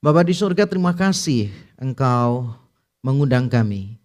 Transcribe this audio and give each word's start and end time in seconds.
Bapak 0.00 0.24
di 0.24 0.32
surga 0.32 0.64
terima 0.64 0.96
kasih 0.96 1.52
engkau 1.76 2.56
mengundang 3.04 3.52
kami, 3.52 4.00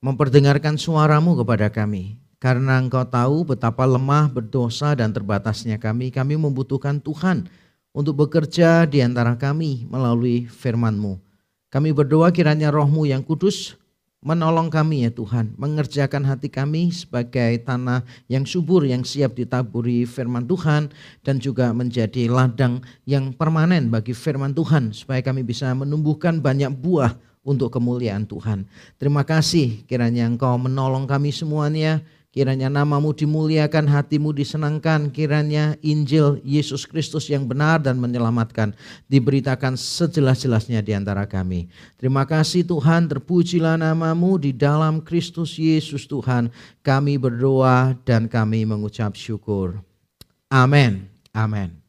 memperdengarkan 0.00 0.80
suaramu 0.80 1.36
kepada 1.36 1.68
kami. 1.68 2.16
Karena 2.40 2.80
engkau 2.80 3.04
tahu 3.04 3.52
betapa 3.52 3.84
lemah, 3.84 4.32
berdosa, 4.32 4.96
dan 4.96 5.12
terbatasnya 5.12 5.76
kami, 5.76 6.08
kami 6.08 6.40
membutuhkan 6.40 6.96
Tuhan 7.04 7.52
untuk 7.92 8.24
bekerja 8.24 8.88
di 8.88 9.04
antara 9.04 9.36
kami 9.36 9.84
melalui 9.92 10.48
firman-Mu. 10.48 11.20
Kami 11.68 11.92
berdoa 11.92 12.32
kiranya 12.32 12.72
rohmu 12.72 13.04
yang 13.04 13.20
kudus 13.20 13.76
menolong 14.24 14.72
kami 14.72 15.04
ya 15.04 15.10
Tuhan, 15.12 15.52
mengerjakan 15.60 16.24
hati 16.24 16.48
kami 16.48 16.88
sebagai 16.92 17.60
tanah 17.62 18.02
yang 18.30 18.48
subur 18.48 18.84
yang 18.86 19.04
siap 19.04 19.36
ditaburi 19.36 20.08
firman 20.08 20.48
Tuhan 20.48 20.88
dan 21.22 21.36
juga 21.42 21.70
menjadi 21.76 22.30
ladang 22.30 22.80
yang 23.04 23.34
permanen 23.36 23.92
bagi 23.92 24.16
firman 24.16 24.56
Tuhan 24.56 24.96
supaya 24.96 25.20
kami 25.20 25.44
bisa 25.44 25.70
menumbuhkan 25.76 26.40
banyak 26.40 26.72
buah 26.72 27.14
untuk 27.46 27.70
kemuliaan 27.70 28.26
Tuhan. 28.26 28.66
Terima 28.98 29.22
kasih 29.22 29.86
kiranya 29.86 30.26
Engkau 30.26 30.58
menolong 30.58 31.06
kami 31.06 31.30
semuanya 31.30 32.02
Kiranya 32.36 32.68
namamu 32.68 33.16
dimuliakan, 33.16 33.88
hatimu 33.88 34.28
disenangkan. 34.36 35.08
Kiranya 35.08 35.72
Injil 35.80 36.36
Yesus 36.44 36.84
Kristus 36.84 37.32
yang 37.32 37.48
benar 37.48 37.80
dan 37.80 37.96
menyelamatkan 37.96 38.76
diberitakan 39.08 39.72
sejelas-jelasnya 39.72 40.84
di 40.84 40.92
antara 40.92 41.24
kami. 41.24 41.72
Terima 41.96 42.28
kasih 42.28 42.60
Tuhan, 42.68 43.08
terpujilah 43.08 43.80
namamu 43.80 44.36
di 44.36 44.52
dalam 44.52 45.00
Kristus 45.00 45.56
Yesus 45.56 46.04
Tuhan. 46.04 46.52
Kami 46.84 47.16
berdoa 47.16 47.96
dan 48.04 48.28
kami 48.28 48.68
mengucap 48.68 49.16
syukur. 49.16 49.80
Amin. 50.52 51.08
Amin. 51.32 51.86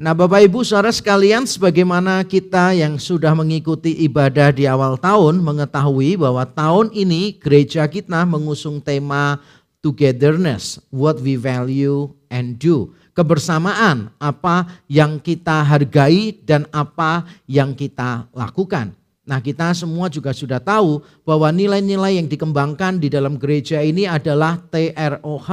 Nah 0.00 0.16
Bapak 0.16 0.40
Ibu 0.48 0.64
saudara 0.64 0.88
sekalian 0.88 1.44
sebagaimana 1.44 2.24
kita 2.24 2.72
yang 2.72 2.96
sudah 2.96 3.36
mengikuti 3.36 3.92
ibadah 4.08 4.48
di 4.48 4.64
awal 4.64 4.96
tahun 4.96 5.44
mengetahui 5.44 6.16
bahwa 6.16 6.40
tahun 6.48 6.88
ini 6.96 7.36
gereja 7.36 7.84
kita 7.84 8.24
mengusung 8.24 8.80
tema 8.80 9.36
togetherness, 9.80 10.80
what 10.92 11.20
we 11.20 11.36
value 11.36 12.12
and 12.28 12.56
do. 12.56 12.92
Kebersamaan, 13.12 14.14
apa 14.16 14.68
yang 14.86 15.20
kita 15.20 15.60
hargai 15.66 16.32
dan 16.40 16.64
apa 16.72 17.26
yang 17.44 17.76
kita 17.76 18.30
lakukan. 18.32 18.96
Nah 19.28 19.38
kita 19.42 19.76
semua 19.76 20.08
juga 20.08 20.32
sudah 20.32 20.58
tahu 20.62 21.04
bahwa 21.22 21.52
nilai-nilai 21.52 22.16
yang 22.16 22.28
dikembangkan 22.30 22.96
di 22.96 23.12
dalam 23.12 23.36
gereja 23.36 23.84
ini 23.84 24.08
adalah 24.08 24.56
TROH, 24.72 25.48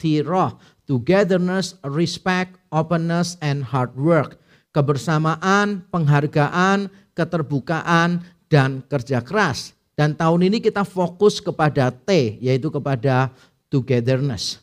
TROH, 0.00 0.52
Togetherness, 0.88 1.78
Respect, 1.86 2.58
Openness, 2.72 3.38
and 3.38 3.62
Hard 3.62 3.94
Work. 3.94 4.40
Kebersamaan, 4.74 5.86
penghargaan, 5.90 6.90
keterbukaan, 7.14 8.22
dan 8.50 8.82
kerja 8.90 9.22
keras. 9.22 9.78
Dan 9.94 10.16
tahun 10.16 10.50
ini 10.50 10.58
kita 10.58 10.82
fokus 10.82 11.38
kepada 11.38 11.92
T, 11.92 12.40
yaitu 12.42 12.72
kepada 12.72 13.30
togetherness. 13.70 14.58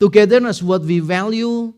Togetherness 0.00 0.64
what 0.64 0.82
we 0.82 0.98
value 0.98 1.70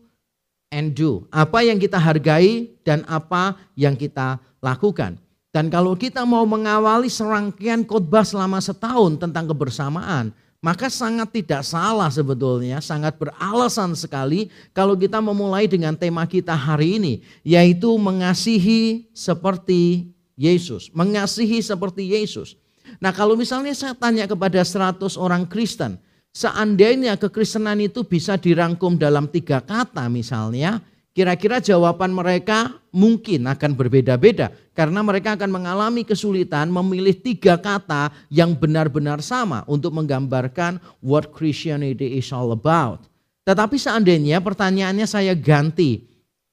and 0.71 0.95
do. 0.95 1.27
Apa 1.29 1.61
yang 1.61 1.77
kita 1.77 1.99
hargai 1.99 2.71
dan 2.81 3.03
apa 3.05 3.59
yang 3.75 3.93
kita 3.93 4.39
lakukan. 4.63 5.19
Dan 5.49 5.67
kalau 5.67 5.97
kita 5.97 6.23
mau 6.23 6.45
mengawali 6.45 7.09
serangkaian 7.09 7.81
khotbah 7.83 8.21
selama 8.21 8.61
setahun 8.61 9.17
tentang 9.17 9.49
kebersamaan, 9.49 10.29
maka 10.59 10.91
sangat 10.91 11.31
tidak 11.31 11.63
salah 11.63 12.11
sebetulnya, 12.11 12.83
sangat 12.83 13.15
beralasan 13.15 13.95
sekali 13.95 14.51
kalau 14.75 14.93
kita 14.93 15.17
memulai 15.23 15.65
dengan 15.65 15.95
tema 15.95 16.27
kita 16.27 16.53
hari 16.53 16.99
ini, 16.99 17.13
yaitu 17.41 17.89
mengasihi 17.95 19.07
seperti 19.15 20.11
Yesus. 20.35 20.91
Mengasihi 20.91 21.63
seperti 21.63 22.11
Yesus. 22.11 22.59
Nah 22.99 23.15
kalau 23.15 23.39
misalnya 23.39 23.71
saya 23.71 23.95
tanya 23.95 24.27
kepada 24.27 24.59
100 24.61 25.15
orang 25.15 25.47
Kristen, 25.47 25.95
Seandainya 26.29 27.17
kekristenan 27.17 27.81
itu 27.81 28.05
bisa 28.05 28.37
dirangkum 28.37 28.95
dalam 28.95 29.25
tiga 29.25 29.59
kata 29.59 30.05
misalnya, 30.13 30.77
kira-kira 31.17 31.57
jawaban 31.57 32.13
mereka 32.13 32.79
mungkin 32.93 33.49
akan 33.49 33.73
berbeda-beda. 33.73 34.53
Karena 34.77 35.03
mereka 35.03 35.35
akan 35.35 35.51
mengalami 35.51 36.05
kesulitan 36.05 36.69
memilih 36.71 37.17
tiga 37.17 37.57
kata 37.59 38.13
yang 38.31 38.55
benar-benar 38.55 39.19
sama 39.19 39.65
untuk 39.65 39.91
menggambarkan 39.91 40.79
what 41.03 41.33
Christianity 41.35 42.21
is 42.21 42.29
all 42.31 42.53
about. 42.55 43.09
Tetapi 43.43 43.75
seandainya 43.81 44.39
pertanyaannya 44.39 45.09
saya 45.09 45.33
ganti. 45.33 46.05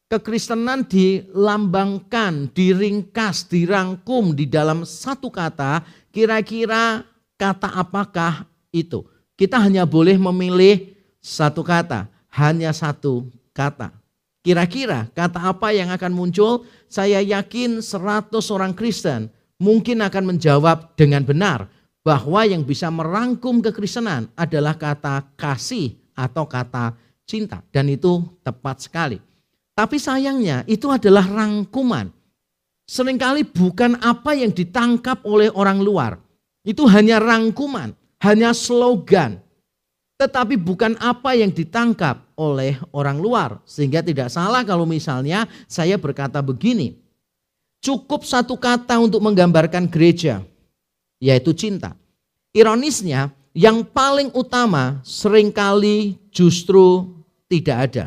Kekristenan 0.06 0.86
dilambangkan, 0.86 2.54
diringkas, 2.54 3.50
dirangkum 3.50 4.38
di 4.38 4.46
dalam 4.46 4.86
satu 4.86 5.34
kata, 5.34 5.82
kira-kira 6.14 7.02
kata 7.34 7.74
apakah 7.74 8.46
itu? 8.70 9.02
Kita 9.36 9.60
hanya 9.60 9.84
boleh 9.84 10.16
memilih 10.16 10.96
satu 11.20 11.60
kata, 11.60 12.08
hanya 12.32 12.72
satu 12.72 13.28
kata. 13.52 13.92
Kira-kira 14.40 15.12
kata 15.12 15.52
apa 15.52 15.76
yang 15.76 15.92
akan 15.92 16.12
muncul? 16.16 16.64
Saya 16.88 17.20
yakin 17.20 17.84
100 17.84 18.32
orang 18.48 18.72
Kristen 18.72 19.28
mungkin 19.60 20.00
akan 20.00 20.32
menjawab 20.32 20.96
dengan 20.96 21.20
benar 21.20 21.68
bahwa 22.00 22.46
yang 22.48 22.64
bisa 22.64 22.88
merangkum 22.88 23.60
kekristenan 23.60 24.30
adalah 24.38 24.78
kata 24.78 25.26
kasih 25.36 25.98
atau 26.16 26.48
kata 26.48 26.96
cinta 27.28 27.60
dan 27.74 27.92
itu 27.92 28.22
tepat 28.40 28.88
sekali. 28.88 29.18
Tapi 29.76 30.00
sayangnya 30.00 30.64
itu 30.64 30.88
adalah 30.88 31.28
rangkuman. 31.28 32.08
Seringkali 32.86 33.52
bukan 33.52 34.00
apa 34.00 34.32
yang 34.32 34.54
ditangkap 34.54 35.20
oleh 35.26 35.52
orang 35.52 35.82
luar. 35.82 36.16
Itu 36.62 36.86
hanya 36.88 37.20
rangkuman 37.20 37.92
hanya 38.20 38.56
slogan, 38.56 39.40
tetapi 40.16 40.56
bukan 40.56 40.96
apa 41.00 41.36
yang 41.36 41.52
ditangkap 41.52 42.24
oleh 42.36 42.80
orang 42.92 43.20
luar. 43.20 43.60
Sehingga 43.68 44.00
tidak 44.00 44.32
salah 44.32 44.64
kalau 44.64 44.88
misalnya 44.88 45.48
saya 45.68 46.00
berkata 46.00 46.40
begini, 46.40 46.96
cukup 47.80 48.24
satu 48.24 48.56
kata 48.56 48.96
untuk 49.00 49.20
menggambarkan 49.20 49.88
gereja, 49.88 50.44
yaitu 51.20 51.52
cinta. 51.52 51.96
Ironisnya, 52.56 53.32
yang 53.56 53.84
paling 53.88 54.28
utama 54.36 55.00
sering 55.00 55.48
kali 55.48 56.20
justru 56.28 57.08
tidak 57.48 57.76
ada. 57.88 58.04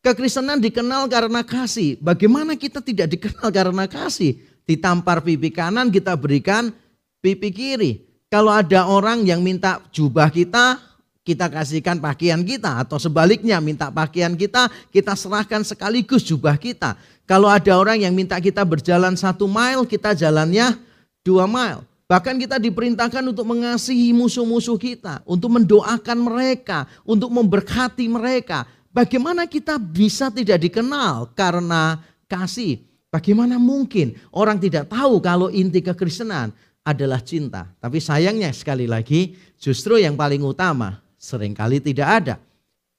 Kekristenan 0.00 0.56
dikenal 0.56 1.04
karena 1.04 1.44
kasih. 1.44 2.00
Bagaimana 2.00 2.56
kita 2.56 2.80
tidak 2.80 3.12
dikenal 3.12 3.52
karena 3.52 3.84
kasih? 3.84 4.40
Ditampar 4.64 5.20
pipi 5.20 5.52
kanan 5.52 5.92
kita 5.92 6.16
berikan 6.16 6.72
pipi 7.20 7.52
kiri. 7.52 8.07
Kalau 8.28 8.52
ada 8.52 8.84
orang 8.84 9.24
yang 9.24 9.40
minta 9.40 9.80
jubah 9.88 10.28
kita, 10.28 10.76
kita 11.24 11.48
kasihkan 11.48 11.96
pakaian 11.96 12.44
kita. 12.44 12.84
Atau 12.84 13.00
sebaliknya 13.00 13.56
minta 13.56 13.88
pakaian 13.88 14.36
kita, 14.36 14.68
kita 14.92 15.16
serahkan 15.16 15.64
sekaligus 15.64 16.28
jubah 16.28 16.60
kita. 16.60 16.96
Kalau 17.24 17.48
ada 17.48 17.72
orang 17.76 18.04
yang 18.04 18.12
minta 18.12 18.36
kita 18.36 18.60
berjalan 18.68 19.16
satu 19.16 19.48
mile, 19.48 19.88
kita 19.88 20.12
jalannya 20.12 20.76
dua 21.24 21.48
mile. 21.48 21.84
Bahkan 22.08 22.40
kita 22.40 22.56
diperintahkan 22.56 23.20
untuk 23.20 23.44
mengasihi 23.48 24.16
musuh-musuh 24.16 24.80
kita, 24.80 25.24
untuk 25.28 25.60
mendoakan 25.60 26.18
mereka, 26.20 26.88
untuk 27.04 27.28
memberkati 27.32 28.08
mereka. 28.08 28.64
Bagaimana 28.92 29.44
kita 29.44 29.76
bisa 29.76 30.32
tidak 30.32 30.64
dikenal 30.64 31.32
karena 31.36 32.00
kasih? 32.24 32.80
Bagaimana 33.08 33.56
mungkin 33.56 34.16
orang 34.32 34.60
tidak 34.60 34.92
tahu 34.92 35.20
kalau 35.20 35.48
inti 35.48 35.80
kekristenan 35.80 36.52
adalah 36.88 37.20
cinta. 37.20 37.68
Tapi 37.76 38.00
sayangnya 38.00 38.48
sekali 38.56 38.88
lagi 38.88 39.36
justru 39.60 40.00
yang 40.00 40.16
paling 40.16 40.40
utama 40.40 41.04
sering 41.20 41.52
kali 41.52 41.84
tidak 41.84 42.08
ada. 42.24 42.34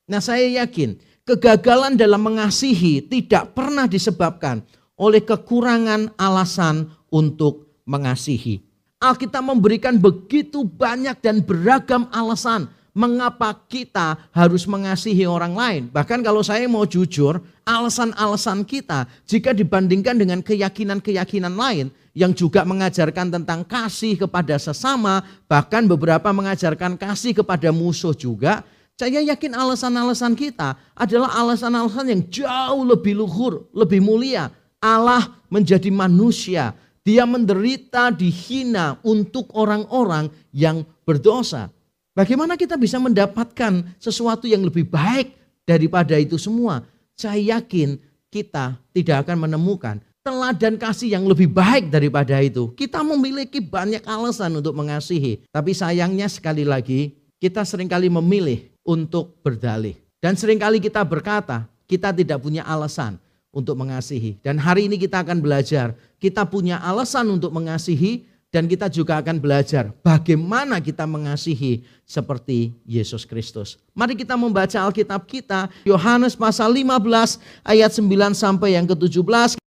Nah 0.06 0.22
saya 0.22 0.46
yakin 0.62 1.02
kegagalan 1.26 1.98
dalam 1.98 2.22
mengasihi 2.22 3.02
tidak 3.10 3.58
pernah 3.58 3.90
disebabkan 3.90 4.62
oleh 4.94 5.26
kekurangan 5.26 6.14
alasan 6.22 6.94
untuk 7.10 7.82
mengasihi. 7.90 8.62
Alkitab 9.00 9.42
memberikan 9.42 9.96
begitu 9.96 10.68
banyak 10.68 11.18
dan 11.24 11.40
beragam 11.42 12.06
alasan 12.12 12.68
mengapa 12.92 13.56
kita 13.72 14.20
harus 14.36 14.68
mengasihi 14.68 15.24
orang 15.24 15.56
lain. 15.56 15.84
Bahkan 15.88 16.20
kalau 16.20 16.44
saya 16.44 16.68
mau 16.68 16.84
jujur, 16.84 17.40
alasan-alasan 17.64 18.68
kita 18.68 19.08
jika 19.24 19.56
dibandingkan 19.56 20.20
dengan 20.20 20.44
keyakinan-keyakinan 20.44 21.56
lain 21.56 21.88
yang 22.20 22.36
juga 22.36 22.68
mengajarkan 22.68 23.32
tentang 23.32 23.64
kasih 23.64 24.20
kepada 24.20 24.60
sesama, 24.60 25.24
bahkan 25.48 25.88
beberapa 25.88 26.28
mengajarkan 26.36 27.00
kasih 27.00 27.32
kepada 27.32 27.72
musuh 27.72 28.12
juga, 28.12 28.68
saya 29.00 29.24
yakin 29.24 29.56
alasan-alasan 29.56 30.36
kita 30.36 30.76
adalah 30.92 31.32
alasan-alasan 31.40 32.12
yang 32.12 32.22
jauh 32.28 32.84
lebih 32.84 33.16
luhur, 33.16 33.72
lebih 33.72 34.04
mulia. 34.04 34.52
Allah 34.84 35.32
menjadi 35.48 35.88
manusia, 35.88 36.76
dia 37.08 37.24
menderita, 37.24 38.12
dihina 38.12 39.00
untuk 39.08 39.56
orang-orang 39.56 40.28
yang 40.52 40.84
berdosa. 41.08 41.72
Bagaimana 42.12 42.60
kita 42.60 42.76
bisa 42.76 43.00
mendapatkan 43.00 43.96
sesuatu 43.96 44.44
yang 44.44 44.68
lebih 44.68 44.92
baik 44.92 45.32
daripada 45.64 46.20
itu 46.20 46.36
semua? 46.36 46.84
Saya 47.16 47.56
yakin 47.56 47.96
kita 48.28 48.76
tidak 48.92 49.24
akan 49.24 49.48
menemukan 49.48 50.04
teladan 50.24 50.76
kasih 50.76 51.16
yang 51.16 51.26
lebih 51.26 51.50
baik 51.50 51.90
daripada 51.90 52.38
itu. 52.44 52.72
Kita 52.76 53.02
memiliki 53.02 53.64
banyak 53.64 54.04
alasan 54.06 54.60
untuk 54.60 54.76
mengasihi. 54.76 55.44
Tapi 55.50 55.72
sayangnya 55.74 56.28
sekali 56.28 56.68
lagi, 56.68 57.16
kita 57.40 57.64
sering 57.64 57.88
kali 57.88 58.12
memilih 58.12 58.68
untuk 58.84 59.40
berdalih. 59.42 59.96
Dan 60.20 60.36
sering 60.36 60.60
kali 60.60 60.84
kita 60.84 61.00
berkata, 61.08 61.66
kita 61.88 62.12
tidak 62.12 62.44
punya 62.44 62.68
alasan 62.68 63.18
untuk 63.50 63.80
mengasihi. 63.80 64.38
Dan 64.44 64.60
hari 64.62 64.86
ini 64.92 65.00
kita 65.00 65.24
akan 65.24 65.40
belajar, 65.42 65.96
kita 66.22 66.46
punya 66.46 66.78
alasan 66.84 67.32
untuk 67.32 67.50
mengasihi 67.56 68.28
dan 68.50 68.66
kita 68.66 68.90
juga 68.90 69.22
akan 69.22 69.38
belajar 69.38 69.94
bagaimana 70.02 70.82
kita 70.82 71.06
mengasihi 71.06 71.86
seperti 72.02 72.74
Yesus 72.82 73.22
Kristus. 73.24 73.78
Mari 73.94 74.18
kita 74.18 74.34
membaca 74.34 74.78
Alkitab 74.90 75.30
kita, 75.30 75.70
Yohanes 75.86 76.34
pasal 76.34 76.74
15 76.74 77.38
ayat 77.62 77.92
9 77.94 78.34
sampai 78.34 78.74
yang 78.74 78.90
ke-17. 78.90 79.62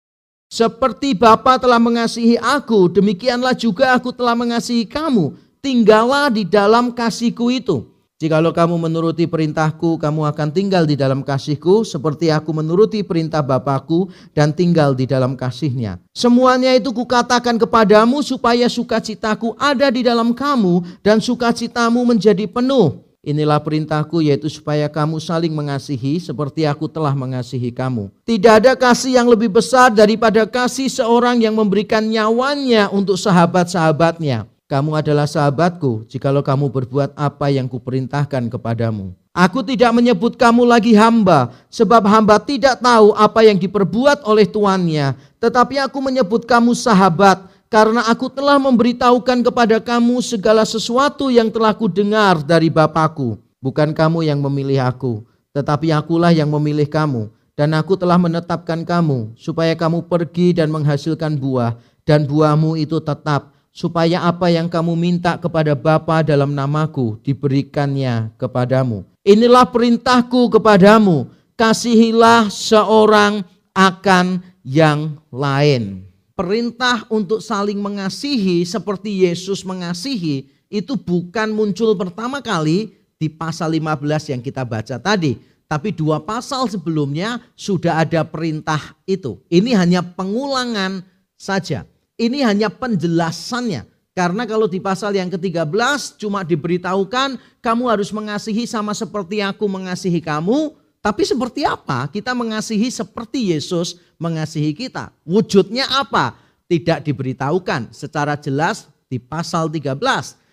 Seperti 0.52 1.16
Bapa 1.16 1.56
telah 1.56 1.81
mengasihi 1.81 2.37
aku, 2.37 2.93
demikianlah 2.93 3.56
juga 3.56 3.96
aku 3.96 4.12
telah 4.12 4.37
mengasihi 4.37 4.84
kamu. 4.84 5.32
Tinggallah 5.64 6.28
di 6.28 6.44
dalam 6.44 6.93
kasihku 6.93 7.49
itu. 7.49 7.88
Jikalau 8.20 8.52
kamu 8.52 8.76
menuruti 8.76 9.25
perintahku, 9.25 9.96
kamu 9.96 10.28
akan 10.28 10.52
tinggal 10.52 10.84
di 10.84 10.93
dalam 10.93 11.25
kasihku, 11.25 11.88
seperti 11.88 12.28
aku 12.28 12.52
menuruti 12.52 13.00
perintah 13.00 13.40
Bapakku 13.40 14.12
dan 14.37 14.52
tinggal 14.52 14.93
di 14.93 15.08
dalam 15.08 15.40
kasihnya. 15.40 15.96
Semuanya 16.12 16.76
itu 16.76 16.93
kukatakan 16.93 17.56
kepadamu 17.56 18.20
supaya 18.20 18.69
sukacitaku 18.69 19.56
ada 19.56 19.88
di 19.88 20.04
dalam 20.04 20.37
kamu 20.37 21.00
dan 21.00 21.16
sukacitamu 21.16 22.04
menjadi 22.04 22.44
penuh. 22.44 23.00
Inilah 23.23 23.63
perintahku 23.63 24.19
yaitu 24.19 24.51
supaya 24.51 24.91
kamu 24.91 25.23
saling 25.23 25.55
mengasihi 25.55 26.19
seperti 26.19 26.67
aku 26.67 26.91
telah 26.91 27.15
mengasihi 27.15 27.71
kamu. 27.71 28.11
Tidak 28.27 28.51
ada 28.59 28.75
kasih 28.75 29.15
yang 29.15 29.31
lebih 29.31 29.47
besar 29.47 29.95
daripada 29.95 30.43
kasih 30.43 30.91
seorang 30.91 31.39
yang 31.39 31.55
memberikan 31.55 32.03
nyawanya 32.03 32.91
untuk 32.91 33.15
sahabat-sahabatnya. 33.15 34.51
Kamu 34.67 34.99
adalah 34.99 35.31
sahabatku 35.31 36.03
jikalau 36.11 36.43
kamu 36.43 36.67
berbuat 36.67 37.15
apa 37.15 37.47
yang 37.47 37.71
kuperintahkan 37.71 38.51
kepadamu. 38.51 39.15
Aku 39.31 39.63
tidak 39.63 39.95
menyebut 39.95 40.35
kamu 40.35 40.67
lagi 40.67 40.91
hamba, 40.99 41.55
sebab 41.71 42.03
hamba 42.11 42.43
tidak 42.43 42.83
tahu 42.83 43.15
apa 43.15 43.47
yang 43.47 43.55
diperbuat 43.55 44.27
oleh 44.27 44.51
tuannya. 44.51 45.15
Tetapi 45.39 45.79
aku 45.79 46.03
menyebut 46.03 46.43
kamu 46.43 46.75
sahabat, 46.75 47.39
karena 47.73 48.05
aku 48.05 48.29
telah 48.29 48.61
memberitahukan 48.61 49.49
kepada 49.49 49.81
kamu 49.81 50.21
segala 50.21 50.61
sesuatu 50.69 51.33
yang 51.33 51.49
telah 51.49 51.73
kudengar 51.73 52.45
dari 52.45 52.69
Bapakku. 52.69 53.41
Bukan 53.65 53.97
kamu 53.97 54.29
yang 54.29 54.45
memilih 54.45 54.85
aku, 54.85 55.25
tetapi 55.57 55.89
akulah 55.89 56.37
yang 56.37 56.53
memilih 56.53 56.85
kamu. 56.85 57.33
Dan 57.57 57.73
aku 57.73 57.97
telah 57.97 58.21
menetapkan 58.21 58.85
kamu, 58.85 59.33
supaya 59.41 59.73
kamu 59.73 60.05
pergi 60.05 60.53
dan 60.53 60.69
menghasilkan 60.69 61.41
buah, 61.41 61.81
dan 62.05 62.29
buahmu 62.29 62.77
itu 62.77 63.01
tetap, 63.01 63.57
supaya 63.73 64.21
apa 64.21 64.53
yang 64.53 64.69
kamu 64.69 64.93
minta 64.93 65.41
kepada 65.41 65.73
Bapa 65.73 66.21
dalam 66.21 66.53
namaku 66.53 67.25
diberikannya 67.25 68.37
kepadamu. 68.37 69.09
Inilah 69.25 69.65
perintahku 69.65 70.53
kepadamu, 70.53 71.33
kasihilah 71.57 72.53
seorang 72.53 73.49
akan 73.73 74.45
yang 74.61 75.17
lain. 75.33 76.12
Perintah 76.32 77.05
untuk 77.12 77.44
saling 77.44 77.76
mengasihi 77.76 78.64
seperti 78.64 79.29
Yesus 79.29 79.61
mengasihi 79.69 80.49
itu 80.73 80.96
bukan 80.96 81.52
muncul 81.52 81.93
pertama 81.93 82.40
kali 82.40 82.96
di 83.20 83.29
pasal 83.29 83.76
15 83.76 84.32
yang 84.32 84.40
kita 84.40 84.64
baca 84.64 84.96
tadi. 84.96 85.37
Tapi 85.69 85.88
dua 85.93 86.20
pasal 86.20 86.69
sebelumnya 86.69 87.40
sudah 87.56 88.05
ada 88.05 88.25
perintah 88.25 88.96
itu. 89.08 89.40
Ini 89.49 89.73
hanya 89.76 90.00
pengulangan 90.05 91.05
saja. 91.37 91.88
Ini 92.20 92.44
hanya 92.44 92.69
penjelasannya. 92.69 93.88
Karena 94.12 94.44
kalau 94.44 94.69
di 94.69 94.76
pasal 94.76 95.17
yang 95.17 95.32
ke-13 95.32 96.20
cuma 96.20 96.44
diberitahukan 96.44 97.40
kamu 97.64 97.85
harus 97.88 98.12
mengasihi 98.12 98.69
sama 98.69 98.93
seperti 98.93 99.40
aku 99.40 99.64
mengasihi 99.64 100.20
kamu. 100.20 100.76
Tapi 101.02 101.26
seperti 101.26 101.66
apa? 101.66 102.06
Kita 102.06 102.31
mengasihi 102.31 102.87
seperti 102.87 103.50
Yesus 103.50 103.99
mengasihi 104.22 104.70
kita. 104.70 105.10
Wujudnya 105.26 105.90
apa? 105.90 106.38
Tidak 106.70 107.02
diberitahukan 107.02 107.90
secara 107.90 108.38
jelas 108.38 108.87
di 109.10 109.19
pasal 109.19 109.66
13. 109.66 109.99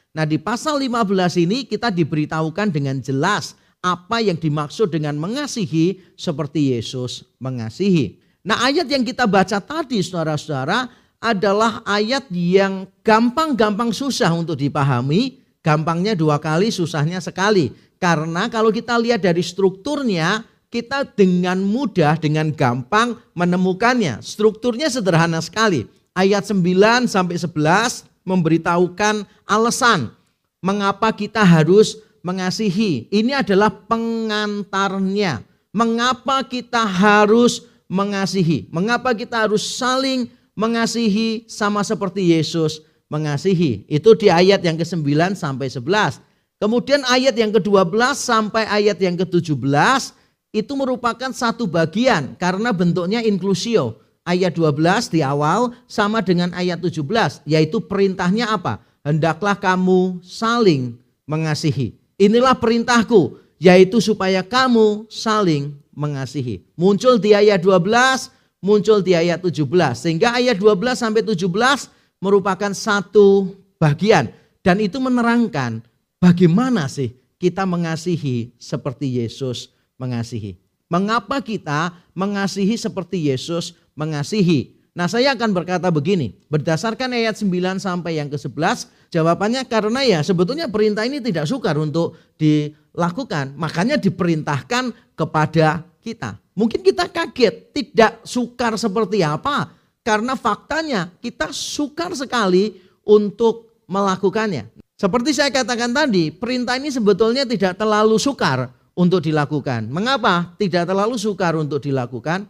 Nah 0.10 0.26
di 0.26 0.42
pasal 0.42 0.82
15 0.82 1.46
ini 1.46 1.70
kita 1.70 1.94
diberitahukan 1.94 2.74
dengan 2.74 2.98
jelas 2.98 3.54
apa 3.80 4.20
yang 4.20 4.36
dimaksud 4.36 4.90
dengan 4.90 5.16
mengasihi 5.22 6.02
seperti 6.18 6.74
Yesus 6.74 7.30
mengasihi. 7.38 8.18
Nah 8.42 8.66
ayat 8.66 8.90
yang 8.90 9.06
kita 9.06 9.30
baca 9.30 9.62
tadi 9.62 10.02
saudara-saudara 10.02 10.90
adalah 11.22 11.86
ayat 11.86 12.26
yang 12.34 12.90
gampang-gampang 13.06 13.94
susah 13.94 14.34
untuk 14.34 14.58
dipahami, 14.58 15.40
gampangnya 15.62 16.18
dua 16.18 16.42
kali, 16.42 16.74
susahnya 16.74 17.22
sekali. 17.22 17.70
Karena 18.00 18.48
kalau 18.48 18.72
kita 18.72 18.96
lihat 18.96 19.20
dari 19.20 19.44
strukturnya, 19.44 20.48
kita 20.72 21.04
dengan 21.04 21.60
mudah, 21.60 22.16
dengan 22.16 22.50
gampang 22.56 23.20
menemukannya. 23.36 24.24
Strukturnya 24.24 24.88
sederhana 24.88 25.44
sekali. 25.44 25.86
Ayat 26.16 26.48
9 26.48 27.06
sampai 27.12 27.36
11 27.36 28.08
memberitahukan 28.24 29.28
alasan 29.44 30.16
mengapa 30.64 31.12
kita 31.12 31.44
harus 31.44 32.00
mengasihi. 32.24 33.08
Ini 33.12 33.44
adalah 33.44 33.72
pengantarnya. 33.72 35.44
Mengapa 35.76 36.42
kita 36.48 36.82
harus 36.84 37.68
mengasihi? 37.92 38.68
Mengapa 38.74 39.12
kita 39.16 39.48
harus 39.48 39.64
saling 39.78 40.32
mengasihi 40.56 41.48
sama 41.48 41.86
seperti 41.86 42.36
Yesus 42.36 42.84
mengasihi. 43.10 43.86
Itu 43.90 44.14
di 44.14 44.30
ayat 44.30 44.62
yang 44.62 44.78
ke-9 44.78 45.34
sampai 45.34 45.68
11. 45.68 46.29
Kemudian 46.60 47.08
ayat 47.08 47.40
yang 47.40 47.56
ke-12 47.56 48.20
sampai 48.20 48.68
ayat 48.68 49.00
yang 49.00 49.16
ke-17 49.16 50.12
itu 50.52 50.74
merupakan 50.76 51.32
satu 51.32 51.64
bagian 51.64 52.36
karena 52.36 52.76
bentuknya 52.76 53.24
inklusio. 53.24 54.04
Ayat 54.28 54.60
12 54.60 55.10
di 55.10 55.24
awal 55.24 55.72
sama 55.88 56.20
dengan 56.20 56.52
ayat 56.52 56.84
17 56.84 57.48
yaitu 57.48 57.80
perintahnya 57.80 58.52
apa? 58.52 58.84
Hendaklah 59.08 59.56
kamu 59.56 60.20
saling 60.20 61.00
mengasihi. 61.24 61.96
Inilah 62.20 62.54
perintahku 62.60 63.40
yaitu 63.58 64.04
supaya 64.04 64.44
kamu 64.44 65.08
saling 65.08 65.74
mengasihi. 65.96 66.62
Muncul 66.76 67.18
di 67.24 67.32
ayat 67.32 67.64
12 67.64 68.36
muncul 68.60 69.00
di 69.00 69.16
ayat 69.16 69.40
17. 69.40 69.64
Sehingga 69.96 70.36
ayat 70.36 70.60
12 70.60 71.00
sampai 71.00 71.24
17 71.24 71.88
merupakan 72.20 72.72
satu 72.76 73.56
bagian. 73.80 74.28
Dan 74.60 74.84
itu 74.84 75.00
menerangkan 75.00 75.80
bagaimana 76.20 76.86
sih 76.92 77.16
kita 77.40 77.64
mengasihi 77.64 78.54
seperti 78.60 79.24
Yesus 79.24 79.72
mengasihi. 79.96 80.60
Mengapa 80.92 81.40
kita 81.40 81.96
mengasihi 82.12 82.76
seperti 82.76 83.32
Yesus 83.32 83.74
mengasihi? 83.96 84.76
Nah 84.92 85.08
saya 85.08 85.32
akan 85.32 85.56
berkata 85.56 85.88
begini, 85.88 86.36
berdasarkan 86.52 87.16
ayat 87.16 87.40
9 87.40 87.80
sampai 87.80 88.20
yang 88.20 88.28
ke-11, 88.28 88.90
jawabannya 89.14 89.64
karena 89.70 90.02
ya 90.04 90.20
sebetulnya 90.20 90.68
perintah 90.68 91.08
ini 91.08 91.24
tidak 91.24 91.48
sukar 91.48 91.80
untuk 91.80 92.20
dilakukan, 92.36 93.56
makanya 93.56 93.96
diperintahkan 93.96 94.92
kepada 95.16 95.88
kita. 96.04 96.36
Mungkin 96.58 96.84
kita 96.84 97.08
kaget, 97.08 97.72
tidak 97.72 98.20
sukar 98.28 98.76
seperti 98.76 99.24
apa, 99.24 99.72
karena 100.04 100.36
faktanya 100.36 101.14
kita 101.24 101.54
sukar 101.54 102.12
sekali 102.18 102.82
untuk 103.06 103.72
melakukannya. 103.88 104.68
Seperti 105.00 105.32
saya 105.32 105.48
katakan 105.48 105.96
tadi, 105.96 106.28
perintah 106.28 106.76
ini 106.76 106.92
sebetulnya 106.92 107.48
tidak 107.48 107.80
terlalu 107.80 108.20
sukar 108.20 108.68
untuk 108.92 109.24
dilakukan. 109.24 109.88
Mengapa 109.88 110.52
tidak 110.60 110.92
terlalu 110.92 111.16
sukar 111.16 111.56
untuk 111.56 111.80
dilakukan? 111.80 112.44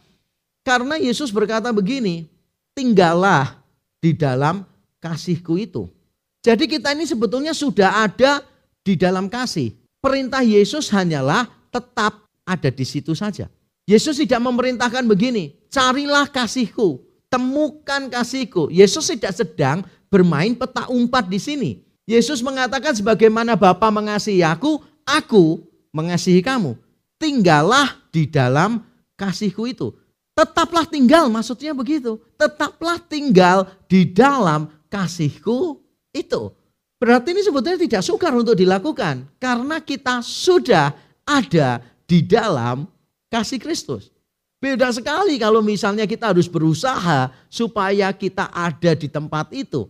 Karena 0.66 0.98
Yesus 0.98 1.30
berkata 1.30 1.70
begini, 1.70 2.26
tinggallah 2.74 3.62
di 4.02 4.18
dalam 4.18 4.66
kasihku 4.98 5.62
itu. 5.62 5.94
Jadi 6.42 6.66
kita 6.66 6.98
ini 6.98 7.06
sebetulnya 7.06 7.54
sudah 7.54 8.10
ada 8.10 8.42
di 8.82 8.98
dalam 8.98 9.30
kasih. 9.30 9.70
Perintah 10.02 10.42
Yesus 10.42 10.90
hanyalah 10.90 11.46
tetap 11.70 12.26
ada 12.50 12.70
di 12.74 12.82
situ 12.82 13.14
saja. 13.14 13.46
Yesus 13.86 14.18
tidak 14.18 14.42
memerintahkan 14.42 15.06
begini, 15.06 15.54
carilah 15.70 16.26
kasihku, 16.26 16.98
temukan 17.30 18.10
kasihku. 18.10 18.74
Yesus 18.74 19.06
tidak 19.14 19.38
sedang 19.38 19.86
bermain 20.10 20.58
peta 20.58 20.90
umpat 20.90 21.30
di 21.30 21.38
sini. 21.38 21.72
Yesus 22.10 22.42
mengatakan 22.42 22.98
sebagaimana 22.98 23.54
Bapa 23.54 23.94
mengasihi 23.94 24.42
aku, 24.42 24.82
aku 25.06 25.62
mengasihi 25.94 26.42
kamu. 26.42 26.74
Tinggallah 27.22 28.02
di 28.10 28.26
dalam 28.26 28.82
kasihku 29.14 29.70
itu. 29.70 29.94
Tetaplah 30.34 30.90
tinggal 30.90 31.30
maksudnya 31.30 31.70
begitu. 31.78 32.18
Tetaplah 32.34 32.98
tinggal 32.98 33.70
di 33.86 34.10
dalam 34.10 34.74
kasihku 34.90 35.78
itu. 36.10 36.50
Berarti 36.98 37.38
ini 37.38 37.46
sebetulnya 37.46 37.78
tidak 37.78 38.02
sukar 38.02 38.34
untuk 38.34 38.58
dilakukan. 38.58 39.30
Karena 39.38 39.78
kita 39.78 40.26
sudah 40.26 40.98
ada 41.30 41.78
di 42.10 42.26
dalam 42.26 42.90
kasih 43.30 43.62
Kristus. 43.62 44.10
Beda 44.58 44.90
sekali 44.90 45.38
kalau 45.38 45.62
misalnya 45.62 46.10
kita 46.10 46.34
harus 46.34 46.50
berusaha 46.50 47.30
supaya 47.54 48.10
kita 48.12 48.50
ada 48.50 48.98
di 48.98 49.06
tempat 49.06 49.54
itu. 49.54 49.88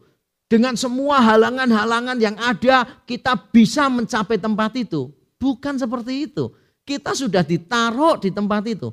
Dengan 0.49 0.73
semua 0.73 1.21
halangan-halangan 1.21 2.17
yang 2.17 2.33
ada, 2.41 2.89
kita 3.05 3.37
bisa 3.53 3.85
mencapai 3.85 4.41
tempat 4.41 4.73
itu. 4.81 5.13
Bukan 5.37 5.77
seperti 5.77 6.25
itu. 6.25 6.49
Kita 6.81 7.13
sudah 7.13 7.45
ditaruh 7.45 8.17
di 8.17 8.33
tempat 8.33 8.65
itu. 8.65 8.89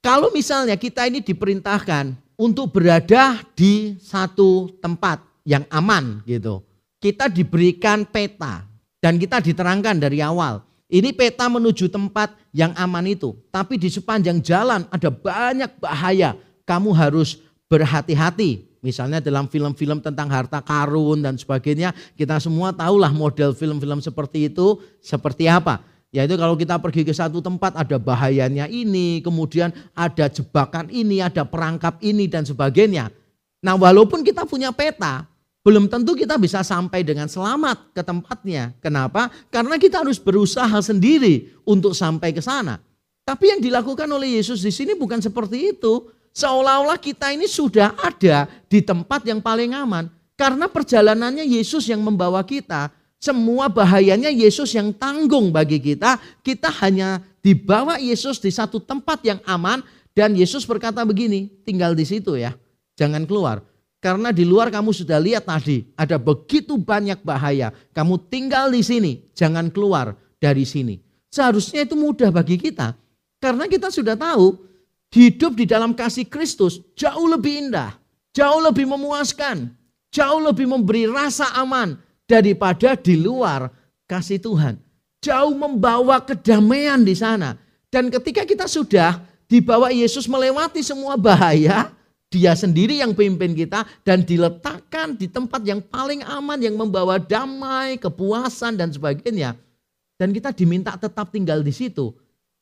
Kalau 0.00 0.32
misalnya 0.32 0.72
kita 0.80 1.04
ini 1.04 1.20
diperintahkan 1.20 2.16
untuk 2.40 2.80
berada 2.80 3.44
di 3.52 4.00
satu 4.00 4.72
tempat 4.80 5.20
yang 5.44 5.68
aman 5.68 6.24
gitu. 6.24 6.64
Kita 6.96 7.28
diberikan 7.28 8.08
peta 8.08 8.64
dan 8.96 9.20
kita 9.20 9.44
diterangkan 9.44 10.00
dari 10.00 10.24
awal. 10.24 10.64
Ini 10.88 11.12
peta 11.12 11.50
menuju 11.50 11.92
tempat 11.92 12.32
yang 12.56 12.72
aman 12.72 13.04
itu. 13.04 13.36
Tapi 13.52 13.76
di 13.76 13.92
sepanjang 13.92 14.40
jalan 14.40 14.88
ada 14.88 15.10
banyak 15.12 15.76
bahaya. 15.76 16.38
Kamu 16.64 16.94
harus 16.96 17.42
berhati-hati. 17.68 18.75
Misalnya 18.86 19.18
dalam 19.18 19.50
film-film 19.50 19.98
tentang 19.98 20.30
harta 20.30 20.62
karun 20.62 21.26
dan 21.26 21.34
sebagainya. 21.34 21.90
Kita 22.14 22.38
semua 22.38 22.70
tahulah 22.70 23.10
model 23.10 23.50
film-film 23.50 23.98
seperti 23.98 24.46
itu 24.46 24.78
seperti 25.02 25.50
apa. 25.50 25.82
Yaitu 26.14 26.38
kalau 26.38 26.54
kita 26.54 26.78
pergi 26.78 27.02
ke 27.02 27.10
satu 27.10 27.42
tempat 27.42 27.74
ada 27.74 27.98
bahayanya 27.98 28.70
ini, 28.70 29.18
kemudian 29.26 29.74
ada 29.90 30.30
jebakan 30.30 30.86
ini, 30.94 31.18
ada 31.18 31.42
perangkap 31.42 31.98
ini 31.98 32.30
dan 32.30 32.46
sebagainya. 32.46 33.10
Nah 33.58 33.74
walaupun 33.74 34.22
kita 34.22 34.46
punya 34.46 34.70
peta, 34.70 35.26
belum 35.66 35.90
tentu 35.90 36.14
kita 36.14 36.38
bisa 36.38 36.62
sampai 36.62 37.02
dengan 37.02 37.26
selamat 37.26 37.90
ke 37.90 38.06
tempatnya. 38.06 38.70
Kenapa? 38.78 39.34
Karena 39.50 39.74
kita 39.82 40.06
harus 40.06 40.22
berusaha 40.22 40.78
sendiri 40.78 41.50
untuk 41.66 41.90
sampai 41.90 42.30
ke 42.30 42.38
sana. 42.38 42.78
Tapi 43.26 43.50
yang 43.50 43.58
dilakukan 43.58 44.06
oleh 44.06 44.38
Yesus 44.38 44.62
di 44.62 44.70
sini 44.70 44.94
bukan 44.94 45.18
seperti 45.18 45.74
itu. 45.74 46.06
Seolah-olah 46.36 47.00
kita 47.00 47.32
ini 47.32 47.48
sudah 47.48 47.96
ada 47.96 48.44
di 48.68 48.84
tempat 48.84 49.24
yang 49.24 49.40
paling 49.40 49.72
aman. 49.72 50.12
Karena 50.36 50.68
perjalanannya 50.68 51.48
Yesus 51.48 51.88
yang 51.88 52.04
membawa 52.04 52.44
kita. 52.44 52.92
Semua 53.16 53.72
bahayanya 53.72 54.28
Yesus 54.28 54.76
yang 54.76 54.92
tanggung 54.92 55.48
bagi 55.48 55.80
kita. 55.80 56.20
Kita 56.44 56.68
hanya 56.84 57.24
dibawa 57.40 57.96
Yesus 57.96 58.36
di 58.36 58.52
satu 58.52 58.76
tempat 58.84 59.24
yang 59.24 59.40
aman. 59.48 59.80
Dan 60.12 60.36
Yesus 60.36 60.68
berkata 60.68 61.00
begini, 61.08 61.48
tinggal 61.64 61.96
di 61.96 62.04
situ 62.04 62.36
ya. 62.36 62.52
Jangan 63.00 63.24
keluar. 63.24 63.64
Karena 63.96 64.28
di 64.28 64.44
luar 64.44 64.68
kamu 64.68 64.92
sudah 64.92 65.16
lihat 65.16 65.48
tadi, 65.48 65.88
ada 65.96 66.20
begitu 66.20 66.76
banyak 66.76 67.24
bahaya. 67.24 67.72
Kamu 67.96 68.28
tinggal 68.28 68.68
di 68.68 68.84
sini, 68.84 69.24
jangan 69.32 69.72
keluar 69.72 70.12
dari 70.36 70.68
sini. 70.68 71.00
Seharusnya 71.32 71.88
itu 71.88 71.96
mudah 71.96 72.28
bagi 72.28 72.60
kita. 72.60 72.92
Karena 73.40 73.64
kita 73.64 73.88
sudah 73.88 74.16
tahu, 74.20 74.56
hidup 75.16 75.56
di 75.56 75.64
dalam 75.64 75.96
kasih 75.96 76.28
Kristus 76.28 76.84
jauh 76.92 77.24
lebih 77.24 77.66
indah, 77.66 77.96
jauh 78.36 78.60
lebih 78.60 78.84
memuaskan, 78.84 79.72
jauh 80.12 80.40
lebih 80.44 80.68
memberi 80.68 81.08
rasa 81.08 81.56
aman 81.56 81.96
daripada 82.28 82.92
di 82.92 83.16
luar 83.16 83.72
kasih 84.04 84.36
Tuhan. 84.36 84.76
Jauh 85.24 85.56
membawa 85.56 86.20
kedamaian 86.20 87.00
di 87.00 87.16
sana. 87.16 87.56
Dan 87.88 88.12
ketika 88.12 88.44
kita 88.44 88.68
sudah 88.68 89.24
dibawa 89.48 89.88
Yesus 89.88 90.28
melewati 90.28 90.84
semua 90.84 91.16
bahaya, 91.16 91.88
dia 92.32 92.52
sendiri 92.52 93.00
yang 93.00 93.16
pimpin 93.16 93.56
kita 93.56 93.88
dan 94.04 94.20
diletakkan 94.20 95.16
di 95.16 95.26
tempat 95.32 95.64
yang 95.64 95.80
paling 95.80 96.20
aman 96.28 96.60
yang 96.60 96.76
membawa 96.76 97.16
damai, 97.16 97.96
kepuasan 97.96 98.76
dan 98.76 98.92
sebagainya. 98.92 99.56
Dan 100.20 100.36
kita 100.36 100.52
diminta 100.52 100.92
tetap 101.00 101.32
tinggal 101.32 101.64
di 101.64 101.72
situ. 101.72 102.12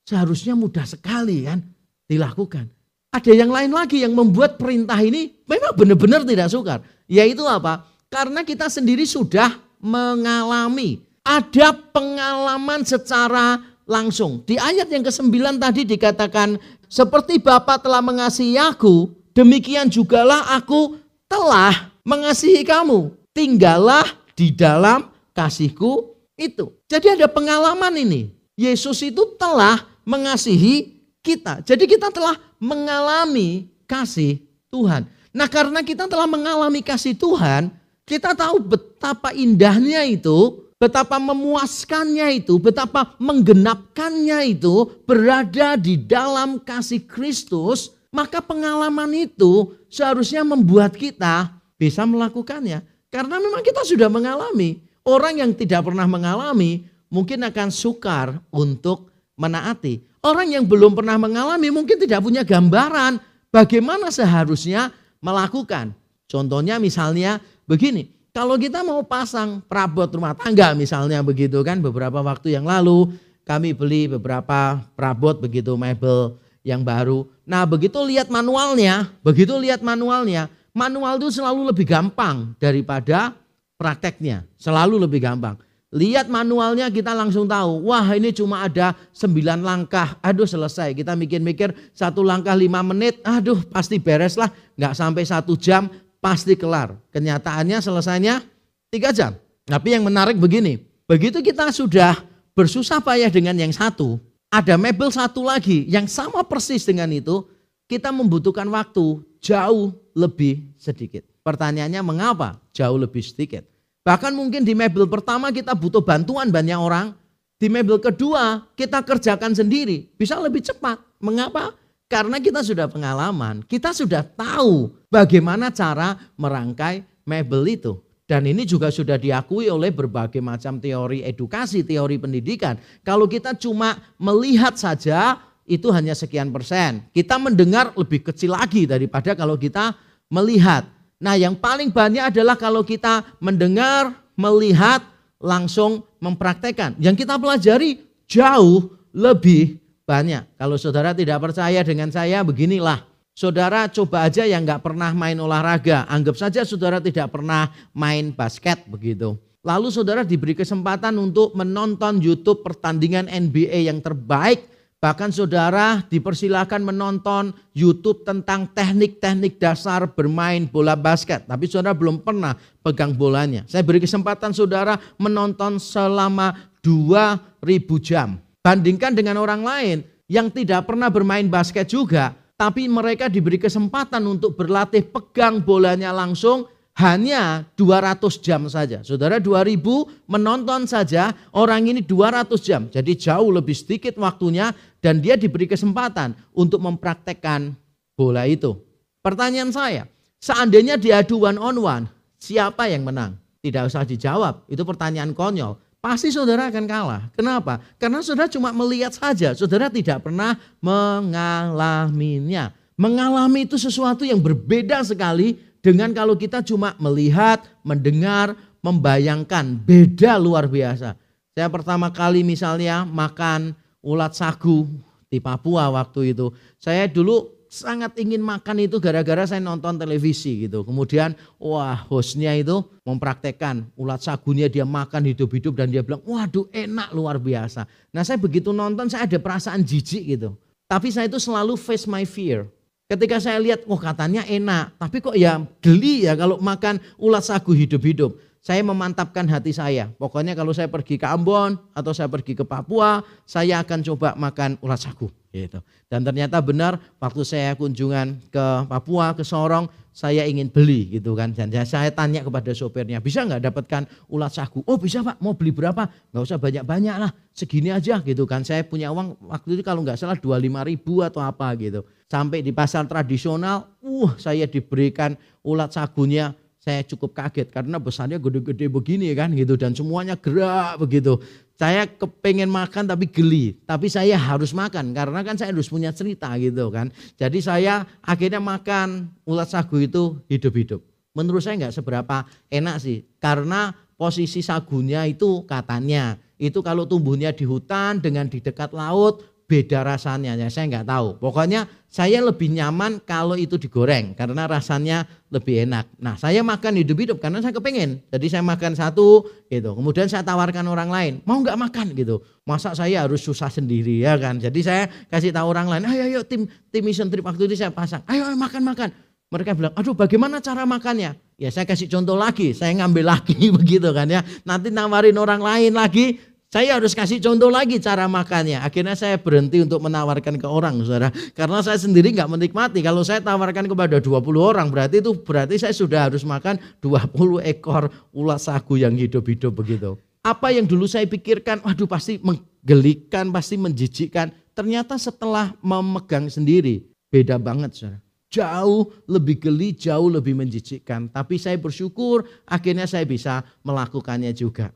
Seharusnya 0.04 0.52
mudah 0.52 0.84
sekali 0.84 1.48
kan 1.48 1.73
dilakukan. 2.08 2.68
Ada 3.14 3.30
yang 3.30 3.54
lain 3.54 3.70
lagi 3.70 4.02
yang 4.02 4.10
membuat 4.10 4.58
perintah 4.58 4.98
ini 4.98 5.30
memang 5.46 5.72
benar-benar 5.78 6.26
tidak 6.26 6.50
sukar. 6.50 6.82
Yaitu 7.06 7.46
apa? 7.46 7.86
Karena 8.10 8.42
kita 8.42 8.66
sendiri 8.66 9.06
sudah 9.06 9.54
mengalami. 9.78 10.98
Ada 11.22 11.72
pengalaman 11.94 12.82
secara 12.82 13.62
langsung. 13.86 14.42
Di 14.44 14.58
ayat 14.58 14.90
yang 14.90 15.06
ke-9 15.06 15.30
tadi 15.56 15.82
dikatakan, 15.88 16.58
seperti 16.90 17.40
Bapak 17.40 17.86
telah 17.86 18.02
mengasihi 18.04 18.58
aku, 18.60 19.12
demikian 19.32 19.88
jugalah 19.88 20.52
aku 20.52 20.98
telah 21.30 21.94
mengasihi 22.04 22.66
kamu. 22.66 23.14
Tinggallah 23.34 24.04
di 24.34 24.50
dalam 24.54 25.10
kasihku 25.34 26.14
itu. 26.38 26.70
Jadi 26.86 27.18
ada 27.18 27.26
pengalaman 27.30 27.94
ini. 27.98 28.30
Yesus 28.54 29.02
itu 29.02 29.34
telah 29.34 29.82
mengasihi 30.06 30.94
kita. 31.24 31.64
Jadi 31.64 31.88
kita 31.88 32.12
telah 32.12 32.36
mengalami 32.60 33.72
kasih 33.88 34.44
Tuhan. 34.68 35.08
Nah 35.32 35.48
karena 35.48 35.80
kita 35.80 36.04
telah 36.04 36.28
mengalami 36.28 36.84
kasih 36.84 37.16
Tuhan, 37.16 37.72
kita 38.04 38.36
tahu 38.36 38.60
betapa 38.60 39.32
indahnya 39.32 40.04
itu, 40.04 40.68
betapa 40.76 41.16
memuaskannya 41.16 42.44
itu, 42.44 42.60
betapa 42.60 43.16
menggenapkannya 43.16 44.52
itu 44.52 44.92
berada 45.08 45.80
di 45.80 45.96
dalam 45.96 46.60
kasih 46.60 47.00
Kristus 47.08 47.94
maka 48.14 48.38
pengalaman 48.38 49.10
itu 49.10 49.74
seharusnya 49.90 50.46
membuat 50.46 50.94
kita 50.94 51.50
bisa 51.74 52.06
melakukannya. 52.06 52.86
Karena 53.10 53.42
memang 53.42 53.58
kita 53.66 53.82
sudah 53.82 54.06
mengalami. 54.06 54.78
Orang 55.02 55.42
yang 55.42 55.50
tidak 55.50 55.84
pernah 55.84 56.06
mengalami 56.06 56.86
mungkin 57.10 57.42
akan 57.42 57.74
sukar 57.74 58.38
untuk 58.54 59.10
menaati. 59.34 60.06
Orang 60.24 60.48
yang 60.48 60.64
belum 60.64 60.96
pernah 60.96 61.20
mengalami 61.20 61.68
mungkin 61.68 62.00
tidak 62.00 62.24
punya 62.24 62.40
gambaran 62.40 63.20
bagaimana 63.52 64.08
seharusnya 64.08 64.88
melakukan. 65.20 65.92
Contohnya 66.24 66.80
misalnya 66.80 67.44
begini, 67.68 68.08
kalau 68.32 68.56
kita 68.56 68.80
mau 68.80 69.04
pasang 69.04 69.60
perabot 69.68 70.08
rumah 70.08 70.32
tangga 70.32 70.72
misalnya 70.72 71.20
begitu 71.20 71.60
kan 71.60 71.76
beberapa 71.84 72.24
waktu 72.24 72.56
yang 72.56 72.64
lalu 72.64 73.12
kami 73.44 73.76
beli 73.76 74.08
beberapa 74.08 74.80
perabot 74.96 75.36
begitu 75.36 75.76
mebel 75.76 76.40
yang 76.64 76.80
baru. 76.80 77.28
Nah 77.44 77.68
begitu 77.68 78.00
lihat 78.00 78.32
manualnya, 78.32 79.12
begitu 79.20 79.52
lihat 79.60 79.84
manualnya, 79.84 80.48
manual 80.72 81.20
itu 81.20 81.36
selalu 81.36 81.68
lebih 81.68 81.84
gampang 81.84 82.56
daripada 82.56 83.36
prakteknya. 83.76 84.48
Selalu 84.56 85.04
lebih 85.04 85.20
gampang. 85.20 85.60
Lihat 85.94 86.26
manualnya 86.26 86.90
kita 86.90 87.14
langsung 87.14 87.46
tahu, 87.46 87.86
wah 87.86 88.02
ini 88.18 88.34
cuma 88.34 88.66
ada 88.66 88.98
sembilan 89.14 89.62
langkah, 89.62 90.18
aduh 90.18 90.42
selesai. 90.42 90.90
Kita 90.90 91.14
mikir-mikir 91.14 91.94
satu 91.94 92.26
langkah 92.26 92.50
lima 92.58 92.82
menit, 92.82 93.22
aduh 93.22 93.62
pasti 93.70 94.02
beres 94.02 94.34
lah, 94.34 94.50
nggak 94.74 94.90
sampai 94.90 95.22
satu 95.22 95.54
jam, 95.54 95.86
pasti 96.18 96.58
kelar. 96.58 96.98
Kenyataannya 97.14 97.78
selesainya 97.78 98.42
tiga 98.90 99.14
jam. 99.14 99.38
Tapi 99.70 99.94
yang 99.94 100.02
menarik 100.02 100.34
begini, 100.34 100.82
begitu 101.06 101.38
kita 101.38 101.70
sudah 101.70 102.26
bersusah 102.58 102.98
payah 102.98 103.30
dengan 103.30 103.54
yang 103.54 103.70
satu, 103.70 104.18
ada 104.50 104.74
mebel 104.74 105.14
satu 105.14 105.46
lagi 105.46 105.86
yang 105.86 106.10
sama 106.10 106.42
persis 106.42 106.82
dengan 106.82 107.06
itu, 107.14 107.46
kita 107.86 108.10
membutuhkan 108.10 108.66
waktu 108.66 109.22
jauh 109.38 109.94
lebih 110.10 110.74
sedikit. 110.74 111.22
Pertanyaannya 111.46 112.02
mengapa 112.02 112.58
jauh 112.74 112.98
lebih 112.98 113.22
sedikit? 113.22 113.73
Bahkan 114.04 114.36
mungkin 114.36 114.68
di 114.68 114.76
mebel 114.76 115.08
pertama 115.08 115.48
kita 115.48 115.72
butuh 115.72 116.04
bantuan 116.04 116.52
banyak 116.52 116.76
orang, 116.76 117.16
di 117.56 117.72
mebel 117.72 117.96
kedua 117.96 118.68
kita 118.76 119.00
kerjakan 119.00 119.56
sendiri, 119.56 120.12
bisa 120.20 120.36
lebih 120.36 120.60
cepat. 120.60 121.00
Mengapa? 121.24 121.72
Karena 122.04 122.36
kita 122.36 122.60
sudah 122.60 122.84
pengalaman, 122.84 123.64
kita 123.64 123.96
sudah 123.96 124.20
tahu 124.20 124.92
bagaimana 125.08 125.72
cara 125.72 126.20
merangkai 126.36 127.00
mebel 127.24 127.64
itu. 127.64 127.92
Dan 128.24 128.44
ini 128.44 128.64
juga 128.68 128.88
sudah 128.88 129.20
diakui 129.20 129.68
oleh 129.68 129.92
berbagai 129.92 130.40
macam 130.40 130.80
teori 130.80 131.24
edukasi, 131.24 131.84
teori 131.84 132.16
pendidikan. 132.16 132.76
Kalau 133.04 133.24
kita 133.24 133.52
cuma 133.56 134.00
melihat 134.16 134.76
saja, 134.76 135.40
itu 135.64 135.88
hanya 135.92 136.12
sekian 136.12 136.52
persen. 136.52 137.04
Kita 137.12 137.40
mendengar 137.40 137.92
lebih 137.96 138.24
kecil 138.24 138.52
lagi 138.52 138.84
daripada 138.84 139.32
kalau 139.32 139.56
kita 139.56 139.96
melihat. 140.28 140.88
Nah 141.24 141.40
yang 141.40 141.56
paling 141.56 141.88
banyak 141.88 142.28
adalah 142.28 142.52
kalau 142.60 142.84
kita 142.84 143.24
mendengar, 143.40 144.12
melihat, 144.36 145.00
langsung 145.40 146.04
mempraktekkan. 146.20 147.00
Yang 147.00 147.24
kita 147.24 147.40
pelajari 147.40 148.04
jauh 148.28 148.92
lebih 149.16 149.80
banyak. 150.04 150.44
Kalau 150.60 150.76
saudara 150.76 151.16
tidak 151.16 151.40
percaya 151.40 151.80
dengan 151.80 152.12
saya, 152.12 152.44
beginilah 152.44 153.14
Saudara 153.34 153.90
coba 153.90 154.30
aja 154.30 154.46
yang 154.46 154.62
nggak 154.62 154.78
pernah 154.78 155.10
main 155.10 155.34
olahraga, 155.34 156.06
anggap 156.06 156.38
saja 156.38 156.62
saudara 156.62 157.02
tidak 157.02 157.34
pernah 157.34 157.66
main 157.90 158.30
basket 158.30 158.86
begitu. 158.86 159.34
Lalu 159.66 159.90
saudara 159.90 160.22
diberi 160.22 160.54
kesempatan 160.54 161.18
untuk 161.18 161.50
menonton 161.58 162.22
YouTube 162.22 162.62
pertandingan 162.62 163.26
NBA 163.26 163.90
yang 163.90 163.98
terbaik. 163.98 164.62
Bahkan 165.04 165.36
saudara 165.36 166.00
dipersilakan 166.08 166.80
menonton 166.80 167.52
YouTube 167.76 168.24
tentang 168.24 168.64
teknik-teknik 168.72 169.60
dasar 169.60 170.08
bermain 170.08 170.64
bola 170.64 170.96
basket. 170.96 171.44
Tapi 171.44 171.68
saudara 171.68 171.92
belum 171.92 172.24
pernah 172.24 172.56
pegang 172.80 173.12
bolanya. 173.12 173.68
Saya 173.68 173.84
beri 173.84 174.00
kesempatan 174.00 174.56
saudara 174.56 174.96
menonton 175.20 175.76
selama 175.76 176.56
2000 176.80 177.60
jam. 178.00 178.40
Bandingkan 178.64 179.12
dengan 179.12 179.36
orang 179.44 179.60
lain 179.60 179.96
yang 180.24 180.48
tidak 180.48 180.88
pernah 180.88 181.12
bermain 181.12 181.52
basket 181.52 181.84
juga 181.84 182.32
tapi 182.56 182.88
mereka 182.88 183.28
diberi 183.28 183.60
kesempatan 183.60 184.24
untuk 184.24 184.56
berlatih 184.56 185.04
pegang 185.04 185.60
bolanya 185.60 186.16
langsung 186.16 186.64
hanya 186.94 187.66
200 187.74 188.22
jam 188.38 188.70
saja. 188.70 189.02
Saudara 189.02 189.42
2000 189.42 189.82
menonton 190.30 190.86
saja 190.86 191.34
orang 191.50 191.90
ini 191.90 192.00
200 192.00 192.54
jam. 192.62 192.86
Jadi 192.86 193.18
jauh 193.18 193.50
lebih 193.50 193.74
sedikit 193.74 194.14
waktunya 194.22 194.70
dan 195.02 195.18
dia 195.18 195.34
diberi 195.34 195.66
kesempatan 195.66 196.38
untuk 196.54 196.78
mempraktekkan 196.78 197.74
bola 198.14 198.46
itu. 198.46 198.78
Pertanyaan 199.26 199.74
saya, 199.74 200.06
seandainya 200.38 200.94
diadu 200.94 201.42
one 201.42 201.58
on 201.58 201.76
one, 201.82 202.04
siapa 202.38 202.86
yang 202.86 203.02
menang? 203.02 203.34
Tidak 203.64 203.88
usah 203.88 204.04
dijawab, 204.04 204.68
itu 204.70 204.84
pertanyaan 204.84 205.32
konyol. 205.32 205.80
Pasti 206.04 206.28
saudara 206.28 206.68
akan 206.68 206.84
kalah. 206.84 207.32
Kenapa? 207.32 207.80
Karena 207.96 208.20
saudara 208.20 208.44
cuma 208.52 208.76
melihat 208.76 209.16
saja, 209.16 209.56
saudara 209.56 209.88
tidak 209.88 210.20
pernah 210.20 210.52
mengalaminya. 210.84 212.76
Mengalami 212.94 213.64
itu 213.64 213.80
sesuatu 213.80 214.22
yang 214.22 214.38
berbeda 214.38 215.00
sekali 215.02 215.56
dengan 215.84 216.16
kalau 216.16 216.32
kita 216.32 216.64
cuma 216.64 216.96
melihat, 216.96 217.60
mendengar, 217.84 218.56
membayangkan, 218.80 219.76
beda 219.84 220.40
luar 220.40 220.64
biasa. 220.64 221.12
Saya 221.52 221.68
pertama 221.68 222.08
kali 222.08 222.40
misalnya 222.40 223.04
makan 223.04 223.76
ulat 224.00 224.32
sagu 224.32 224.88
di 225.28 225.44
Papua 225.44 225.92
waktu 225.92 226.32
itu. 226.32 226.56
Saya 226.80 227.04
dulu 227.04 227.68
sangat 227.68 228.16
ingin 228.16 228.40
makan 228.40 228.80
itu 228.80 228.96
gara-gara 228.96 229.44
saya 229.44 229.60
nonton 229.60 230.00
televisi 230.00 230.64
gitu. 230.64 230.88
Kemudian 230.88 231.36
wah 231.60 232.00
hostnya 232.08 232.56
itu 232.56 232.80
mempraktekkan 233.04 233.84
ulat 234.00 234.24
sagunya 234.24 234.72
dia 234.72 234.88
makan 234.88 235.28
hidup-hidup 235.36 235.76
dan 235.76 235.92
dia 235.92 236.00
bilang 236.00 236.24
waduh 236.24 236.64
enak 236.72 237.12
luar 237.12 237.36
biasa. 237.36 237.84
Nah 238.08 238.24
saya 238.24 238.40
begitu 238.40 238.72
nonton 238.72 239.12
saya 239.12 239.28
ada 239.28 239.36
perasaan 239.36 239.84
jijik 239.84 240.24
gitu. 240.38 240.56
Tapi 240.88 241.12
saya 241.12 241.28
itu 241.28 241.36
selalu 241.36 241.76
face 241.76 242.08
my 242.08 242.24
fear. 242.24 242.70
Ketika 243.04 243.36
saya 243.36 243.60
lihat, 243.60 243.84
oh 243.84 244.00
katanya 244.00 244.48
enak, 244.48 244.96
tapi 244.96 245.20
kok 245.20 245.36
ya 245.36 245.60
geli 245.84 246.24
ya 246.24 246.32
kalau 246.32 246.56
makan 246.56 246.96
ulat 247.20 247.44
sagu 247.44 247.76
hidup-hidup. 247.76 248.32
Saya 248.64 248.80
memantapkan 248.80 249.44
hati 249.44 249.76
saya. 249.76 250.08
Pokoknya 250.16 250.56
kalau 250.56 250.72
saya 250.72 250.88
pergi 250.88 251.20
ke 251.20 251.28
Ambon 251.28 251.76
atau 251.92 252.16
saya 252.16 252.32
pergi 252.32 252.56
ke 252.56 252.64
Papua, 252.64 253.20
saya 253.44 253.84
akan 253.84 254.00
coba 254.00 254.32
makan 254.40 254.80
ulat 254.80 255.04
sagu. 255.04 255.28
Gitu. 255.52 255.84
Dan 256.08 256.24
ternyata 256.24 256.64
benar 256.64 256.96
waktu 257.20 257.44
saya 257.44 257.76
kunjungan 257.76 258.40
ke 258.48 258.64
Papua, 258.88 259.36
ke 259.36 259.44
Sorong, 259.44 259.84
saya 260.16 260.48
ingin 260.48 260.72
beli 260.72 261.12
gitu 261.12 261.36
kan. 261.36 261.52
Dan 261.52 261.68
saya 261.84 262.08
tanya 262.08 262.40
kepada 262.40 262.72
sopirnya, 262.72 263.20
bisa 263.20 263.44
nggak 263.44 263.68
dapatkan 263.68 264.08
ulat 264.32 264.56
sagu? 264.56 264.80
Oh 264.88 264.96
bisa 264.96 265.20
pak, 265.20 265.36
mau 265.44 265.52
beli 265.52 265.68
berapa? 265.68 266.08
Nggak 266.32 266.42
usah 266.48 266.56
banyak-banyak 266.56 267.16
lah, 267.20 267.36
segini 267.52 267.92
aja 267.92 268.24
gitu 268.24 268.48
kan. 268.48 268.64
Saya 268.64 268.80
punya 268.80 269.12
uang 269.12 269.44
waktu 269.44 269.76
itu 269.76 269.84
kalau 269.84 270.00
nggak 270.00 270.16
salah 270.16 270.40
25 270.40 270.88
ribu 270.88 271.20
atau 271.20 271.44
apa 271.44 271.68
gitu. 271.76 272.00
Sampai 272.32 272.64
di 272.64 272.72
pasar 272.72 273.04
tradisional, 273.04 273.92
uh 274.00 274.32
saya 274.40 274.64
diberikan 274.64 275.36
ulat 275.60 275.92
sagunya, 275.92 276.56
saya 276.84 277.00
cukup 277.00 277.32
kaget 277.32 277.72
karena 277.72 277.96
besarnya 277.96 278.36
gede-gede 278.36 278.92
begini 278.92 279.32
kan 279.32 279.56
gitu 279.56 279.72
dan 279.80 279.96
semuanya 279.96 280.36
gerak 280.36 281.00
begitu. 281.00 281.40
Saya 281.80 282.04
kepengen 282.04 282.68
makan 282.68 283.08
tapi 283.08 283.24
geli, 283.24 283.80
tapi 283.88 284.12
saya 284.12 284.36
harus 284.36 284.76
makan 284.76 285.16
karena 285.16 285.40
kan 285.40 285.56
saya 285.56 285.72
harus 285.72 285.88
punya 285.88 286.12
cerita 286.12 286.52
gitu 286.60 286.92
kan. 286.92 287.08
Jadi 287.40 287.64
saya 287.64 288.04
akhirnya 288.20 288.60
makan 288.60 289.32
ulat 289.48 289.72
sagu 289.72 289.96
itu 289.96 290.44
hidup-hidup. 290.52 291.00
Menurut 291.32 291.64
saya 291.64 291.80
nggak 291.80 291.96
seberapa 291.96 292.44
enak 292.68 292.96
sih 293.00 293.24
karena 293.40 293.96
posisi 294.20 294.60
sagunya 294.60 295.24
itu 295.24 295.64
katanya 295.64 296.36
itu 296.60 296.84
kalau 296.84 297.08
tumbuhnya 297.08 297.50
di 297.50 297.64
hutan 297.64 298.20
dengan 298.20 298.46
di 298.46 298.60
dekat 298.60 298.92
laut 298.92 299.53
beda 299.64 300.04
rasanya 300.04 300.54
ya 300.54 300.68
saya 300.68 300.88
nggak 300.88 301.08
tahu. 301.08 301.28
Pokoknya 301.40 301.88
saya 302.06 302.44
lebih 302.44 302.70
nyaman 302.70 303.18
kalau 303.24 303.56
itu 303.56 303.80
digoreng 303.80 304.36
karena 304.36 304.68
rasanya 304.68 305.24
lebih 305.48 305.88
enak. 305.88 306.06
Nah 306.20 306.36
saya 306.36 306.60
makan 306.60 307.00
hidup-hidup 307.00 307.40
karena 307.40 307.64
saya 307.64 307.72
kepengen. 307.72 308.20
Jadi 308.28 308.46
saya 308.52 308.62
makan 308.62 308.92
satu 308.92 309.48
gitu. 309.72 309.90
Kemudian 309.96 310.28
saya 310.28 310.44
tawarkan 310.44 310.84
orang 310.84 311.08
lain 311.08 311.32
mau 311.48 311.58
nggak 311.58 311.76
makan 311.80 312.12
gitu. 312.12 312.44
Masa 312.68 312.92
saya 312.92 313.24
harus 313.24 313.40
susah 313.40 313.72
sendiri 313.72 314.20
ya 314.20 314.36
kan. 314.36 314.60
Jadi 314.60 314.80
saya 314.84 315.08
kasih 315.32 315.50
tahu 315.50 315.66
orang 315.72 315.88
lain. 315.88 316.02
Ayo 316.06 316.22
ayo 316.28 316.40
tim 316.44 316.68
tim 316.92 317.02
mission 317.02 317.32
trip 317.32 317.44
waktu 317.44 317.64
itu 317.64 317.80
saya 317.80 317.90
pasang. 317.90 318.20
Ayo, 318.28 318.44
ayo 318.44 318.56
makan 318.56 318.84
makan. 318.84 319.08
Mereka 319.54 319.70
bilang, 319.78 319.94
aduh 319.94 320.18
bagaimana 320.18 320.58
cara 320.58 320.82
makannya? 320.82 321.38
Ya 321.54 321.70
saya 321.70 321.86
kasih 321.86 322.10
contoh 322.10 322.34
lagi, 322.34 322.74
saya 322.74 322.90
ngambil 322.98 323.22
lagi 323.38 323.70
begitu 323.78 324.10
kan 324.10 324.26
ya. 324.26 324.42
Nanti 324.66 324.90
nawarin 324.90 325.38
orang 325.38 325.62
lain 325.62 325.94
lagi, 325.94 326.42
saya 326.74 326.98
harus 326.98 327.14
kasih 327.14 327.38
contoh 327.38 327.70
lagi 327.70 328.02
cara 328.02 328.26
makannya. 328.26 328.82
Akhirnya 328.82 329.14
saya 329.14 329.38
berhenti 329.38 329.78
untuk 329.78 330.02
menawarkan 330.02 330.58
ke 330.58 330.66
orang, 330.66 331.06
saudara. 331.06 331.30
Karena 331.54 331.78
saya 331.86 332.02
sendiri 332.02 332.34
nggak 332.34 332.50
menikmati. 332.50 332.98
Kalau 332.98 333.22
saya 333.22 333.38
tawarkan 333.38 333.86
kepada 333.86 334.18
20 334.18 334.42
orang, 334.58 334.90
berarti 334.90 335.22
itu 335.22 335.38
berarti 335.38 335.78
saya 335.78 335.94
sudah 335.94 336.26
harus 336.26 336.42
makan 336.42 336.82
20 336.98 337.62
ekor 337.62 338.10
ulat 338.34 338.58
sagu 338.58 338.98
yang 338.98 339.14
hidup-hidup 339.14 339.70
begitu. 339.70 340.18
Apa 340.42 340.74
yang 340.74 340.82
dulu 340.82 341.06
saya 341.06 341.22
pikirkan, 341.30 341.78
waduh 341.86 342.10
pasti 342.10 342.42
menggelikan, 342.42 343.54
pasti 343.54 343.78
menjijikkan. 343.78 344.50
Ternyata 344.74 345.14
setelah 345.14 345.78
memegang 345.78 346.50
sendiri, 346.50 347.06
beda 347.30 347.54
banget, 347.54 347.94
saudara. 347.94 348.18
Jauh 348.50 349.14
lebih 349.30 349.62
geli, 349.62 349.94
jauh 349.94 350.26
lebih 350.26 350.58
menjijikkan. 350.58 351.30
Tapi 351.30 351.54
saya 351.54 351.78
bersyukur 351.78 352.42
akhirnya 352.66 353.06
saya 353.06 353.22
bisa 353.22 353.62
melakukannya 353.86 354.50
juga. 354.50 354.90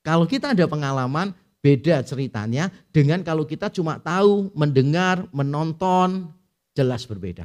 Kalau 0.00 0.24
kita 0.24 0.56
ada 0.56 0.64
pengalaman, 0.64 1.36
beda 1.60 2.00
ceritanya 2.04 2.72
dengan 2.88 3.20
kalau 3.20 3.44
kita 3.44 3.68
cuma 3.68 4.00
tahu, 4.00 4.48
mendengar, 4.56 5.28
menonton, 5.30 6.32
jelas 6.72 7.04
berbeda. 7.04 7.44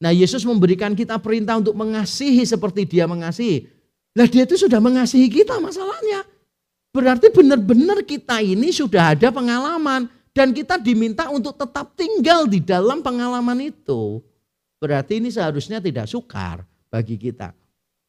Nah 0.00 0.16
Yesus 0.16 0.48
memberikan 0.48 0.96
kita 0.96 1.20
perintah 1.20 1.60
untuk 1.60 1.76
mengasihi 1.76 2.40
seperti 2.48 2.88
dia 2.88 3.04
mengasihi. 3.04 3.68
Nah 4.16 4.24
dia 4.24 4.48
itu 4.48 4.56
sudah 4.56 4.80
mengasihi 4.80 5.28
kita 5.28 5.60
masalahnya. 5.60 6.24
Berarti 6.90 7.30
benar-benar 7.30 8.02
kita 8.02 8.40
ini 8.40 8.72
sudah 8.72 9.14
ada 9.14 9.28
pengalaman. 9.30 10.08
Dan 10.30 10.54
kita 10.54 10.78
diminta 10.78 11.26
untuk 11.26 11.58
tetap 11.58 11.98
tinggal 11.98 12.46
di 12.46 12.62
dalam 12.62 13.02
pengalaman 13.02 13.66
itu. 13.66 14.22
Berarti 14.78 15.18
ini 15.18 15.28
seharusnya 15.28 15.82
tidak 15.82 16.06
sukar 16.06 16.62
bagi 16.86 17.18
kita. 17.18 17.50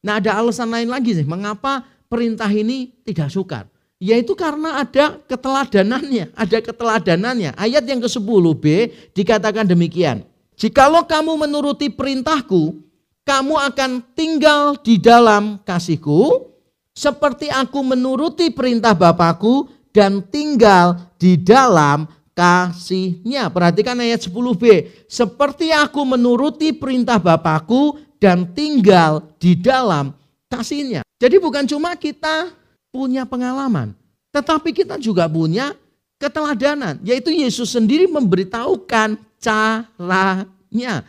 Nah 0.06 0.22
ada 0.22 0.38
alasan 0.38 0.70
lain 0.70 0.86
lagi 0.86 1.18
sih, 1.18 1.26
mengapa 1.26 1.82
perintah 2.06 2.48
ini 2.48 2.94
tidak 3.02 3.34
sukar. 3.34 3.66
Yaitu 4.02 4.34
karena 4.34 4.82
ada 4.82 5.22
keteladanannya, 5.30 6.34
ada 6.34 6.58
keteladanannya. 6.58 7.54
Ayat 7.54 7.86
yang 7.86 8.02
ke-10b 8.02 8.66
dikatakan 9.14 9.70
demikian. 9.70 10.26
Jikalau 10.58 11.06
kamu 11.06 11.46
menuruti 11.46 11.94
perintahku, 11.94 12.82
kamu 13.22 13.56
akan 13.62 14.02
tinggal 14.18 14.74
di 14.82 14.98
dalam 14.98 15.62
kasihku, 15.62 16.50
seperti 16.98 17.54
aku 17.54 17.86
menuruti 17.86 18.50
perintah 18.50 18.98
Bapakku 18.98 19.70
dan 19.94 20.26
tinggal 20.34 20.98
di 21.22 21.38
dalam 21.38 22.10
kasihnya. 22.34 23.54
Perhatikan 23.54 24.02
ayat 24.02 24.26
10b. 24.26 24.90
Seperti 25.06 25.70
aku 25.70 26.02
menuruti 26.10 26.74
perintah 26.74 27.22
Bapakku 27.22 28.02
dan 28.18 28.50
tinggal 28.50 29.30
di 29.38 29.54
dalam 29.54 30.14
kasihnya. 30.50 31.06
Jadi 31.22 31.38
bukan 31.38 31.70
cuma 31.70 31.94
kita 31.94 32.50
punya 32.92 33.24
pengalaman. 33.26 33.96
Tetapi 34.32 34.76
kita 34.76 35.00
juga 35.00 35.26
punya 35.28 35.74
keteladanan. 36.20 37.00
Yaitu 37.02 37.34
Yesus 37.34 37.74
sendiri 37.74 38.06
memberitahukan 38.12 39.18
caranya. 39.42 41.04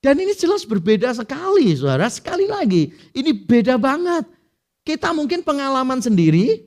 Dan 0.00 0.14
ini 0.20 0.32
jelas 0.32 0.64
berbeda 0.64 1.12
sekali 1.12 1.74
saudara. 1.76 2.08
Sekali 2.08 2.48
lagi 2.48 2.94
ini 3.12 3.30
beda 3.34 3.76
banget. 3.76 4.24
Kita 4.86 5.12
mungkin 5.12 5.44
pengalaman 5.44 6.00
sendiri. 6.00 6.64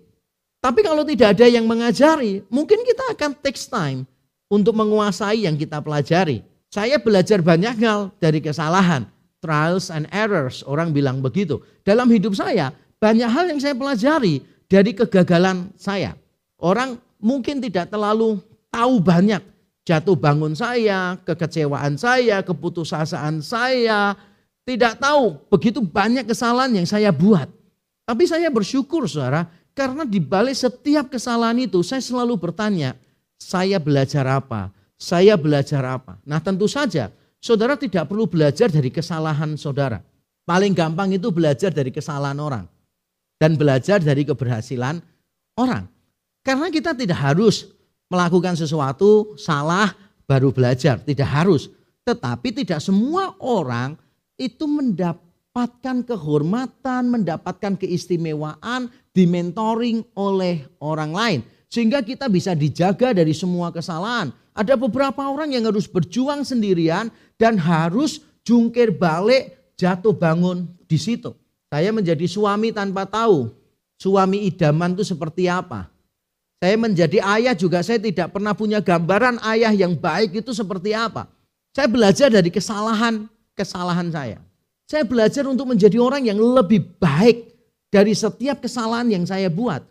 Tapi 0.58 0.84
kalau 0.84 1.08
tidak 1.08 1.38
ada 1.38 1.48
yang 1.48 1.66
mengajari. 1.66 2.44
Mungkin 2.52 2.84
kita 2.84 3.14
akan 3.16 3.32
take 3.40 3.58
time 3.58 4.04
untuk 4.52 4.76
menguasai 4.76 5.48
yang 5.48 5.56
kita 5.56 5.80
pelajari. 5.84 6.44
Saya 6.68 7.00
belajar 7.00 7.40
banyak 7.40 7.80
hal 7.80 8.12
dari 8.20 8.44
kesalahan. 8.44 9.08
Trials 9.38 9.94
and 9.94 10.10
errors. 10.10 10.66
Orang 10.66 10.92
bilang 10.92 11.22
begitu. 11.22 11.62
Dalam 11.86 12.10
hidup 12.10 12.34
saya 12.34 12.74
banyak 12.98 13.30
hal 13.30 13.46
yang 13.54 13.62
saya 13.62 13.78
pelajari 13.78 14.42
dari 14.68 14.92
kegagalan 14.94 15.72
saya. 15.80 16.14
Orang 16.60 17.00
mungkin 17.18 17.64
tidak 17.64 17.90
terlalu 17.90 18.40
tahu 18.70 19.00
banyak 19.00 19.42
jatuh 19.88 20.20
bangun 20.20 20.54
saya, 20.54 21.16
kekecewaan 21.24 21.96
saya, 21.96 22.44
keputusasaan 22.44 23.40
saya, 23.40 24.14
tidak 24.68 25.00
tahu 25.00 25.40
begitu 25.48 25.80
banyak 25.80 26.28
kesalahan 26.28 26.84
yang 26.84 26.88
saya 26.88 27.10
buat. 27.16 27.48
Tapi 28.04 28.24
saya 28.28 28.52
bersyukur 28.52 29.08
saudara, 29.08 29.48
karena 29.72 30.04
di 30.04 30.20
balik 30.20 30.56
setiap 30.56 31.08
kesalahan 31.12 31.56
itu 31.64 31.80
saya 31.84 32.04
selalu 32.04 32.36
bertanya, 32.36 32.96
saya 33.40 33.80
belajar 33.80 34.28
apa? 34.28 34.72
Saya 34.98 35.38
belajar 35.38 35.86
apa? 35.86 36.18
Nah 36.26 36.42
tentu 36.42 36.66
saja 36.66 37.14
saudara 37.38 37.78
tidak 37.78 38.10
perlu 38.10 38.26
belajar 38.26 38.68
dari 38.68 38.90
kesalahan 38.90 39.56
saudara. 39.56 40.02
Paling 40.48 40.74
gampang 40.74 41.12
itu 41.14 41.30
belajar 41.30 41.70
dari 41.70 41.92
kesalahan 41.94 42.40
orang 42.40 42.66
dan 43.38 43.56
belajar 43.56 44.02
dari 44.02 44.26
keberhasilan 44.26 45.02
orang. 45.58 45.86
Karena 46.41 46.67
kita 46.73 46.93
tidak 46.97 47.17
harus 47.17 47.69
melakukan 48.08 48.58
sesuatu 48.58 49.36
salah 49.38 49.93
baru 50.26 50.52
belajar, 50.52 51.00
tidak 51.02 51.30
harus. 51.30 51.69
Tetapi 52.08 52.63
tidak 52.63 52.80
semua 52.80 53.36
orang 53.43 54.00
itu 54.39 54.63
mendapatkan 54.63 56.06
kehormatan, 56.08 57.12
mendapatkan 57.12 57.73
keistimewaan, 57.76 58.88
dimentoring 59.12 60.06
oleh 60.15 60.63
orang 60.80 61.12
lain. 61.12 61.39
Sehingga 61.67 62.00
kita 62.00 62.32
bisa 62.32 62.56
dijaga 62.56 63.12
dari 63.12 63.36
semua 63.36 63.76
kesalahan. 63.76 64.32
Ada 64.56 64.80
beberapa 64.80 65.28
orang 65.28 65.52
yang 65.52 65.67
harus 65.67 65.86
berjuang 65.86 66.47
sendirian 66.47 67.12
dan 67.36 67.60
harus 67.60 68.23
jungkir 68.47 68.95
balik, 68.95 69.76
jatuh 69.76 70.15
bangun 70.15 70.63
di 70.88 70.95
situ. 70.95 71.36
Saya 71.78 71.94
menjadi 71.94 72.26
suami 72.26 72.74
tanpa 72.74 73.06
tahu 73.06 73.54
suami 74.02 74.50
idaman 74.50 74.98
itu 74.98 75.06
seperti 75.06 75.46
apa. 75.46 75.94
Saya 76.58 76.74
menjadi 76.74 77.22
ayah 77.22 77.54
juga 77.54 77.86
saya 77.86 78.02
tidak 78.02 78.34
pernah 78.34 78.58
punya 78.58 78.82
gambaran 78.82 79.38
ayah 79.46 79.70
yang 79.70 79.94
baik 79.94 80.42
itu 80.42 80.58
seperti 80.58 80.98
apa. 80.98 81.30
Saya 81.78 81.86
belajar 81.86 82.34
dari 82.34 82.50
kesalahan-kesalahan 82.50 84.10
saya. 84.10 84.42
Saya 84.90 85.06
belajar 85.06 85.46
untuk 85.46 85.70
menjadi 85.70 86.02
orang 86.02 86.26
yang 86.26 86.42
lebih 86.42 86.82
baik 86.98 87.46
dari 87.94 88.18
setiap 88.18 88.58
kesalahan 88.58 89.13
yang 89.13 89.30
saya 89.30 89.46
buat. 89.46 89.86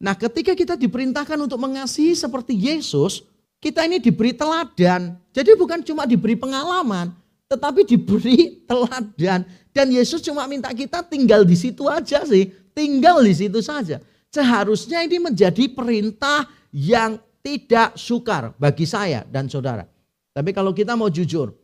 Nah 0.00 0.16
ketika 0.16 0.56
kita 0.56 0.80
diperintahkan 0.80 1.36
untuk 1.36 1.60
mengasihi 1.60 2.16
seperti 2.16 2.56
Yesus, 2.56 3.20
kita 3.60 3.84
ini 3.84 4.00
diberi 4.00 4.32
teladan. 4.32 5.20
Jadi 5.36 5.52
bukan 5.60 5.84
cuma 5.84 6.08
diberi 6.08 6.40
pengalaman, 6.40 7.12
tetapi 7.52 7.84
diberi 7.84 8.56
teladan. 8.68 9.44
Dan 9.78 9.94
Yesus 9.94 10.18
cuma 10.26 10.42
minta 10.50 10.74
kita 10.74 11.06
tinggal 11.06 11.46
di 11.46 11.54
situ 11.54 11.86
aja 11.86 12.26
sih, 12.26 12.50
tinggal 12.74 13.22
di 13.22 13.30
situ 13.30 13.62
saja. 13.62 14.02
Seharusnya 14.26 15.06
ini 15.06 15.22
menjadi 15.22 15.70
perintah 15.70 16.50
yang 16.74 17.22
tidak 17.46 17.94
sukar 17.94 18.58
bagi 18.58 18.82
saya 18.82 19.22
dan 19.30 19.46
saudara. 19.46 19.86
Tapi 20.34 20.50
kalau 20.50 20.74
kita 20.74 20.98
mau 20.98 21.06
jujur, 21.06 21.54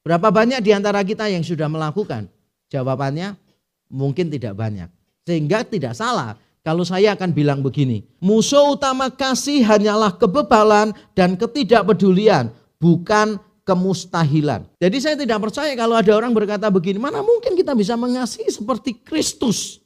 berapa 0.00 0.32
banyak 0.32 0.64
di 0.64 0.72
antara 0.72 1.04
kita 1.04 1.28
yang 1.28 1.44
sudah 1.44 1.68
melakukan? 1.68 2.32
Jawabannya 2.72 3.36
mungkin 3.92 4.32
tidak 4.32 4.56
banyak. 4.56 4.88
Sehingga 5.28 5.60
tidak 5.60 5.92
salah 5.92 6.40
kalau 6.64 6.88
saya 6.88 7.12
akan 7.20 7.36
bilang 7.36 7.60
begini, 7.60 8.00
musuh 8.16 8.80
utama 8.80 9.12
kasih 9.12 9.60
hanyalah 9.60 10.16
kebebalan 10.16 10.96
dan 11.12 11.36
ketidakpedulian, 11.36 12.48
bukan 12.80 13.36
kemustahilan. 13.68 14.64
Jadi 14.80 14.96
saya 14.96 15.20
tidak 15.20 15.44
percaya 15.44 15.76
kalau 15.76 16.00
ada 16.00 16.12
orang 16.16 16.32
berkata 16.32 16.72
begini, 16.72 16.96
mana 16.96 17.20
mungkin 17.20 17.52
kita 17.52 17.76
bisa 17.76 17.92
mengasihi 18.00 18.48
seperti 18.48 18.96
Kristus 19.04 19.84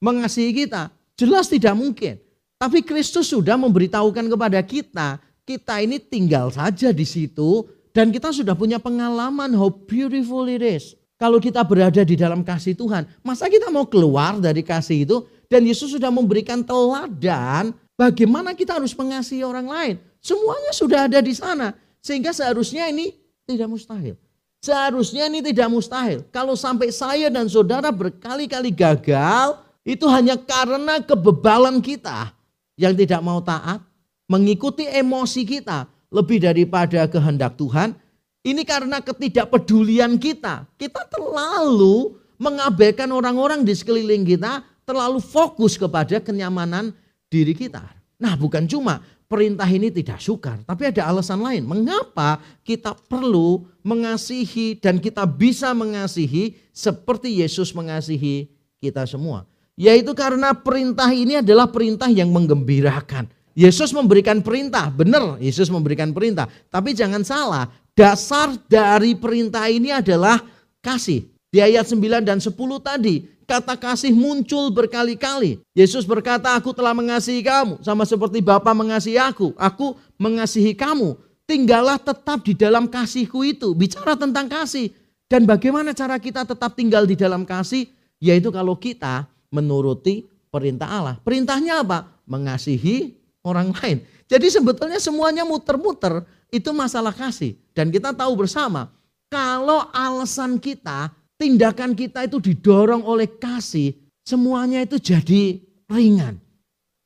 mengasihi 0.00 0.64
kita. 0.64 0.90
Jelas 1.18 1.50
tidak 1.50 1.74
mungkin. 1.74 2.16
Tapi 2.58 2.82
Kristus 2.82 3.30
sudah 3.30 3.54
memberitahukan 3.54 4.26
kepada 4.26 4.58
kita, 4.66 5.22
kita 5.46 5.78
ini 5.78 6.02
tinggal 6.02 6.50
saja 6.50 6.90
di 6.90 7.06
situ 7.06 7.66
dan 7.94 8.10
kita 8.10 8.34
sudah 8.34 8.58
punya 8.58 8.82
pengalaman 8.82 9.54
how 9.54 9.70
beautiful 9.70 10.46
it 10.50 10.62
is. 10.62 10.98
Kalau 11.18 11.42
kita 11.42 11.62
berada 11.66 12.02
di 12.06 12.14
dalam 12.14 12.46
kasih 12.46 12.78
Tuhan, 12.78 13.06
masa 13.26 13.50
kita 13.50 13.70
mau 13.74 13.86
keluar 13.86 14.38
dari 14.38 14.62
kasih 14.62 15.02
itu? 15.02 15.16
Dan 15.50 15.66
Yesus 15.66 15.90
sudah 15.90 16.14
memberikan 16.14 16.62
teladan 16.62 17.74
bagaimana 17.98 18.54
kita 18.54 18.78
harus 18.78 18.94
mengasihi 18.94 19.42
orang 19.42 19.66
lain. 19.66 19.94
Semuanya 20.22 20.70
sudah 20.74 21.10
ada 21.10 21.18
di 21.18 21.34
sana. 21.34 21.74
Sehingga 22.02 22.32
seharusnya 22.32 22.88
ini 22.88 23.14
tidak 23.48 23.68
mustahil. 23.68 24.14
Seharusnya 24.58 25.30
ini 25.30 25.38
tidak 25.38 25.70
mustahil. 25.70 26.26
Kalau 26.34 26.58
sampai 26.58 26.90
saya 26.90 27.30
dan 27.30 27.46
saudara 27.46 27.94
berkali-kali 27.94 28.74
gagal, 28.74 29.62
itu 29.86 30.04
hanya 30.10 30.34
karena 30.34 30.98
kebebalan 31.00 31.78
kita 31.78 32.34
yang 32.74 32.92
tidak 32.98 33.22
mau 33.22 33.38
taat, 33.38 33.80
mengikuti 34.26 34.84
emosi 34.84 35.42
kita 35.46 35.86
lebih 36.10 36.42
daripada 36.42 37.06
kehendak 37.06 37.54
Tuhan. 37.56 37.94
Ini 38.42 38.62
karena 38.66 38.98
ketidakpedulian 39.02 40.18
kita. 40.18 40.66
Kita 40.78 41.06
terlalu 41.06 42.18
mengabaikan 42.38 43.10
orang-orang 43.10 43.66
di 43.66 43.74
sekeliling 43.74 44.24
kita 44.24 44.62
terlalu 44.86 45.20
fokus 45.20 45.76
kepada 45.76 46.22
kenyamanan 46.22 46.94
diri 47.28 47.52
kita. 47.52 47.84
Nah 48.18 48.34
bukan 48.38 48.64
cuma 48.64 49.04
perintah 49.28 49.68
ini 49.68 49.92
tidak 49.92 50.18
sukar, 50.18 50.58
tapi 50.64 50.88
ada 50.88 51.04
alasan 51.04 51.44
lain. 51.44 51.62
Mengapa 51.68 52.40
kita 52.64 52.96
perlu 52.96 53.68
mengasihi 53.84 54.80
dan 54.80 54.96
kita 54.96 55.28
bisa 55.28 55.76
mengasihi 55.76 56.56
seperti 56.72 57.44
Yesus 57.44 57.76
mengasihi 57.76 58.48
kita 58.80 59.04
semua. 59.04 59.44
Yaitu 59.78 60.10
karena 60.16 60.56
perintah 60.56 61.06
ini 61.12 61.38
adalah 61.38 61.70
perintah 61.70 62.10
yang 62.10 62.32
menggembirakan. 62.34 63.30
Yesus 63.54 63.90
memberikan 63.94 64.42
perintah, 64.42 64.90
benar 64.90 65.38
Yesus 65.38 65.70
memberikan 65.70 66.10
perintah. 66.10 66.50
Tapi 66.70 66.94
jangan 66.94 67.22
salah, 67.22 67.70
dasar 67.94 68.54
dari 68.66 69.14
perintah 69.14 69.66
ini 69.70 69.94
adalah 69.94 70.38
kasih. 70.82 71.26
Di 71.48 71.58
ayat 71.58 71.86
9 71.90 72.22
dan 72.22 72.38
10 72.38 72.54
tadi, 72.78 73.37
kata 73.48 73.80
kasih 73.80 74.12
muncul 74.12 74.68
berkali-kali. 74.68 75.56
Yesus 75.72 76.04
berkata, 76.04 76.52
aku 76.52 76.76
telah 76.76 76.92
mengasihi 76.92 77.40
kamu. 77.40 77.80
Sama 77.80 78.04
seperti 78.04 78.44
Bapa 78.44 78.76
mengasihi 78.76 79.16
aku. 79.16 79.56
Aku 79.56 79.96
mengasihi 80.20 80.76
kamu. 80.76 81.16
Tinggallah 81.48 81.96
tetap 81.96 82.44
di 82.44 82.52
dalam 82.52 82.84
kasihku 82.84 83.40
itu. 83.48 83.72
Bicara 83.72 84.12
tentang 84.20 84.52
kasih. 84.52 84.92
Dan 85.32 85.48
bagaimana 85.48 85.96
cara 85.96 86.20
kita 86.20 86.44
tetap 86.44 86.76
tinggal 86.76 87.08
di 87.08 87.16
dalam 87.16 87.48
kasih? 87.48 87.88
Yaitu 88.20 88.52
kalau 88.52 88.76
kita 88.76 89.24
menuruti 89.48 90.28
perintah 90.52 90.92
Allah. 90.92 91.16
Perintahnya 91.24 91.80
apa? 91.80 92.04
Mengasihi 92.28 93.16
orang 93.40 93.72
lain. 93.80 94.04
Jadi 94.28 94.52
sebetulnya 94.52 95.00
semuanya 95.00 95.48
muter-muter 95.48 96.20
itu 96.52 96.68
masalah 96.76 97.16
kasih. 97.16 97.56
Dan 97.72 97.88
kita 97.88 98.12
tahu 98.12 98.36
bersama, 98.44 98.92
kalau 99.32 99.88
alasan 99.88 100.60
kita 100.60 101.08
tindakan 101.38 101.94
kita 101.94 102.26
itu 102.26 102.42
didorong 102.42 103.06
oleh 103.06 103.30
kasih, 103.38 103.94
semuanya 104.26 104.82
itu 104.82 104.98
jadi 104.98 105.62
ringan. 105.88 106.36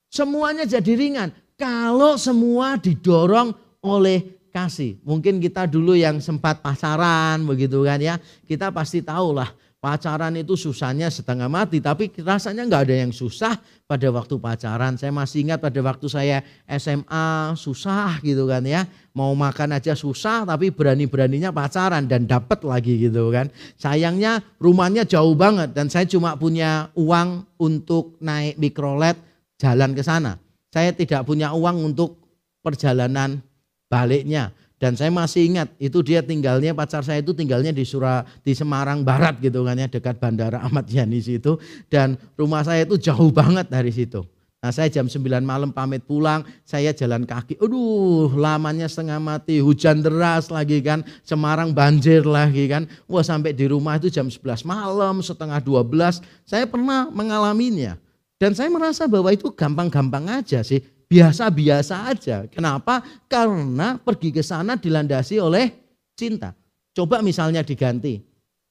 Semuanya 0.09 0.65
jadi 0.67 0.93
ringan. 0.97 1.31
Kalau 1.55 2.19
semua 2.19 2.81
didorong 2.81 3.55
oleh 3.85 4.43
kasih. 4.53 5.01
Mungkin 5.07 5.41
kita 5.41 5.65
dulu 5.65 5.97
yang 5.97 6.21
sempat 6.21 6.61
pasaran 6.61 7.41
begitu 7.49 7.85
kan 7.87 8.01
ya. 8.03 8.21
Kita 8.45 8.69
pasti 8.69 9.01
tahu 9.01 9.37
lah 9.41 9.49
Pacaran 9.83 10.31
itu 10.39 10.55
susahnya 10.55 11.11
setengah 11.11 11.51
mati, 11.51 11.83
tapi 11.83 12.07
rasanya 12.23 12.63
nggak 12.71 12.83
ada 12.87 12.97
yang 13.03 13.11
susah 13.11 13.59
pada 13.83 14.07
waktu 14.15 14.39
pacaran. 14.39 14.95
Saya 14.95 15.11
masih 15.11 15.43
ingat 15.43 15.59
pada 15.59 15.75
waktu 15.83 16.07
saya 16.07 16.39
SMA 16.71 17.59
susah 17.59 18.23
gitu 18.23 18.47
kan 18.47 18.63
ya. 18.63 18.87
Mau 19.11 19.35
makan 19.35 19.75
aja 19.75 19.99
susah, 19.99 20.47
tapi 20.47 20.71
berani-beraninya 20.71 21.51
pacaran 21.51 22.07
dan 22.07 22.31
dapat 22.31 22.63
lagi 22.63 22.95
gitu 22.95 23.35
kan. 23.35 23.51
Sayangnya 23.75 24.47
rumahnya 24.63 25.03
jauh 25.03 25.35
banget 25.35 25.75
dan 25.75 25.91
saya 25.91 26.07
cuma 26.07 26.39
punya 26.39 26.87
uang 26.95 27.43
untuk 27.59 28.23
naik 28.23 28.63
mikrolet 28.63 29.19
jalan 29.59 29.99
ke 29.99 30.07
sana. 30.07 30.39
Saya 30.71 30.95
tidak 30.95 31.27
punya 31.27 31.51
uang 31.59 31.91
untuk 31.91 32.23
perjalanan 32.63 33.43
baliknya. 33.91 34.55
Dan 34.83 34.99
saya 34.99 35.15
masih 35.15 35.47
ingat 35.47 35.71
itu 35.79 36.03
dia 36.03 36.27
tinggalnya 36.27 36.75
pacar 36.75 37.07
saya 37.07 37.23
itu 37.23 37.31
tinggalnya 37.31 37.71
di 37.71 37.87
Surah 37.87 38.27
di 38.43 38.51
Semarang 38.51 39.07
Barat 39.07 39.39
gitu 39.39 39.63
kan 39.63 39.79
ya 39.79 39.87
dekat 39.87 40.19
Bandara 40.19 40.59
Ahmad 40.59 40.91
Yani 40.91 41.23
situ 41.23 41.55
dan 41.87 42.19
rumah 42.35 42.67
saya 42.67 42.83
itu 42.83 42.99
jauh 42.99 43.31
banget 43.31 43.71
dari 43.71 43.95
situ. 43.95 44.27
Nah 44.59 44.75
saya 44.75 44.91
jam 44.91 45.07
9 45.07 45.23
malam 45.43 45.71
pamit 45.71 46.03
pulang, 46.03 46.43
saya 46.67 46.91
jalan 46.91 47.23
kaki. 47.23 47.63
Aduh 47.63 48.35
lamanya 48.35 48.91
setengah 48.91 49.23
mati, 49.23 49.63
hujan 49.63 50.03
deras 50.03 50.51
lagi 50.51 50.83
kan, 50.83 51.07
Semarang 51.23 51.71
banjir 51.71 52.27
lagi 52.27 52.67
kan. 52.67 52.91
Wah 53.07 53.23
sampai 53.23 53.55
di 53.55 53.71
rumah 53.71 54.03
itu 54.03 54.11
jam 54.11 54.27
11 54.27 54.67
malam, 54.67 55.23
setengah 55.23 55.63
12. 55.63 56.23
Saya 56.43 56.67
pernah 56.67 57.07
mengalaminya. 57.11 57.95
Dan 58.43 58.59
saya 58.59 58.67
merasa 58.67 59.07
bahwa 59.07 59.31
itu 59.31 59.47
gampang-gampang 59.55 60.43
aja 60.43 60.67
sih 60.67 60.83
biasa-biasa 61.13 62.09
aja. 62.09 62.49
Kenapa? 62.49 63.05
Karena 63.29 64.01
pergi 64.01 64.33
ke 64.33 64.41
sana 64.41 64.81
dilandasi 64.81 65.37
oleh 65.37 65.69
cinta. 66.17 66.57
Coba 66.97 67.21
misalnya 67.21 67.61
diganti 67.61 68.17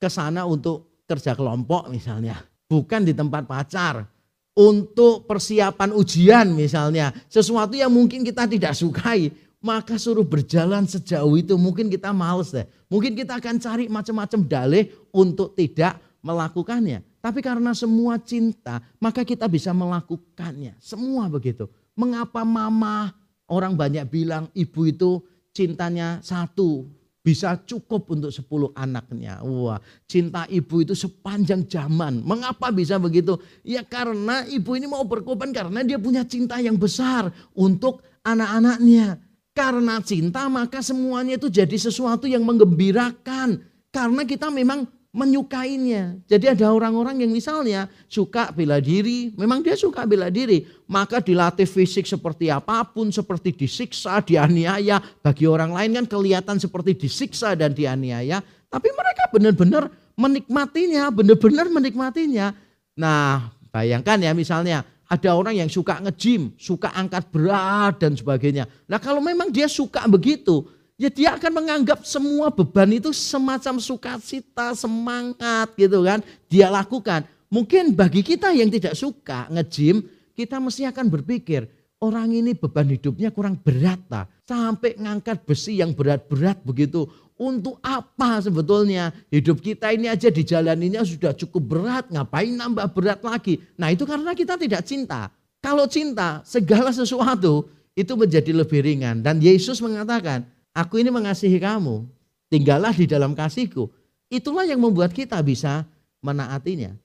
ke 0.01 0.09
sana 0.09 0.49
untuk 0.49 1.05
kerja 1.05 1.37
kelompok 1.37 1.93
misalnya, 1.93 2.41
bukan 2.65 3.05
di 3.05 3.13
tempat 3.13 3.45
pacar. 3.45 4.09
Untuk 4.51 5.31
persiapan 5.31 5.95
ujian 5.95 6.51
misalnya, 6.51 7.15
sesuatu 7.31 7.71
yang 7.71 7.87
mungkin 7.87 8.19
kita 8.19 8.43
tidak 8.51 8.75
sukai, 8.75 9.31
maka 9.63 9.95
suruh 9.95 10.27
berjalan 10.27 10.83
sejauh 10.83 11.39
itu 11.39 11.55
mungkin 11.55 11.87
kita 11.87 12.11
males 12.11 12.51
deh. 12.51 12.67
Mungkin 12.91 13.15
kita 13.15 13.39
akan 13.39 13.55
cari 13.63 13.87
macam-macam 13.87 14.39
dalih 14.43 14.91
untuk 15.15 15.55
tidak 15.55 15.95
melakukannya. 16.19 16.99
Tapi 17.23 17.39
karena 17.39 17.71
semua 17.71 18.19
cinta, 18.19 18.83
maka 18.99 19.23
kita 19.23 19.47
bisa 19.47 19.71
melakukannya. 19.71 20.75
Semua 20.83 21.31
begitu. 21.31 21.71
Mengapa 22.01 22.41
mama 22.41 23.13
orang 23.45 23.77
banyak 23.77 24.09
bilang 24.09 24.49
ibu 24.57 24.89
itu 24.89 25.21
cintanya 25.53 26.17
satu 26.25 26.89
bisa 27.21 27.53
cukup 27.69 28.09
untuk 28.09 28.33
sepuluh 28.33 28.73
anaknya. 28.73 29.37
Wah, 29.45 29.77
cinta 30.09 30.49
ibu 30.49 30.81
itu 30.81 30.97
sepanjang 30.97 31.69
zaman. 31.69 32.25
Mengapa 32.25 32.73
bisa 32.73 32.97
begitu? 32.97 33.37
Ya 33.61 33.85
karena 33.85 34.41
ibu 34.49 34.73
ini 34.73 34.89
mau 34.89 35.05
berkorban 35.05 35.53
karena 35.53 35.85
dia 35.85 36.01
punya 36.01 36.25
cinta 36.25 36.57
yang 36.57 36.81
besar 36.81 37.29
untuk 37.53 38.01
anak-anaknya. 38.25 39.21
Karena 39.53 40.01
cinta 40.01 40.49
maka 40.49 40.81
semuanya 40.81 41.37
itu 41.37 41.51
jadi 41.51 41.77
sesuatu 41.77 42.25
yang 42.25 42.41
menggembirakan. 42.41 43.61
Karena 43.93 44.25
kita 44.25 44.49
memang 44.49 44.89
menyukainya. 45.11 46.23
Jadi 46.23 46.55
ada 46.55 46.71
orang-orang 46.71 47.19
yang 47.19 47.31
misalnya 47.31 47.91
suka 48.07 48.49
bela 48.55 48.79
diri, 48.79 49.35
memang 49.35 49.59
dia 49.59 49.75
suka 49.75 50.07
bela 50.07 50.31
diri, 50.31 50.63
maka 50.87 51.19
dilatih 51.19 51.67
fisik 51.67 52.07
seperti 52.07 52.47
apa 52.47 52.87
pun, 52.87 53.11
seperti 53.11 53.51
disiksa, 53.51 54.23
dianiaya. 54.23 55.03
Bagi 55.19 55.45
orang 55.45 55.75
lain 55.75 55.91
kan 55.99 56.05
kelihatan 56.07 56.57
seperti 56.57 56.95
disiksa 56.95 57.51
dan 57.59 57.75
dianiaya, 57.75 58.39
tapi 58.71 58.87
mereka 58.95 59.27
benar-benar 59.35 59.83
menikmatinya, 60.15 61.11
benar-benar 61.11 61.67
menikmatinya. 61.67 62.55
Nah, 62.95 63.51
bayangkan 63.71 64.15
ya 64.15 64.31
misalnya 64.31 64.87
ada 65.11 65.29
orang 65.35 65.59
yang 65.59 65.67
suka 65.67 65.99
nge-gym, 65.99 66.55
suka 66.55 66.87
angkat 66.95 67.27
berat 67.35 67.99
dan 67.99 68.15
sebagainya. 68.15 68.63
Nah 68.87 68.95
kalau 68.95 69.19
memang 69.19 69.51
dia 69.51 69.67
suka 69.67 70.07
begitu, 70.07 70.63
ya 71.01 71.09
dia 71.09 71.29
akan 71.33 71.65
menganggap 71.65 72.05
semua 72.05 72.53
beban 72.53 72.85
itu 72.93 73.09
semacam 73.09 73.81
sukacita, 73.81 74.77
semangat 74.77 75.73
gitu 75.73 76.05
kan. 76.05 76.21
Dia 76.45 76.69
lakukan. 76.69 77.25
Mungkin 77.49 77.97
bagi 77.97 78.21
kita 78.21 78.53
yang 78.53 78.69
tidak 78.69 78.93
suka 78.93 79.49
nge-gym, 79.49 80.05
kita 80.37 80.61
mesti 80.61 80.85
akan 80.85 81.09
berpikir, 81.09 81.65
orang 81.97 82.29
ini 82.29 82.53
beban 82.53 82.85
hidupnya 82.93 83.33
kurang 83.33 83.57
berat 83.57 83.97
tak? 84.05 84.29
Sampai 84.45 84.93
ngangkat 85.01 85.41
besi 85.41 85.81
yang 85.81 85.97
berat-berat 85.97 86.61
begitu. 86.61 87.09
Untuk 87.41 87.81
apa 87.81 88.37
sebetulnya 88.37 89.09
hidup 89.33 89.65
kita 89.65 89.89
ini 89.89 90.05
aja 90.05 90.29
di 90.29 90.45
jalan 90.45 90.77
ini 90.77 91.01
sudah 91.01 91.33
cukup 91.33 91.63
berat, 91.65 92.05
ngapain 92.13 92.53
nambah 92.53 92.93
berat 92.93 93.25
lagi? 93.25 93.57
Nah 93.81 93.89
itu 93.89 94.05
karena 94.05 94.37
kita 94.37 94.61
tidak 94.61 94.85
cinta. 94.85 95.33
Kalau 95.57 95.89
cinta, 95.89 96.45
segala 96.45 96.93
sesuatu 96.93 97.65
itu 97.97 98.13
menjadi 98.13 98.53
lebih 98.53 98.85
ringan. 98.85 99.25
Dan 99.25 99.41
Yesus 99.41 99.81
mengatakan, 99.81 100.45
aku 100.71 100.99
ini 100.99 101.11
mengasihi 101.11 101.59
kamu, 101.59 102.07
tinggallah 102.51 102.91
di 102.95 103.05
dalam 103.07 103.35
kasihku. 103.35 103.87
Itulah 104.31 104.63
yang 104.63 104.79
membuat 104.79 105.11
kita 105.11 105.39
bisa 105.43 105.83
menaatinya. 106.23 106.95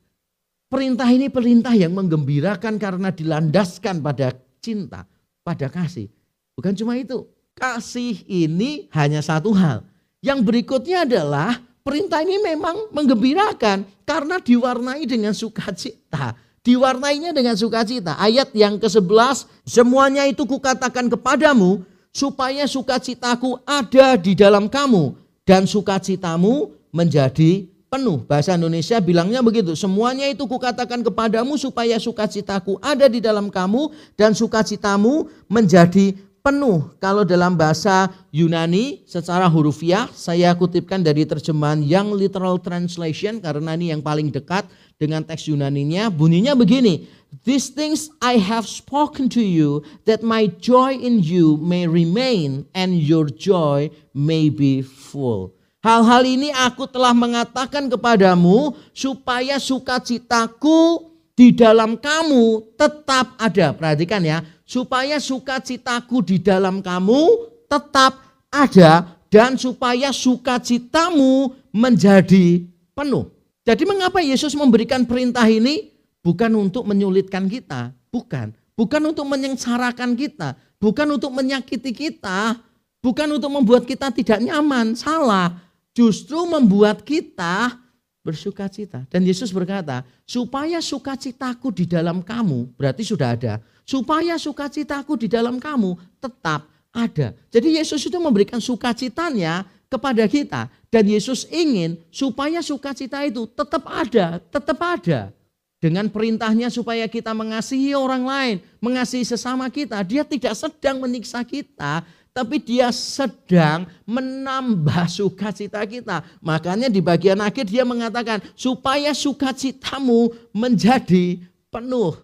Perintah 0.67 1.07
ini 1.11 1.31
perintah 1.31 1.75
yang 1.75 1.95
menggembirakan 1.95 2.79
karena 2.79 3.15
dilandaskan 3.15 4.03
pada 4.03 4.35
cinta, 4.59 5.07
pada 5.47 5.71
kasih. 5.71 6.11
Bukan 6.59 6.75
cuma 6.75 6.99
itu, 6.99 7.27
kasih 7.55 8.23
ini 8.27 8.91
hanya 8.91 9.23
satu 9.23 9.55
hal 9.55 9.87
yang 10.27 10.43
berikutnya 10.43 11.07
adalah 11.07 11.55
perintah 11.87 12.19
ini 12.27 12.43
memang 12.43 12.91
menggembirakan 12.91 13.87
karena 14.03 14.43
diwarnai 14.43 15.07
dengan 15.07 15.31
sukacita. 15.31 16.35
Diwarnainya 16.67 17.31
dengan 17.31 17.55
sukacita. 17.55 18.19
Ayat 18.19 18.51
yang 18.51 18.83
ke-11, 18.83 19.47
semuanya 19.63 20.27
itu 20.27 20.43
kukatakan 20.43 21.07
kepadamu 21.07 21.87
supaya 22.17 22.65
sukacitaku 22.65 23.61
ada 23.69 24.17
di 24.17 24.33
dalam 24.33 24.73
kamu 24.73 25.13
dan 25.45 25.69
sukacitamu 25.69 26.73
menjadi 26.89 27.69
penuh. 27.93 28.25
Bahasa 28.25 28.57
Indonesia 28.57 28.97
bilangnya 29.05 29.45
begitu. 29.45 29.77
Semuanya 29.77 30.25
itu 30.33 30.49
kukatakan 30.49 31.05
kepadamu 31.05 31.61
supaya 31.61 32.01
sukacitaku 32.01 32.81
ada 32.81 33.05
di 33.13 33.21
dalam 33.21 33.53
kamu 33.53 33.93
dan 34.17 34.33
sukacitamu 34.33 35.29
menjadi 35.45 36.17
penuh. 36.41 36.95
Kalau 37.03 37.27
dalam 37.27 37.53
bahasa 37.53 38.09
Yunani 38.33 39.05
secara 39.05 39.45
hurufiah 39.51 40.07
saya 40.17 40.57
kutipkan 40.57 41.05
dari 41.05 41.29
terjemahan 41.29 41.85
Young 41.85 42.17
Literal 42.17 42.57
Translation 42.65 43.45
karena 43.45 43.77
ini 43.77 43.93
yang 43.93 44.01
paling 44.01 44.33
dekat 44.33 44.65
dengan 44.97 45.21
teks 45.21 45.53
Yunaninya 45.53 46.09
bunyinya 46.09 46.57
begini. 46.57 47.13
These 47.47 47.75
things 47.75 48.11
I 48.19 48.43
have 48.43 48.67
spoken 48.67 49.31
to 49.39 49.43
you 49.43 49.87
that 50.07 50.27
my 50.27 50.51
joy 50.51 50.99
in 50.99 51.23
you 51.23 51.59
may 51.63 51.87
remain 51.87 52.67
and 52.75 52.99
your 52.99 53.31
joy 53.31 53.91
may 54.15 54.51
be 54.51 54.83
full. 54.83 55.55
Hal-hal 55.87 56.27
ini 56.27 56.51
aku 56.51 56.91
telah 56.91 57.15
mengatakan 57.15 57.87
kepadamu 57.87 58.75
supaya 58.91 59.63
sukacitaku 59.63 61.15
di 61.39 61.55
dalam 61.55 61.95
kamu 61.95 62.75
tetap 62.75 63.39
ada. 63.39 63.71
Perhatikan 63.71 64.27
ya, 64.27 64.43
supaya 64.67 65.23
sukacitaku 65.23 66.27
di 66.27 66.43
dalam 66.43 66.83
kamu 66.83 67.23
tetap 67.71 68.19
ada 68.51 69.15
dan 69.31 69.55
supaya 69.55 70.11
sukacitamu 70.11 71.55
menjadi 71.71 72.67
penuh. 72.91 73.31
Jadi 73.63 73.83
mengapa 73.87 74.19
Yesus 74.19 74.59
memberikan 74.59 75.07
perintah 75.07 75.47
ini? 75.47 75.96
Bukan 76.27 76.51
untuk 76.59 76.83
menyulitkan 76.91 77.47
kita, 77.47 77.95
bukan. 78.11 78.51
Bukan 78.75 78.99
untuk 79.07 79.31
menyengsarakan 79.31 80.19
kita, 80.19 80.59
bukan 80.83 81.15
untuk 81.15 81.31
menyakiti 81.31 81.95
kita, 81.95 82.59
bukan 82.99 83.39
untuk 83.39 83.55
membuat 83.55 83.87
kita 83.87 84.11
tidak 84.11 84.43
nyaman, 84.43 84.99
salah. 84.99 85.55
Justru 85.95 86.43
membuat 86.51 87.07
kita 87.07 87.79
bersuka 88.27 88.67
cita. 88.67 89.07
Dan 89.07 89.23
Yesus 89.23 89.55
berkata, 89.55 90.03
supaya 90.27 90.83
sukacitaku 90.83 91.71
di 91.71 91.87
dalam 91.87 92.27
kamu, 92.27 92.75
berarti 92.75 93.07
sudah 93.07 93.39
ada. 93.39 93.63
Supaya 93.87 94.35
sukacitaku 94.35 95.15
di 95.15 95.31
dalam 95.31 95.63
kamu 95.63 95.95
tetap 96.19 96.67
ada. 96.91 97.39
Jadi 97.55 97.79
Yesus 97.79 98.03
itu 98.03 98.19
memberikan 98.19 98.59
sukacitanya 98.59 99.63
kepada 99.87 100.27
kita. 100.27 100.67
Dan 100.91 101.07
Yesus 101.07 101.47
ingin 101.55 102.03
supaya 102.11 102.59
sukacita 102.67 103.23
itu 103.23 103.47
tetap 103.47 103.87
ada, 103.87 104.43
tetap 104.43 104.79
ada. 104.83 105.31
Dengan 105.77 106.09
perintahnya 106.09 106.73
supaya 106.73 107.05
kita 107.05 107.37
mengasihi 107.37 107.93
orang 107.93 108.25
lain, 108.25 108.57
mengasihi 108.81 109.29
sesama 109.29 109.69
kita. 109.69 110.01
Dia 110.09 110.25
tidak 110.25 110.57
sedang 110.57 111.05
menyiksa 111.05 111.45
kita, 111.45 112.01
tapi 112.33 112.57
dia 112.57 112.89
sedang 112.93 113.85
menambah 114.09 115.05
sukacita 115.09 115.85
kita. 115.85 116.25
Makanya 116.41 116.89
di 116.89 117.05
bagian 117.05 117.45
akhir 117.45 117.69
dia 117.69 117.85
mengatakan 117.85 118.41
supaya 118.57 119.13
sukacitamu 119.13 120.33
menjadi 120.53 121.45
penuh. 121.69 122.17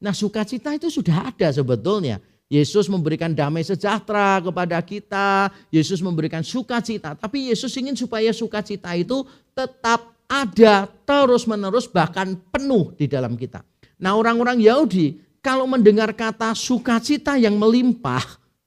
Nah 0.00 0.16
sukacita 0.16 0.72
itu 0.72 0.88
sudah 0.88 1.28
ada 1.28 1.48
sebetulnya. 1.52 2.24
Yesus 2.48 2.92
memberikan 2.92 3.32
damai 3.32 3.64
sejahtera 3.64 4.40
kepada 4.40 4.80
kita. 4.84 5.48
Yesus 5.68 6.00
memberikan 6.04 6.44
sukacita. 6.44 7.16
Tapi 7.16 7.52
Yesus 7.52 7.72
ingin 7.76 7.96
supaya 7.96 8.32
sukacita 8.32 8.92
itu 8.96 9.24
tetap 9.56 10.13
ada 10.28 10.88
terus 11.04 11.44
menerus 11.44 11.88
bahkan 11.88 12.36
penuh 12.50 12.92
di 12.96 13.06
dalam 13.06 13.36
kita. 13.36 13.60
Nah 14.00 14.16
orang-orang 14.16 14.60
Yahudi 14.60 15.20
kalau 15.44 15.68
mendengar 15.68 16.16
kata 16.16 16.56
sukacita 16.56 17.36
yang 17.36 17.60
melimpah 17.60 18.24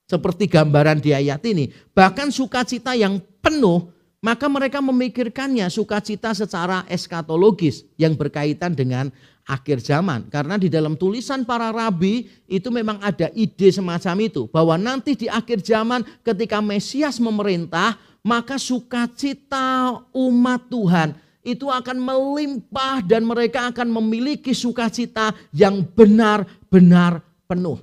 seperti 0.07 0.47
gambaran 0.47 1.03
di 1.03 1.11
ayat 1.11 1.43
ini. 1.43 1.73
Bahkan 1.91 2.31
sukacita 2.31 2.95
yang 2.95 3.19
penuh, 3.43 3.91
maka 4.23 4.47
mereka 4.47 4.79
memikirkannya 4.79 5.67
sukacita 5.67 6.31
secara 6.31 6.87
eskatologis 6.87 7.83
yang 7.99 8.15
berkaitan 8.15 8.71
dengan 8.71 9.11
akhir 9.43 9.83
zaman. 9.83 10.31
Karena 10.31 10.55
di 10.55 10.71
dalam 10.71 10.95
tulisan 10.95 11.43
para 11.43 11.69
rabi 11.75 12.31
itu 12.47 12.71
memang 12.71 13.03
ada 13.03 13.27
ide 13.35 13.67
semacam 13.73 14.15
itu. 14.23 14.47
Bahwa 14.47 14.79
nanti 14.79 15.17
di 15.19 15.27
akhir 15.27 15.65
zaman 15.65 16.07
ketika 16.23 16.63
Mesias 16.63 17.19
memerintah, 17.19 17.99
maka 18.23 18.55
sukacita 18.55 19.97
umat 20.15 20.61
Tuhan 20.71 21.26
itu 21.47 21.71
akan 21.71 21.95
melimpah 21.95 22.99
dan 23.07 23.23
mereka 23.23 23.71
akan 23.71 23.87
memiliki 23.87 24.51
sukacita 24.51 25.31
yang 25.55 25.79
benar-benar 25.95 27.23
penuh. 27.47 27.79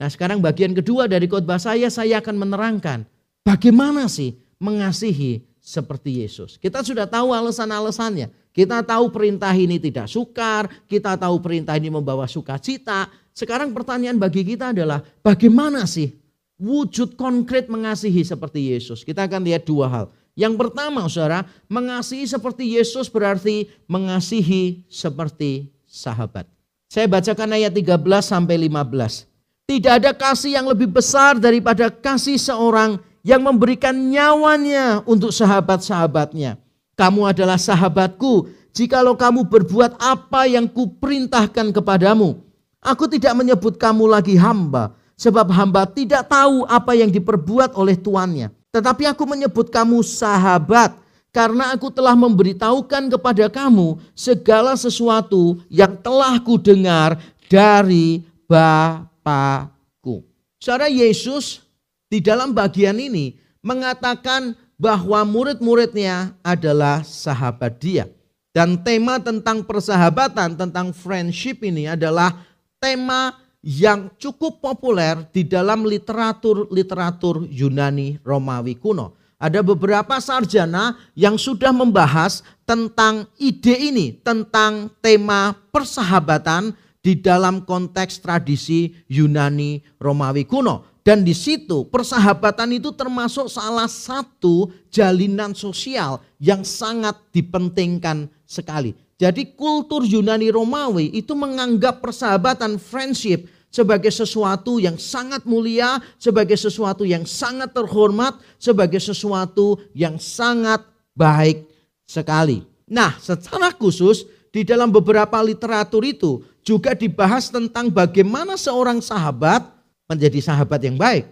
Nah 0.00 0.08
sekarang 0.08 0.40
bagian 0.40 0.72
kedua 0.72 1.04
dari 1.04 1.28
khotbah 1.28 1.60
saya, 1.60 1.92
saya 1.92 2.24
akan 2.24 2.40
menerangkan 2.40 3.04
bagaimana 3.44 4.08
sih 4.08 4.32
mengasihi 4.56 5.44
seperti 5.60 6.24
Yesus. 6.24 6.56
Kita 6.56 6.80
sudah 6.80 7.04
tahu 7.04 7.36
alasan-alasannya. 7.36 8.32
Kita 8.56 8.80
tahu 8.80 9.12
perintah 9.12 9.52
ini 9.52 9.76
tidak 9.76 10.08
sukar, 10.08 10.64
kita 10.88 11.12
tahu 11.20 11.36
perintah 11.44 11.76
ini 11.76 11.92
membawa 11.92 12.24
sukacita. 12.24 13.12
Sekarang 13.36 13.76
pertanyaan 13.76 14.16
bagi 14.16 14.40
kita 14.40 14.72
adalah 14.72 15.04
bagaimana 15.20 15.84
sih 15.84 16.16
wujud 16.56 17.20
konkret 17.20 17.68
mengasihi 17.68 18.24
seperti 18.24 18.72
Yesus? 18.72 19.04
Kita 19.04 19.28
akan 19.28 19.44
lihat 19.44 19.68
dua 19.68 19.86
hal. 19.92 20.06
Yang 20.36 20.54
pertama 20.60 21.08
saudara, 21.08 21.48
mengasihi 21.64 22.28
seperti 22.28 22.76
Yesus 22.76 23.08
berarti 23.08 23.72
mengasihi 23.88 24.84
seperti 24.84 25.72
sahabat. 25.88 26.44
Saya 26.92 27.08
bacakan 27.08 27.56
ayat 27.56 27.72
13 27.72 27.96
sampai 28.20 28.60
15. 28.68 29.24
Tidak 29.66 29.92
ada 29.96 30.12
kasih 30.12 30.60
yang 30.60 30.68
lebih 30.68 30.92
besar 30.92 31.40
daripada 31.40 31.88
kasih 31.90 32.36
seorang 32.36 33.00
yang 33.26 33.42
memberikan 33.42 33.96
nyawanya 33.96 35.02
untuk 35.08 35.34
sahabat-sahabatnya. 35.34 36.60
Kamu 36.94 37.26
adalah 37.26 37.58
sahabatku 37.58 38.46
jikalau 38.70 39.16
kamu 39.16 39.48
berbuat 39.48 39.98
apa 39.98 40.46
yang 40.46 40.68
kuperintahkan 40.68 41.72
kepadamu. 41.74 42.44
Aku 42.84 43.08
tidak 43.10 43.34
menyebut 43.34 43.80
kamu 43.80 44.06
lagi 44.06 44.38
hamba, 44.38 44.94
sebab 45.18 45.48
hamba 45.50 45.88
tidak 45.90 46.28
tahu 46.28 46.62
apa 46.70 46.92
yang 46.94 47.10
diperbuat 47.10 47.74
oleh 47.74 47.98
tuannya. 47.98 48.52
Tetapi 48.76 49.08
aku 49.08 49.24
menyebut 49.24 49.72
kamu 49.72 50.04
sahabat, 50.04 50.92
karena 51.32 51.72
aku 51.72 51.88
telah 51.88 52.12
memberitahukan 52.12 53.08
kepada 53.08 53.48
kamu 53.48 53.96
segala 54.12 54.76
sesuatu 54.76 55.56
yang 55.72 55.96
telah 55.96 56.36
kudengar 56.44 57.16
dari 57.48 58.20
Bapa 58.44 59.08
Bapakku. 59.26 60.22
Saudara 60.62 60.86
Yesus 60.86 61.66
di 62.06 62.22
dalam 62.22 62.54
bagian 62.54 62.94
ini 62.94 63.34
mengatakan 63.58 64.54
bahwa 64.78 65.26
murid-muridnya 65.26 66.30
adalah 66.46 67.02
sahabat 67.02 67.82
dia. 67.82 68.06
Dan 68.54 68.78
tema 68.86 69.18
tentang 69.18 69.66
persahabatan, 69.66 70.54
tentang 70.54 70.94
friendship 70.94 71.60
ini 71.66 71.90
adalah 71.90 72.46
tema 72.78 73.34
yang 73.66 74.14
cukup 74.14 74.62
populer 74.62 75.26
di 75.34 75.42
dalam 75.42 75.82
literatur-literatur 75.82 77.50
Yunani 77.50 78.22
Romawi 78.22 78.78
kuno. 78.78 79.18
Ada 79.42 79.58
beberapa 79.60 80.22
sarjana 80.22 80.94
yang 81.18 81.34
sudah 81.34 81.74
membahas 81.74 82.46
tentang 82.62 83.26
ide 83.36 83.74
ini, 83.74 84.14
tentang 84.22 84.88
tema 85.02 85.50
persahabatan 85.74 86.72
di 87.02 87.18
dalam 87.18 87.66
konteks 87.66 88.22
tradisi 88.22 88.94
Yunani 89.10 89.82
Romawi 89.98 90.46
kuno. 90.46 91.02
Dan 91.02 91.26
di 91.26 91.34
situ 91.34 91.90
persahabatan 91.90 92.78
itu 92.78 92.94
termasuk 92.94 93.50
salah 93.50 93.90
satu 93.90 94.70
jalinan 94.94 95.54
sosial 95.58 96.22
yang 96.38 96.62
sangat 96.62 97.18
dipentingkan 97.34 98.30
sekali. 98.46 98.94
Jadi 99.16 99.56
kultur 99.56 100.04
Yunani 100.04 100.52
Romawi 100.52 101.08
itu 101.14 101.32
menganggap 101.32 102.04
persahabatan 102.04 102.76
friendship 102.76 103.48
sebagai 103.70 104.10
sesuatu 104.10 104.80
yang 104.80 104.96
sangat 104.96 105.44
mulia, 105.44 106.00
sebagai 106.16 106.56
sesuatu 106.56 107.04
yang 107.04 107.28
sangat 107.28 107.72
terhormat, 107.76 108.38
sebagai 108.56 108.98
sesuatu 108.98 109.76
yang 109.92 110.16
sangat 110.16 110.80
baik 111.12 111.66
sekali. 112.06 112.64
Nah, 112.86 113.18
secara 113.18 113.74
khusus 113.74 114.24
di 114.54 114.62
dalam 114.62 114.88
beberapa 114.88 115.36
literatur 115.42 116.06
itu 116.06 116.40
juga 116.64 116.94
dibahas 116.94 117.50
tentang 117.52 117.90
bagaimana 117.90 118.54
seorang 118.54 119.02
sahabat 119.02 119.66
menjadi 120.06 120.38
sahabat 120.40 120.80
yang 120.86 120.96
baik. 120.96 121.26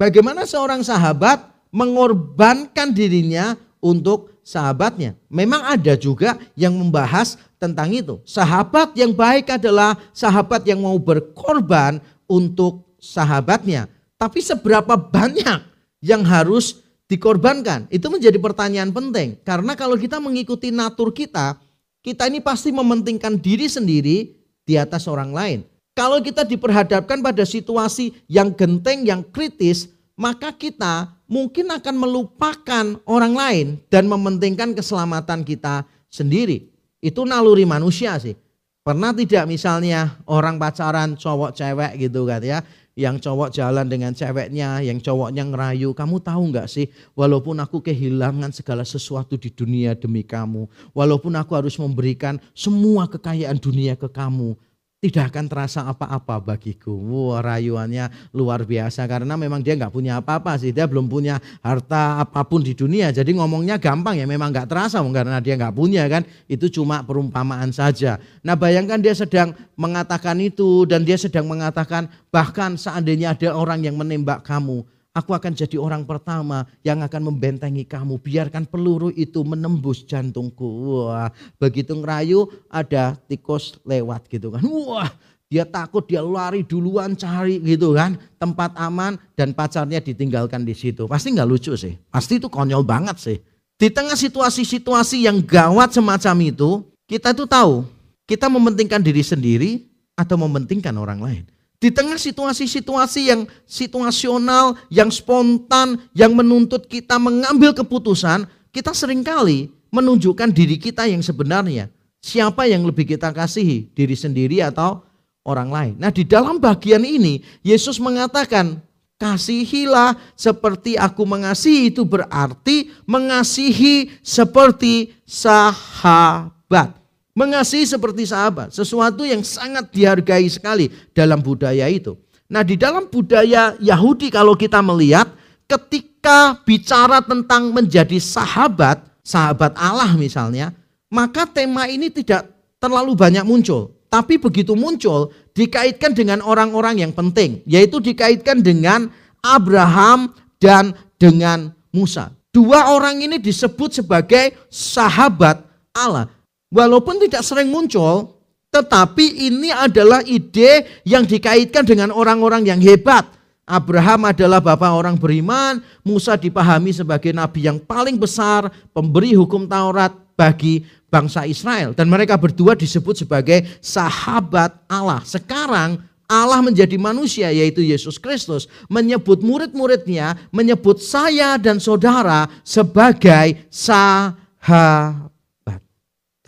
Bagaimana 0.00 0.48
seorang 0.48 0.80
sahabat 0.80 1.44
mengorbankan 1.74 2.90
dirinya 2.90 3.54
untuk 3.82 4.30
sahabatnya. 4.40 5.14
Memang 5.30 5.62
ada 5.66 5.94
juga 5.94 6.40
yang 6.58 6.74
membahas 6.74 7.36
tentang 7.60 7.92
itu. 7.92 8.18
Sahabat 8.24 8.96
yang 8.96 9.12
baik 9.12 9.60
adalah 9.60 10.00
sahabat 10.16 10.64
yang 10.64 10.80
mau 10.80 10.96
berkorban 10.96 12.00
untuk 12.24 12.88
sahabatnya. 12.96 13.86
Tapi 14.16 14.40
seberapa 14.40 14.96
banyak 14.96 15.60
yang 16.00 16.24
harus 16.24 16.80
dikorbankan? 17.04 17.84
Itu 17.92 18.08
menjadi 18.08 18.40
pertanyaan 18.40 18.90
penting. 18.90 19.36
Karena 19.44 19.76
kalau 19.76 20.00
kita 20.00 20.16
mengikuti 20.16 20.72
natur 20.72 21.12
kita, 21.12 21.60
kita 22.00 22.32
ini 22.32 22.40
pasti 22.40 22.72
mementingkan 22.72 23.36
diri 23.36 23.68
sendiri 23.68 24.32
di 24.64 24.74
atas 24.80 25.04
orang 25.04 25.36
lain. 25.36 25.60
Kalau 25.92 26.16
kita 26.24 26.48
diperhadapkan 26.48 27.20
pada 27.20 27.44
situasi 27.44 28.16
yang 28.24 28.56
genteng, 28.56 29.04
yang 29.04 29.20
kritis, 29.20 29.92
maka 30.16 30.48
kita 30.54 31.12
mungkin 31.28 31.68
akan 31.68 31.94
melupakan 31.98 32.84
orang 33.04 33.34
lain 33.36 33.66
dan 33.92 34.08
mementingkan 34.08 34.72
keselamatan 34.72 35.44
kita 35.44 35.84
sendiri. 36.08 36.69
Itu 37.00 37.24
naluri 37.24 37.64
manusia 37.64 38.20
sih. 38.20 38.36
Pernah 38.80 39.12
tidak 39.12 39.44
misalnya 39.44 40.20
orang 40.24 40.56
pacaran 40.56 41.16
cowok 41.16 41.52
cewek 41.52 42.00
gitu 42.00 42.24
kan 42.28 42.40
ya. 42.40 42.60
Yang 42.96 43.24
cowok 43.28 43.48
jalan 43.56 43.88
dengan 43.88 44.12
ceweknya, 44.12 44.84
yang 44.84 45.00
cowoknya 45.00 45.48
ngerayu. 45.48 45.96
Kamu 45.96 46.20
tahu 46.20 46.52
nggak 46.52 46.68
sih, 46.68 46.92
walaupun 47.16 47.56
aku 47.64 47.80
kehilangan 47.80 48.52
segala 48.52 48.84
sesuatu 48.84 49.40
di 49.40 49.48
dunia 49.48 49.96
demi 49.96 50.20
kamu. 50.20 50.68
Walaupun 50.92 51.32
aku 51.40 51.56
harus 51.56 51.80
memberikan 51.80 52.36
semua 52.52 53.08
kekayaan 53.08 53.56
dunia 53.56 53.96
ke 53.96 54.04
kamu 54.04 54.52
tidak 55.00 55.32
akan 55.32 55.48
terasa 55.48 55.88
apa-apa 55.88 56.44
bagiku. 56.44 56.92
Wah 56.92 57.40
rayuannya 57.40 58.36
luar 58.36 58.68
biasa 58.68 59.08
karena 59.08 59.32
memang 59.32 59.64
dia 59.64 59.72
nggak 59.72 59.88
punya 59.88 60.20
apa-apa 60.20 60.60
sih. 60.60 60.76
Dia 60.76 60.84
belum 60.84 61.08
punya 61.08 61.40
harta 61.64 62.20
apa 62.20 62.44
pun 62.44 62.60
di 62.60 62.76
dunia. 62.76 63.08
Jadi 63.08 63.32
ngomongnya 63.32 63.80
gampang 63.80 64.20
ya 64.20 64.28
memang 64.28 64.52
nggak 64.52 64.68
terasa 64.68 65.00
karena 65.00 65.40
dia 65.40 65.56
nggak 65.56 65.72
punya 65.72 66.04
kan. 66.04 66.28
Itu 66.44 66.68
cuma 66.68 67.00
perumpamaan 67.00 67.72
saja. 67.72 68.20
Nah 68.44 68.52
bayangkan 68.60 69.00
dia 69.00 69.16
sedang 69.16 69.56
mengatakan 69.72 70.36
itu 70.36 70.84
dan 70.84 71.00
dia 71.00 71.16
sedang 71.16 71.48
mengatakan 71.48 72.04
bahkan 72.28 72.76
seandainya 72.76 73.32
ada 73.32 73.56
orang 73.56 73.80
yang 73.80 73.96
menembak 73.96 74.44
kamu 74.44 74.84
Aku 75.10 75.34
akan 75.34 75.50
jadi 75.58 75.74
orang 75.74 76.06
pertama 76.06 76.70
yang 76.86 77.02
akan 77.02 77.34
membentengi 77.34 77.82
kamu. 77.82 78.22
Biarkan 78.22 78.62
peluru 78.62 79.10
itu 79.10 79.42
menembus 79.42 80.06
jantungku. 80.06 81.02
Wah, 81.02 81.34
begitu 81.58 81.98
ngerayu 81.98 82.46
ada 82.70 83.18
tikus 83.26 83.74
lewat 83.82 84.30
gitu 84.30 84.54
kan. 84.54 84.62
Wah, 84.62 85.10
dia 85.50 85.66
takut, 85.66 86.06
dia 86.06 86.22
lari 86.22 86.62
duluan 86.62 87.18
cari 87.18 87.58
gitu 87.58 87.98
kan. 87.98 88.14
Tempat 88.38 88.78
aman 88.78 89.18
dan 89.34 89.50
pacarnya 89.50 89.98
ditinggalkan 89.98 90.62
di 90.62 90.78
situ. 90.78 91.10
Pasti 91.10 91.34
nggak 91.34 91.48
lucu 91.50 91.74
sih. 91.74 91.98
Pasti 92.06 92.38
itu 92.38 92.46
konyol 92.46 92.86
banget 92.86 93.18
sih. 93.18 93.38
Di 93.74 93.90
tengah 93.90 94.14
situasi-situasi 94.14 95.26
yang 95.26 95.42
gawat 95.42 95.90
semacam 95.90 96.36
itu, 96.54 96.86
kita 97.10 97.34
tuh 97.34 97.50
tahu 97.50 97.82
kita 98.30 98.46
mementingkan 98.46 99.02
diri 99.02 99.26
sendiri 99.26 99.90
atau 100.14 100.38
mementingkan 100.38 100.94
orang 100.94 101.18
lain. 101.18 101.44
Di 101.80 101.88
tengah 101.88 102.20
situasi-situasi 102.20 103.32
yang 103.32 103.48
situasional, 103.64 104.76
yang 104.92 105.08
spontan, 105.08 105.96
yang 106.12 106.36
menuntut 106.36 106.84
kita 106.84 107.16
mengambil 107.16 107.72
keputusan, 107.72 108.44
kita 108.68 108.92
sering 108.92 109.24
kali 109.24 109.72
menunjukkan 109.88 110.52
diri 110.52 110.76
kita 110.76 111.08
yang 111.08 111.24
sebenarnya. 111.24 111.88
Siapa 112.20 112.68
yang 112.68 112.84
lebih 112.84 113.08
kita 113.08 113.32
kasihi, 113.32 113.88
diri 113.96 114.12
sendiri 114.12 114.60
atau 114.60 115.00
orang 115.40 115.72
lain. 115.72 115.94
Nah 115.96 116.12
di 116.12 116.20
dalam 116.20 116.60
bagian 116.60 117.00
ini, 117.00 117.40
Yesus 117.64 117.96
mengatakan, 117.96 118.76
kasihilah 119.16 120.20
seperti 120.36 121.00
aku 121.00 121.24
mengasihi 121.24 121.88
itu 121.88 122.04
berarti 122.04 122.92
mengasihi 123.08 124.20
seperti 124.20 125.16
sahabat. 125.24 126.99
Mengasihi 127.40 127.88
seperti 127.88 128.28
sahabat, 128.28 128.68
sesuatu 128.68 129.24
yang 129.24 129.40
sangat 129.40 129.88
dihargai 129.88 130.44
sekali 130.52 130.92
dalam 131.16 131.40
budaya 131.40 131.88
itu. 131.88 132.12
Nah, 132.52 132.60
di 132.60 132.76
dalam 132.76 133.08
budaya 133.08 133.80
Yahudi 133.80 134.28
kalau 134.28 134.52
kita 134.52 134.84
melihat 134.84 135.32
ketika 135.64 136.60
bicara 136.68 137.24
tentang 137.24 137.72
menjadi 137.72 138.20
sahabat, 138.20 139.00
sahabat 139.24 139.72
Allah 139.80 140.12
misalnya, 140.20 140.76
maka 141.08 141.48
tema 141.48 141.88
ini 141.88 142.12
tidak 142.12 142.44
terlalu 142.76 143.16
banyak 143.16 143.48
muncul. 143.48 143.96
Tapi 144.12 144.36
begitu 144.36 144.76
muncul 144.76 145.32
dikaitkan 145.56 146.12
dengan 146.12 146.44
orang-orang 146.44 147.00
yang 147.00 147.16
penting, 147.16 147.64
yaitu 147.64 148.04
dikaitkan 148.04 148.60
dengan 148.60 149.08
Abraham 149.40 150.36
dan 150.60 150.92
dengan 151.16 151.72
Musa. 151.88 152.36
Dua 152.52 152.92
orang 152.92 153.22
ini 153.22 153.40
disebut 153.40 154.02
sebagai 154.02 154.58
sahabat 154.68 155.62
Allah. 155.96 156.28
Walaupun 156.70 157.18
tidak 157.18 157.42
sering 157.42 157.66
muncul, 157.66 158.38
tetapi 158.70 159.50
ini 159.50 159.74
adalah 159.74 160.22
ide 160.22 161.02
yang 161.02 161.26
dikaitkan 161.26 161.82
dengan 161.82 162.14
orang-orang 162.14 162.62
yang 162.70 162.78
hebat. 162.78 163.26
Abraham 163.66 164.30
adalah 164.30 164.62
bapak 164.62 164.90
orang 164.90 165.14
beriman, 165.18 165.82
Musa 166.02 166.34
dipahami 166.38 166.94
sebagai 166.94 167.30
nabi 167.34 167.66
yang 167.66 167.78
paling 167.82 168.18
besar, 168.18 168.70
pemberi 168.94 169.34
hukum 169.34 169.66
Taurat 169.66 170.14
bagi 170.38 170.86
bangsa 171.10 171.46
Israel. 171.46 171.94
Dan 171.94 172.06
mereka 172.06 172.38
berdua 172.38 172.78
disebut 172.78 173.26
sebagai 173.26 173.66
sahabat 173.82 174.74
Allah. 174.86 175.22
Sekarang 175.26 175.98
Allah 176.30 176.62
menjadi 176.62 176.94
manusia 176.94 177.50
yaitu 177.50 177.82
Yesus 177.82 178.14
Kristus 178.22 178.70
menyebut 178.86 179.42
murid-muridnya, 179.42 180.38
menyebut 180.54 181.02
saya 181.02 181.58
dan 181.58 181.82
saudara 181.82 182.46
sebagai 182.62 183.66
sahabat. 183.66 185.30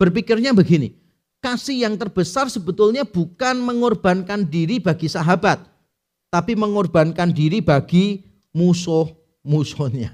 berpikirnya 0.00 0.52
begini. 0.56 0.92
Kasih 1.38 1.86
yang 1.86 1.94
terbesar 2.00 2.50
sebetulnya 2.50 3.04
bukan 3.06 3.62
mengorbankan 3.62 4.42
diri 4.48 4.80
bagi 4.80 5.06
sahabat. 5.06 5.60
tapi 6.28 6.52
mengorbankan 6.52 7.32
diri 7.32 7.64
bagi 7.64 8.20
musuh-musuhnya. 8.52 10.12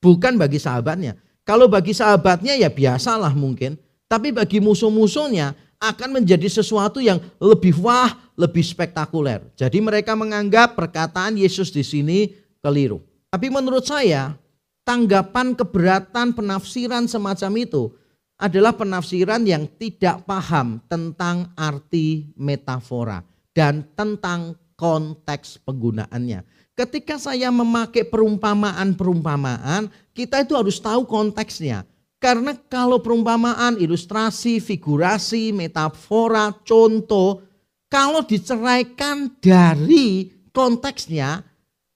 Bukan 0.00 0.40
bagi 0.40 0.56
sahabatnya. 0.56 1.16
Kalau 1.44 1.68
bagi 1.68 1.92
sahabatnya 1.92 2.56
ya 2.56 2.72
biasalah 2.72 3.36
mungkin, 3.36 3.76
tapi 4.08 4.32
bagi 4.32 4.58
musuh-musuhnya 4.58 5.52
akan 5.80 6.20
menjadi 6.20 6.48
sesuatu 6.48 7.00
yang 7.00 7.20
lebih 7.40 7.76
wah, 7.80 8.12
lebih 8.36 8.60
spektakuler. 8.60 9.44
Jadi 9.56 9.80
mereka 9.80 10.12
menganggap 10.12 10.76
perkataan 10.76 11.40
Yesus 11.40 11.72
di 11.72 11.80
sini 11.80 12.32
keliru. 12.60 13.00
Tapi 13.32 13.48
menurut 13.48 13.88
saya, 13.88 14.36
tanggapan 14.84 15.56
keberatan 15.56 16.36
penafsiran 16.36 17.08
semacam 17.08 17.52
itu 17.56 17.92
adalah 18.40 18.72
penafsiran 18.72 19.44
yang 19.44 19.68
tidak 19.76 20.24
paham 20.24 20.80
tentang 20.88 21.52
arti 21.56 22.32
metafora 22.40 23.20
dan 23.52 23.84
tentang 23.92 24.56
konteks 24.80 25.60
penggunaannya. 25.64 26.59
Ketika 26.80 27.20
saya 27.20 27.52
memakai 27.52 28.08
perumpamaan-perumpamaan, 28.08 29.92
kita 30.16 30.40
itu 30.40 30.56
harus 30.56 30.80
tahu 30.80 31.04
konteksnya. 31.04 31.84
Karena 32.16 32.56
kalau 32.56 33.04
perumpamaan, 33.04 33.76
ilustrasi, 33.76 34.64
figurasi, 34.64 35.52
metafora, 35.52 36.48
contoh, 36.64 37.44
kalau 37.92 38.24
diceraikan 38.24 39.28
dari 39.44 40.32
konteksnya, 40.56 41.44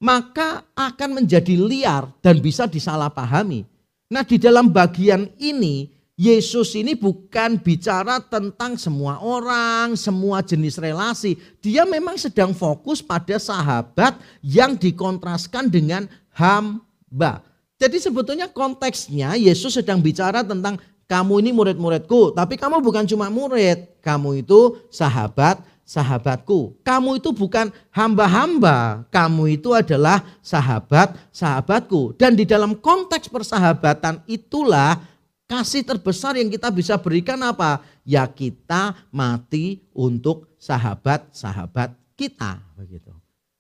maka 0.05 0.68
akan 0.76 1.24
menjadi 1.24 1.57
liar 1.57 2.12
dan 2.20 2.45
bisa 2.45 2.68
disalahpahami. 2.68 3.64
Nah, 4.12 4.20
di 4.20 4.37
dalam 4.37 4.68
bagian 4.68 5.32
ini 5.41 5.89
Yesus 6.15 6.79
ini 6.79 6.95
bukan 6.95 7.59
bicara 7.59 8.23
tentang 8.23 8.79
semua 8.79 9.19
orang, 9.19 9.99
semua 9.99 10.47
jenis 10.47 10.79
relasi. 10.79 11.35
Dia 11.59 11.83
memang 11.83 12.15
sedang 12.15 12.55
fokus 12.55 13.03
pada 13.03 13.35
sahabat 13.35 14.15
yang 14.39 14.79
dikontraskan 14.79 15.67
dengan 15.67 16.07
hamba. 16.31 17.43
Jadi 17.83 17.99
sebetulnya 17.99 18.47
konteksnya 18.47 19.35
Yesus 19.35 19.75
sedang 19.75 19.99
bicara 19.99 20.47
tentang 20.47 20.79
kamu 21.11 21.43
ini 21.43 21.51
murid-muridku, 21.51 22.31
tapi 22.31 22.55
kamu 22.55 22.79
bukan 22.79 23.05
cuma 23.11 23.27
murid, 23.27 23.99
kamu 23.99 24.47
itu 24.47 24.79
sahabat 24.95 25.59
sahabatku. 25.85 26.81
Kamu 26.81 27.21
itu 27.21 27.31
bukan 27.31 27.69
hamba-hamba, 27.93 29.05
kamu 29.12 29.61
itu 29.61 29.77
adalah 29.77 30.25
sahabat-sahabatku. 30.41 32.17
Dan 32.17 32.35
di 32.35 32.49
dalam 32.49 32.73
konteks 32.79 33.29
persahabatan 33.29 34.25
itulah 34.25 34.97
Kasih 35.45 35.84
terbesar 35.84 36.40
yang 36.40 36.49
kita 36.49 36.72
bisa 36.72 36.97
berikan 36.97 37.36
apa? 37.45 37.84
Ya 38.01 38.24
kita 38.24 38.97
mati 39.12 39.84
untuk 39.92 40.49
sahabat-sahabat 40.57 41.92
kita 42.16 42.64
begitu. 42.72 43.12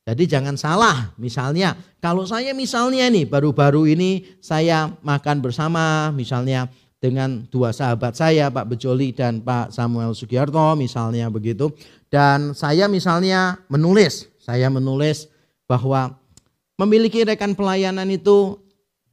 Jadi 0.04 0.28
jangan 0.28 0.56
salah, 0.56 1.16
misalnya 1.16 1.76
kalau 1.96 2.28
saya 2.28 2.52
misalnya 2.52 3.08
nih 3.08 3.24
baru-baru 3.24 3.88
ini 3.88 4.36
saya 4.40 4.92
makan 5.00 5.40
bersama 5.40 6.12
misalnya 6.12 6.68
dengan 7.00 7.44
dua 7.48 7.72
sahabat 7.72 8.16
saya 8.16 8.48
Pak 8.48 8.64
Bejoli 8.68 9.12
dan 9.12 9.40
Pak 9.40 9.72
Samuel 9.72 10.16
Sugiarto 10.16 10.76
misalnya 10.76 11.28
begitu. 11.32 11.72
Dan 12.08 12.52
saya 12.52 12.88
misalnya 12.88 13.60
menulis, 13.68 14.28
saya 14.40 14.68
menulis 14.72 15.28
bahwa 15.68 16.16
memiliki 16.76 17.24
rekan 17.24 17.56
pelayanan 17.56 18.08
itu 18.08 18.60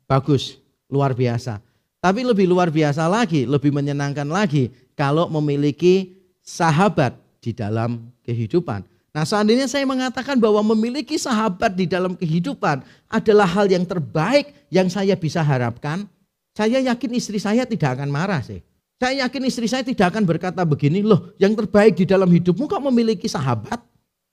bagus, 0.08 0.60
luar 0.92 1.16
biasa. 1.16 1.71
Tapi 2.02 2.26
lebih 2.26 2.50
luar 2.50 2.74
biasa 2.74 3.06
lagi, 3.06 3.46
lebih 3.46 3.70
menyenangkan 3.70 4.26
lagi 4.26 4.74
kalau 4.98 5.30
memiliki 5.30 6.18
sahabat 6.42 7.14
di 7.38 7.54
dalam 7.54 8.10
kehidupan. 8.26 8.82
Nah 9.14 9.22
seandainya 9.22 9.70
saya 9.70 9.86
mengatakan 9.86 10.42
bahwa 10.42 10.66
memiliki 10.74 11.22
sahabat 11.22 11.78
di 11.78 11.86
dalam 11.86 12.18
kehidupan 12.18 12.82
adalah 13.06 13.46
hal 13.46 13.70
yang 13.70 13.86
terbaik 13.86 14.50
yang 14.74 14.90
saya 14.90 15.14
bisa 15.14 15.46
harapkan, 15.46 16.10
saya 16.58 16.82
yakin 16.82 17.12
istri 17.22 17.38
saya 17.38 17.70
tidak 17.70 18.02
akan 18.02 18.10
marah 18.10 18.42
sih. 18.42 18.66
Saya 18.98 19.26
yakin 19.26 19.44
istri 19.46 19.70
saya 19.70 19.86
tidak 19.86 20.10
akan 20.10 20.26
berkata 20.26 20.66
begini, 20.66 21.06
loh 21.06 21.34
yang 21.38 21.54
terbaik 21.54 21.98
di 22.02 22.06
dalam 22.10 22.30
hidupmu 22.30 22.66
kok 22.66 22.82
memiliki 22.82 23.30
sahabat? 23.30 23.78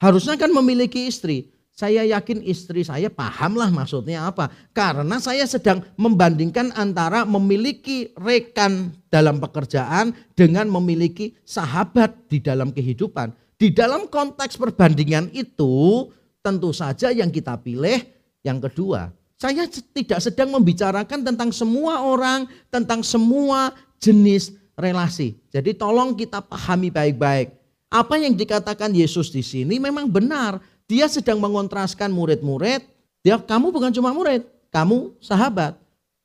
Harusnya 0.01 0.41
kan 0.41 0.49
memiliki 0.53 1.05
istri. 1.05 1.53
Saya 1.79 2.03
yakin 2.03 2.43
istri 2.43 2.83
saya 2.83 3.07
pahamlah 3.07 3.71
maksudnya 3.71 4.27
apa. 4.27 4.51
Karena 4.75 5.23
saya 5.23 5.47
sedang 5.47 5.87
membandingkan 5.95 6.75
antara 6.75 7.23
memiliki 7.23 8.11
rekan 8.19 8.91
dalam 9.07 9.39
pekerjaan 9.39 10.11
dengan 10.35 10.67
memiliki 10.67 11.39
sahabat 11.47 12.27
di 12.27 12.43
dalam 12.43 12.75
kehidupan. 12.75 13.31
Di 13.55 13.71
dalam 13.71 14.11
konteks 14.11 14.59
perbandingan 14.59 15.31
itu 15.31 16.11
tentu 16.43 16.75
saja 16.75 17.15
yang 17.15 17.31
kita 17.31 17.55
pilih 17.63 18.03
yang 18.43 18.59
kedua. 18.59 19.15
Saya 19.39 19.71
tidak 19.71 20.19
sedang 20.19 20.51
membicarakan 20.51 21.23
tentang 21.23 21.55
semua 21.55 22.03
orang, 22.03 22.51
tentang 22.75 23.07
semua 23.07 23.71
jenis 24.03 24.51
relasi. 24.75 25.39
Jadi 25.55 25.79
tolong 25.79 26.19
kita 26.19 26.43
pahami 26.43 26.91
baik-baik. 26.91 27.55
Apa 27.87 28.19
yang 28.19 28.35
dikatakan 28.35 28.91
Yesus 28.91 29.31
di 29.31 29.47
sini 29.47 29.79
memang 29.79 30.11
benar 30.11 30.59
dia 30.89 31.05
sedang 31.07 31.37
mengontraskan 31.39 32.09
murid-murid. 32.09 32.81
Dia 33.21 33.37
kamu 33.37 33.69
bukan 33.69 33.93
cuma 33.93 34.11
murid, 34.17 34.49
kamu 34.73 35.13
sahabat. 35.21 35.77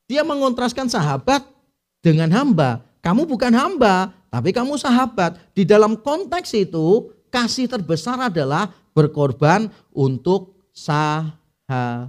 Dia 0.08 0.24
mengontraskan 0.24 0.88
sahabat 0.88 1.44
dengan 2.00 2.32
hamba. 2.32 2.80
Kamu 3.04 3.28
bukan 3.28 3.52
hamba, 3.52 4.16
tapi 4.32 4.56
kamu 4.56 4.80
sahabat. 4.80 5.36
Di 5.52 5.68
dalam 5.68 6.00
konteks 6.00 6.56
itu, 6.56 7.12
kasih 7.28 7.68
terbesar 7.68 8.16
adalah 8.16 8.72
berkorban 8.96 9.68
untuk 9.92 10.56
sahabat. 10.72 12.08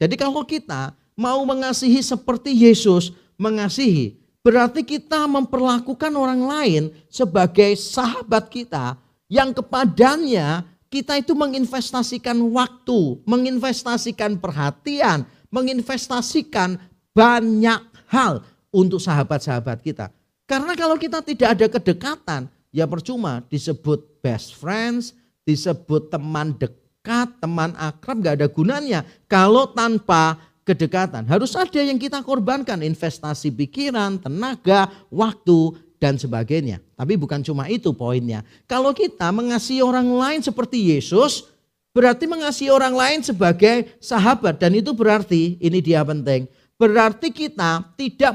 Jadi 0.00 0.14
kalau 0.16 0.40
kita 0.48 0.96
mau 1.12 1.44
mengasihi 1.44 2.00
seperti 2.00 2.54
Yesus 2.54 3.12
mengasihi, 3.36 4.16
berarti 4.40 4.80
kita 4.80 5.28
memperlakukan 5.28 6.12
orang 6.16 6.40
lain 6.48 6.82
sebagai 7.12 7.76
sahabat 7.76 8.48
kita 8.48 8.96
yang 9.28 9.52
kepadanya 9.52 10.64
kita 10.88 11.20
itu 11.20 11.36
menginvestasikan 11.36 12.36
waktu, 12.52 13.20
menginvestasikan 13.28 14.40
perhatian, 14.40 15.28
menginvestasikan 15.52 16.80
banyak 17.12 17.80
hal 18.08 18.44
untuk 18.72 19.00
sahabat-sahabat 19.00 19.80
kita. 19.84 20.08
Karena 20.48 20.72
kalau 20.72 20.96
kita 20.96 21.20
tidak 21.20 21.48
ada 21.56 21.66
kedekatan, 21.68 22.48
ya 22.72 22.88
percuma 22.88 23.44
disebut 23.52 24.24
best 24.24 24.56
friends, 24.56 25.12
disebut 25.44 26.08
teman 26.08 26.56
dekat, 26.56 27.28
teman 27.36 27.76
akrab 27.76 28.24
gak 28.24 28.40
ada 28.40 28.48
gunanya. 28.48 29.04
Kalau 29.28 29.68
tanpa 29.68 30.40
kedekatan, 30.64 31.24
harus 31.28 31.52
ada 31.56 31.80
yang 31.80 31.96
kita 31.96 32.20
korbankan, 32.24 32.80
investasi 32.80 33.52
pikiran, 33.52 34.20
tenaga, 34.20 34.88
waktu, 35.12 35.76
dan 35.98 36.16
sebagainya. 36.16 36.80
Tapi 36.94 37.18
bukan 37.18 37.42
cuma 37.42 37.66
itu 37.70 37.92
poinnya. 37.92 38.46
Kalau 38.64 38.94
kita 38.94 39.28
mengasihi 39.34 39.82
orang 39.82 40.06
lain 40.08 40.40
seperti 40.40 40.94
Yesus, 40.94 41.50
berarti 41.92 42.24
mengasihi 42.30 42.70
orang 42.70 42.94
lain 42.94 43.20
sebagai 43.26 43.90
sahabat. 43.98 44.62
Dan 44.62 44.78
itu 44.78 44.94
berarti, 44.94 45.58
ini 45.58 45.78
dia 45.82 46.06
penting, 46.06 46.46
berarti 46.78 47.34
kita 47.34 47.94
tidak 47.98 48.32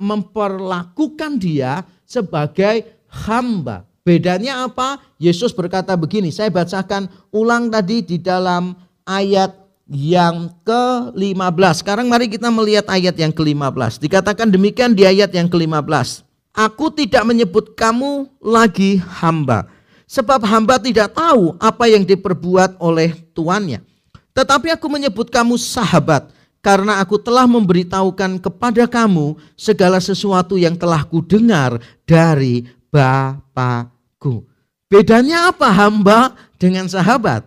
memperlakukan 0.00 1.32
dia 1.36 1.84
sebagai 2.08 2.88
hamba. 3.06 3.84
Bedanya 4.06 4.66
apa? 4.66 5.02
Yesus 5.18 5.50
berkata 5.50 5.92
begini, 5.98 6.30
saya 6.30 6.48
bacakan 6.48 7.10
ulang 7.34 7.68
tadi 7.68 8.06
di 8.06 8.16
dalam 8.22 8.78
ayat 9.02 9.66
yang 9.86 10.50
ke-15. 10.66 11.86
Sekarang 11.86 12.10
mari 12.10 12.26
kita 12.26 12.50
melihat 12.50 12.90
ayat 12.90 13.14
yang 13.14 13.30
ke-15. 13.30 14.02
Dikatakan 14.02 14.50
demikian 14.50 14.94
di 14.98 15.06
ayat 15.06 15.30
yang 15.30 15.46
ke-15. 15.46 16.25
Aku 16.56 16.88
tidak 16.88 17.20
menyebut 17.28 17.76
kamu 17.76 18.32
lagi 18.40 18.96
hamba. 19.20 19.68
Sebab 20.08 20.40
hamba 20.48 20.80
tidak 20.80 21.12
tahu 21.12 21.52
apa 21.60 21.84
yang 21.84 22.00
diperbuat 22.00 22.80
oleh 22.80 23.12
tuannya. 23.36 23.84
Tetapi 24.32 24.72
aku 24.72 24.88
menyebut 24.88 25.28
kamu 25.28 25.60
sahabat. 25.60 26.32
Karena 26.64 27.04
aku 27.04 27.20
telah 27.20 27.44
memberitahukan 27.44 28.40
kepada 28.40 28.88
kamu 28.88 29.36
segala 29.52 30.00
sesuatu 30.00 30.56
yang 30.56 30.80
telah 30.80 31.04
kudengar 31.04 31.76
dari 32.08 32.64
Bapakku. 32.88 34.48
Bedanya 34.88 35.52
apa 35.52 35.68
hamba 35.68 36.32
dengan 36.56 36.88
sahabat? 36.88 37.44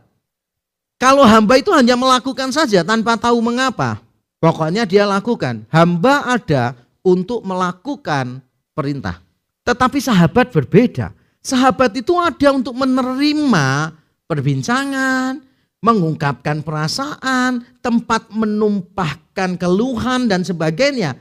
Kalau 1.02 1.26
hamba 1.26 1.58
itu 1.58 1.74
hanya 1.74 1.98
melakukan 1.98 2.54
saja 2.54 2.86
tanpa 2.86 3.18
tahu 3.18 3.42
mengapa. 3.42 3.98
Pokoknya 4.38 4.86
dia 4.86 5.10
lakukan. 5.10 5.66
Hamba 5.74 6.30
ada 6.30 6.78
untuk 7.02 7.42
melakukan 7.42 8.46
perintah. 8.80 9.20
Tetapi 9.68 10.00
sahabat 10.00 10.56
berbeda. 10.56 11.12
Sahabat 11.44 11.92
itu 12.00 12.16
ada 12.16 12.56
untuk 12.56 12.72
menerima 12.80 13.92
perbincangan, 14.24 15.44
mengungkapkan 15.84 16.64
perasaan, 16.64 17.68
tempat 17.84 18.32
menumpahkan 18.32 19.60
keluhan 19.60 20.32
dan 20.32 20.48
sebagainya. 20.48 21.20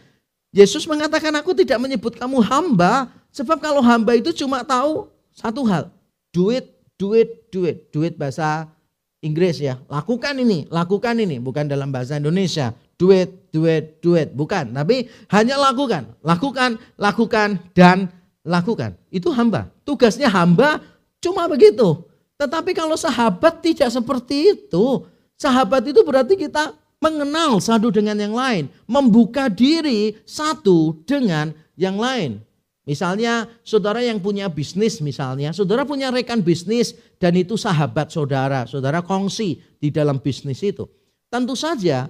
Yesus 0.54 0.86
mengatakan 0.86 1.34
aku 1.34 1.50
tidak 1.58 1.82
menyebut 1.82 2.14
kamu 2.14 2.38
hamba, 2.46 3.10
sebab 3.34 3.58
kalau 3.58 3.82
hamba 3.82 4.14
itu 4.14 4.30
cuma 4.30 4.62
tahu 4.62 5.10
satu 5.34 5.66
hal, 5.66 5.90
duit, 6.30 6.66
duit, 6.94 7.50
duit, 7.50 7.90
duit 7.90 8.14
bahasa 8.14 8.70
Inggris 9.18 9.58
ya. 9.58 9.82
Lakukan 9.90 10.38
ini, 10.38 10.70
lakukan 10.70 11.18
ini. 11.18 11.42
Bukan 11.42 11.66
dalam 11.66 11.90
bahasa 11.90 12.18
Indonesia. 12.18 12.70
Do 12.94 13.10
do 13.52 14.14
it. 14.16 14.32
Bukan. 14.32 14.74
Tapi 14.76 15.08
hanya 15.32 15.56
lakukan. 15.56 16.14
Lakukan, 16.20 16.76
lakukan, 16.96 17.58
dan 17.72 18.12
lakukan. 18.46 18.96
Itu 19.08 19.32
hamba. 19.32 19.68
Tugasnya 19.84 20.28
hamba 20.28 20.80
cuma 21.20 21.48
begitu. 21.48 22.04
Tetapi 22.38 22.72
kalau 22.72 22.94
sahabat 22.94 23.60
tidak 23.60 23.90
seperti 23.90 24.54
itu. 24.54 25.04
Sahabat 25.38 25.86
itu 25.86 26.02
berarti 26.02 26.34
kita 26.34 26.74
mengenal 26.98 27.62
satu 27.62 27.90
dengan 27.90 28.18
yang 28.18 28.34
lain. 28.34 28.70
Membuka 28.86 29.46
diri 29.50 30.18
satu 30.26 30.98
dengan 31.06 31.54
yang 31.78 31.98
lain. 31.98 32.42
Misalnya 32.88 33.44
saudara 33.60 34.00
yang 34.00 34.16
punya 34.16 34.48
bisnis 34.48 35.04
misalnya, 35.04 35.52
saudara 35.52 35.84
punya 35.84 36.08
rekan 36.08 36.40
bisnis 36.40 36.96
dan 37.20 37.36
itu 37.36 37.52
sahabat 37.60 38.08
saudara, 38.08 38.64
saudara 38.64 39.04
kongsi 39.04 39.60
di 39.76 39.92
dalam 39.92 40.16
bisnis 40.16 40.64
itu. 40.64 40.88
Tentu 41.28 41.52
saja 41.52 42.08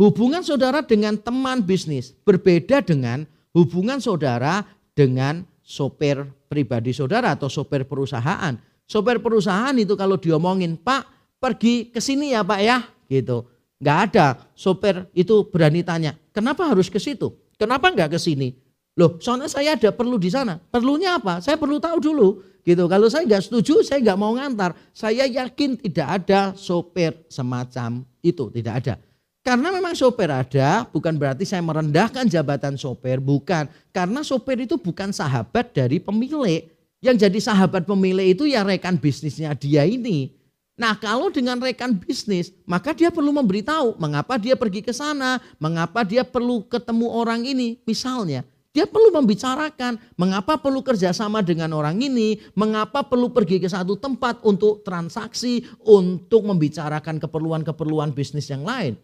hubungan 0.00 0.40
saudara 0.40 0.80
dengan 0.80 1.20
teman 1.20 1.60
bisnis 1.60 2.16
berbeda 2.24 2.80
dengan 2.80 3.28
hubungan 3.52 4.00
saudara 4.00 4.64
dengan 4.96 5.44
sopir 5.60 6.24
pribadi 6.48 6.96
saudara 6.96 7.36
atau 7.36 7.52
sopir 7.52 7.84
perusahaan. 7.84 8.56
Sopir 8.88 9.20
perusahaan 9.20 9.76
itu 9.76 9.94
kalau 9.94 10.16
diomongin, 10.16 10.80
Pak 10.80 11.36
pergi 11.36 11.92
ke 11.92 12.00
sini 12.00 12.32
ya 12.32 12.40
Pak 12.42 12.60
ya, 12.64 12.82
gitu. 13.06 13.46
Nggak 13.78 13.98
ada 14.10 14.26
sopir 14.56 15.06
itu 15.14 15.46
berani 15.46 15.84
tanya, 15.84 16.16
kenapa 16.34 16.66
harus 16.66 16.88
ke 16.90 16.98
situ? 16.98 17.36
Kenapa 17.60 17.92
nggak 17.92 18.16
ke 18.16 18.18
sini? 18.18 18.56
Loh, 18.98 19.20
soalnya 19.22 19.46
saya 19.46 19.78
ada 19.78 19.94
perlu 19.94 20.18
di 20.18 20.32
sana. 20.32 20.58
Perlunya 20.58 21.20
apa? 21.20 21.38
Saya 21.38 21.54
perlu 21.60 21.78
tahu 21.78 22.02
dulu. 22.02 22.28
Gitu. 22.60 22.84
Kalau 22.90 23.06
saya 23.08 23.24
nggak 23.24 23.46
setuju, 23.46 23.80
saya 23.86 24.02
nggak 24.02 24.18
mau 24.18 24.34
ngantar. 24.36 24.76
Saya 24.92 25.24
yakin 25.24 25.78
tidak 25.80 26.08
ada 26.20 26.52
sopir 26.58 27.14
semacam 27.30 28.04
itu, 28.20 28.50
tidak 28.52 28.74
ada. 28.84 28.94
Karena 29.40 29.72
memang 29.72 29.96
sopir 29.96 30.28
ada, 30.28 30.84
bukan 30.92 31.16
berarti 31.16 31.48
saya 31.48 31.64
merendahkan 31.64 32.28
jabatan 32.28 32.76
sopir, 32.76 33.16
bukan. 33.24 33.64
Karena 33.88 34.20
sopir 34.20 34.60
itu 34.60 34.76
bukan 34.76 35.16
sahabat 35.16 35.72
dari 35.72 35.96
pemilik. 35.96 36.68
Yang 37.00 37.24
jadi 37.24 37.38
sahabat 37.40 37.88
pemilik 37.88 38.36
itu 38.36 38.44
ya 38.44 38.60
rekan 38.60 39.00
bisnisnya 39.00 39.56
dia 39.56 39.88
ini. 39.88 40.36
Nah 40.76 40.92
kalau 41.00 41.32
dengan 41.32 41.56
rekan 41.56 41.96
bisnis, 41.96 42.52
maka 42.68 42.92
dia 42.92 43.08
perlu 43.08 43.32
memberitahu 43.32 43.96
mengapa 43.96 44.36
dia 44.36 44.56
pergi 44.60 44.84
ke 44.84 44.92
sana, 44.92 45.40
mengapa 45.56 46.04
dia 46.04 46.20
perlu 46.20 46.60
ketemu 46.68 47.08
orang 47.08 47.40
ini. 47.48 47.80
Misalnya, 47.88 48.44
dia 48.76 48.84
perlu 48.84 49.08
membicarakan 49.10 49.96
mengapa 50.20 50.60
perlu 50.60 50.84
kerjasama 50.84 51.40
dengan 51.40 51.72
orang 51.72 51.96
ini, 51.96 52.38
mengapa 52.52 53.00
perlu 53.00 53.32
pergi 53.32 53.56
ke 53.58 53.68
satu 53.72 53.96
tempat 53.96 54.44
untuk 54.44 54.84
transaksi, 54.84 55.64
untuk 55.84 56.44
membicarakan 56.44 57.16
keperluan-keperluan 57.16 58.12
bisnis 58.12 58.46
yang 58.52 58.62
lain. 58.68 59.00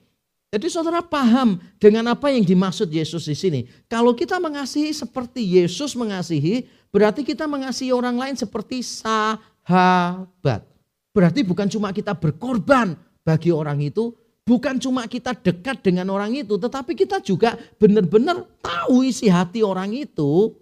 Jadi 0.56 0.72
saudara 0.72 1.04
paham 1.04 1.60
dengan 1.76 2.16
apa 2.16 2.32
yang 2.32 2.40
dimaksud 2.40 2.88
Yesus 2.88 3.28
di 3.28 3.36
sini. 3.36 3.60
Kalau 3.92 4.16
kita 4.16 4.40
mengasihi 4.40 4.88
seperti 4.88 5.44
Yesus 5.44 5.92
mengasihi, 5.92 6.64
berarti 6.88 7.20
kita 7.28 7.44
mengasihi 7.44 7.92
orang 7.92 8.16
lain 8.16 8.40
seperti 8.40 8.80
sahabat. 8.80 10.64
Berarti 11.12 11.44
bukan 11.44 11.68
cuma 11.68 11.92
kita 11.92 12.16
berkorban 12.16 12.96
bagi 13.20 13.52
orang 13.52 13.84
itu, 13.84 14.16
Bukan 14.46 14.78
cuma 14.78 15.10
kita 15.10 15.34
dekat 15.34 15.82
dengan 15.82 16.06
orang 16.14 16.30
itu, 16.30 16.54
tetapi 16.54 16.94
kita 16.94 17.18
juga 17.18 17.58
benar-benar 17.82 18.46
tahu 18.62 19.02
isi 19.02 19.26
hati 19.26 19.66
orang 19.66 19.90
itu. 19.90 20.54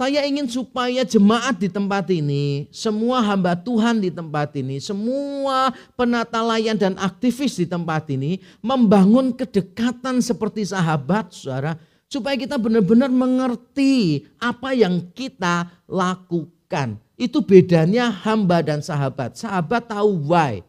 Saya 0.00 0.24
ingin 0.24 0.48
supaya 0.48 1.04
jemaat 1.04 1.60
di 1.60 1.68
tempat 1.68 2.08
ini, 2.08 2.64
semua 2.72 3.20
hamba 3.20 3.52
Tuhan 3.52 4.00
di 4.00 4.08
tempat 4.08 4.56
ini, 4.56 4.80
semua 4.80 5.76
penata 5.92 6.40
layan 6.40 6.72
dan 6.72 6.96
aktivis 6.96 7.60
di 7.60 7.68
tempat 7.68 8.08
ini 8.08 8.40
membangun 8.64 9.28
kedekatan 9.28 10.24
seperti 10.24 10.64
sahabat, 10.64 11.36
saudara, 11.36 11.76
supaya 12.08 12.32
kita 12.32 12.56
benar-benar 12.56 13.12
mengerti 13.12 14.24
apa 14.40 14.72
yang 14.72 15.04
kita 15.12 15.68
lakukan. 15.84 16.96
Itu 17.20 17.44
bedanya 17.44 18.08
hamba 18.08 18.64
dan 18.64 18.80
sahabat. 18.80 19.36
Sahabat 19.36 19.84
tahu 19.84 20.32
why, 20.32 20.64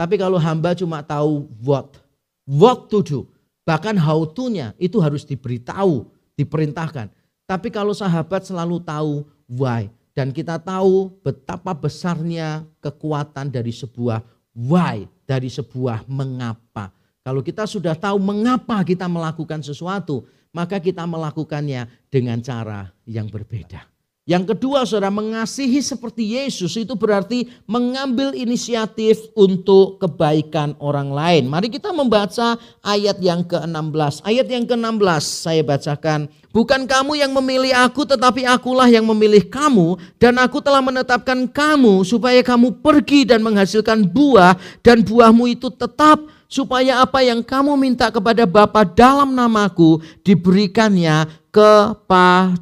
tapi 0.00 0.16
kalau 0.16 0.40
hamba 0.40 0.72
cuma 0.72 1.04
tahu 1.04 1.52
what, 1.60 2.00
what 2.48 2.88
to 2.88 3.04
do, 3.04 3.28
bahkan 3.60 3.92
how 4.00 4.24
to-nya 4.24 4.72
itu 4.80 4.96
harus 5.04 5.20
diberitahu, 5.28 6.08
diperintahkan. 6.32 7.19
Tapi 7.50 7.66
kalau 7.66 7.90
sahabat 7.90 8.46
selalu 8.46 8.78
tahu 8.78 9.26
why 9.50 9.90
dan 10.14 10.30
kita 10.30 10.54
tahu 10.62 11.10
betapa 11.18 11.74
besarnya 11.74 12.62
kekuatan 12.78 13.50
dari 13.50 13.74
sebuah 13.74 14.22
why, 14.54 15.10
dari 15.26 15.50
sebuah 15.50 16.06
mengapa. 16.06 16.94
Kalau 17.26 17.42
kita 17.42 17.66
sudah 17.66 17.98
tahu 17.98 18.22
mengapa 18.22 18.78
kita 18.86 19.10
melakukan 19.10 19.66
sesuatu, 19.66 20.22
maka 20.54 20.78
kita 20.78 21.02
melakukannya 21.02 21.90
dengan 22.06 22.38
cara 22.38 22.94
yang 23.02 23.26
berbeda. 23.26 23.89
Yang 24.30 24.54
kedua 24.54 24.86
saudara 24.86 25.10
mengasihi 25.10 25.82
seperti 25.82 26.38
Yesus 26.38 26.78
itu 26.78 26.94
berarti 26.94 27.50
mengambil 27.66 28.30
inisiatif 28.30 29.26
untuk 29.34 29.98
kebaikan 29.98 30.78
orang 30.78 31.10
lain. 31.10 31.50
Mari 31.50 31.66
kita 31.66 31.90
membaca 31.90 32.54
ayat 32.78 33.18
yang 33.18 33.42
ke-16. 33.42 34.22
Ayat 34.22 34.46
yang 34.46 34.70
ke-16 34.70 35.22
saya 35.26 35.66
bacakan. 35.66 36.30
Bukan 36.54 36.86
kamu 36.86 37.18
yang 37.18 37.34
memilih 37.34 37.74
aku 37.74 38.06
tetapi 38.06 38.46
akulah 38.46 38.86
yang 38.86 39.02
memilih 39.02 39.50
kamu. 39.50 39.98
Dan 40.22 40.38
aku 40.38 40.62
telah 40.62 40.78
menetapkan 40.78 41.50
kamu 41.50 42.06
supaya 42.06 42.38
kamu 42.46 42.78
pergi 42.78 43.26
dan 43.26 43.42
menghasilkan 43.42 44.06
buah. 44.06 44.54
Dan 44.86 45.02
buahmu 45.02 45.58
itu 45.58 45.74
tetap 45.74 46.22
supaya 46.46 47.02
apa 47.02 47.18
yang 47.26 47.42
kamu 47.42 47.74
minta 47.74 48.06
kepada 48.14 48.46
Bapa 48.46 48.86
dalam 48.86 49.34
namaku 49.34 49.98
diberikannya 50.22 51.26
kepadamu. 51.50 52.60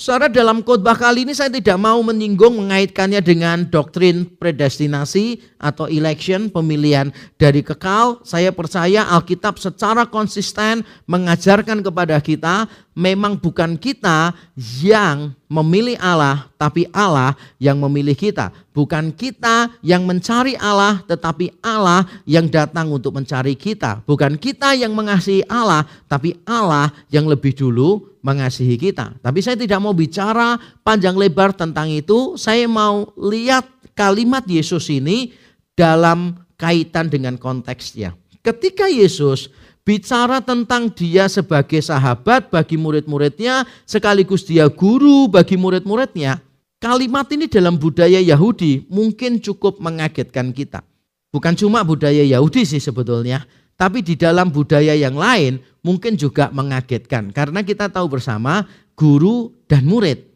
Saudara 0.00 0.32
dalam 0.32 0.64
khotbah 0.64 0.96
kali 0.96 1.28
ini 1.28 1.36
saya 1.36 1.52
tidak 1.52 1.76
mau 1.76 2.00
menyinggung 2.00 2.56
mengaitkannya 2.56 3.20
dengan 3.20 3.68
doktrin 3.68 4.24
predestinasi 4.40 5.44
atau 5.60 5.92
election 5.92 6.48
pemilihan 6.48 7.12
dari 7.36 7.60
kekal. 7.60 8.16
Saya 8.24 8.48
percaya 8.48 9.04
Alkitab 9.12 9.60
secara 9.60 10.08
konsisten 10.08 10.88
mengajarkan 11.04 11.84
kepada 11.84 12.16
kita 12.16 12.64
memang 12.96 13.36
bukan 13.36 13.76
kita 13.76 14.32
yang 14.80 15.36
memilih 15.52 16.00
Allah 16.00 16.48
tapi 16.56 16.88
Allah 16.96 17.36
yang 17.60 17.76
memilih 17.76 18.16
kita. 18.16 18.56
Bukan 18.72 19.12
kita 19.12 19.68
yang 19.84 20.08
mencari 20.08 20.56
Allah 20.56 21.04
tetapi 21.04 21.60
Allah 21.60 22.08
yang 22.24 22.48
datang 22.48 22.88
untuk 22.88 23.20
mencari 23.20 23.52
kita. 23.52 24.00
Bukan 24.08 24.40
kita 24.40 24.72
yang 24.72 24.96
mengasihi 24.96 25.44
Allah 25.44 25.84
tapi 26.08 26.40
Allah 26.48 26.88
yang 27.12 27.28
lebih 27.28 27.52
dulu 27.52 28.09
mengasihi 28.20 28.76
kita. 28.76 29.16
Tapi 29.20 29.40
saya 29.40 29.56
tidak 29.56 29.80
mau 29.80 29.92
bicara 29.96 30.56
panjang 30.84 31.16
lebar 31.16 31.52
tentang 31.52 31.88
itu. 31.92 32.36
Saya 32.36 32.68
mau 32.68 33.12
lihat 33.16 33.66
kalimat 33.92 34.44
Yesus 34.46 34.88
ini 34.92 35.32
dalam 35.76 36.36
kaitan 36.60 37.08
dengan 37.08 37.40
konteksnya. 37.40 38.12
Ketika 38.40 38.88
Yesus 38.88 39.52
bicara 39.84 40.40
tentang 40.44 40.92
dia 40.92 41.28
sebagai 41.28 41.80
sahabat 41.80 42.52
bagi 42.52 42.76
murid-muridnya, 42.76 43.64
sekaligus 43.84 44.44
dia 44.44 44.68
guru 44.68 45.28
bagi 45.28 45.56
murid-muridnya, 45.56 46.40
kalimat 46.80 47.28
ini 47.32 47.48
dalam 47.48 47.76
budaya 47.76 48.20
Yahudi 48.20 48.88
mungkin 48.88 49.40
cukup 49.40 49.80
mengagetkan 49.80 50.52
kita. 50.52 50.84
Bukan 51.30 51.54
cuma 51.54 51.86
budaya 51.86 52.26
Yahudi 52.26 52.66
sih 52.66 52.82
sebetulnya, 52.82 53.46
tapi 53.80 54.04
di 54.04 54.12
dalam 54.12 54.52
budaya 54.52 54.92
yang 54.92 55.16
lain 55.16 55.56
mungkin 55.80 56.20
juga 56.20 56.52
mengagetkan. 56.52 57.32
Karena 57.32 57.64
kita 57.64 57.88
tahu 57.88 58.20
bersama 58.20 58.68
guru 58.92 59.56
dan 59.64 59.88
murid. 59.88 60.29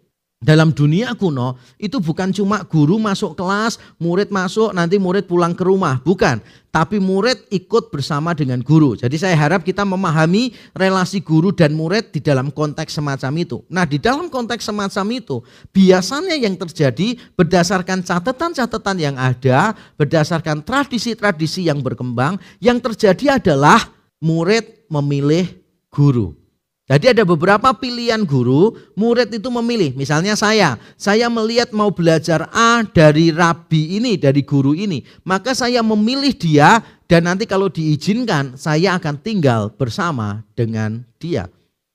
Dalam 0.45 0.77
dunia 0.77 1.17
kuno 1.17 1.57
itu 1.81 1.97
bukan 1.97 2.29
cuma 2.29 2.61
guru 2.69 3.01
masuk 3.01 3.33
kelas, 3.33 3.81
murid 3.97 4.29
masuk, 4.29 4.77
nanti 4.77 5.01
murid 5.01 5.25
pulang 5.25 5.57
ke 5.57 5.65
rumah. 5.65 6.05
Bukan, 6.05 6.37
tapi 6.69 7.01
murid 7.01 7.49
ikut 7.49 7.89
bersama 7.89 8.37
dengan 8.37 8.61
guru. 8.61 8.93
Jadi 8.93 9.17
saya 9.17 9.33
harap 9.41 9.65
kita 9.65 9.89
memahami 9.89 10.53
relasi 10.77 11.25
guru 11.25 11.49
dan 11.49 11.73
murid 11.73 12.13
di 12.13 12.21
dalam 12.21 12.53
konteks 12.53 12.93
semacam 12.93 13.33
itu. 13.41 13.65
Nah 13.73 13.89
di 13.89 13.97
dalam 13.97 14.29
konteks 14.29 14.69
semacam 14.69 15.17
itu 15.17 15.41
biasanya 15.73 16.37
yang 16.37 16.61
terjadi 16.61 17.17
berdasarkan 17.41 18.05
catatan-catatan 18.05 18.97
yang 19.01 19.17
ada, 19.17 19.73
berdasarkan 19.97 20.61
tradisi-tradisi 20.61 21.73
yang 21.73 21.81
berkembang, 21.81 22.37
yang 22.61 22.77
terjadi 22.85 23.41
adalah 23.41 23.81
murid 24.21 24.93
memilih 24.93 25.49
guru. 25.89 26.44
Jadi 26.85 27.17
ada 27.17 27.25
beberapa 27.25 27.73
pilihan 27.73 28.29
guru, 28.29 28.77
murid 28.93 29.33
itu 29.33 29.49
memilih. 29.49 29.97
Misalnya 29.97 30.37
saya, 30.37 30.77
saya 31.01 31.33
melihat 31.33 31.73
mau 31.73 31.89
belajar 31.89 32.45
A 32.53 32.85
dari 32.85 33.33
rabi 33.33 33.97
ini, 33.97 34.21
dari 34.21 34.45
guru 34.45 34.77
ini. 34.77 35.01
Maka 35.25 35.57
saya 35.57 35.81
memilih 35.81 36.37
dia 36.37 36.85
dan 37.09 37.25
nanti 37.25 37.49
kalau 37.49 37.73
diizinkan 37.73 38.61
saya 38.61 39.01
akan 39.01 39.17
tinggal 39.17 39.73
bersama 39.73 40.45
dengan 40.53 41.01
dia. 41.17 41.49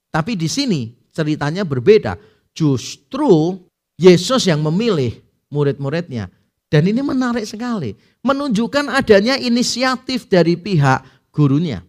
Tapi 0.09 0.33
di 0.33 0.49
sini 0.49 0.89
ceritanya 1.13 1.61
berbeda. 1.61 2.17
Justru 2.57 3.61
Yesus 3.93 4.49
yang 4.49 4.65
memilih 4.65 5.21
murid-muridnya. 5.53 6.33
Dan 6.69 6.89
ini 6.89 7.01
menarik 7.05 7.45
sekali, 7.45 7.93
menunjukkan 8.25 8.89
adanya 8.93 9.37
inisiatif 9.37 10.25
dari 10.25 10.57
pihak 10.57 11.29
gurunya. 11.29 11.85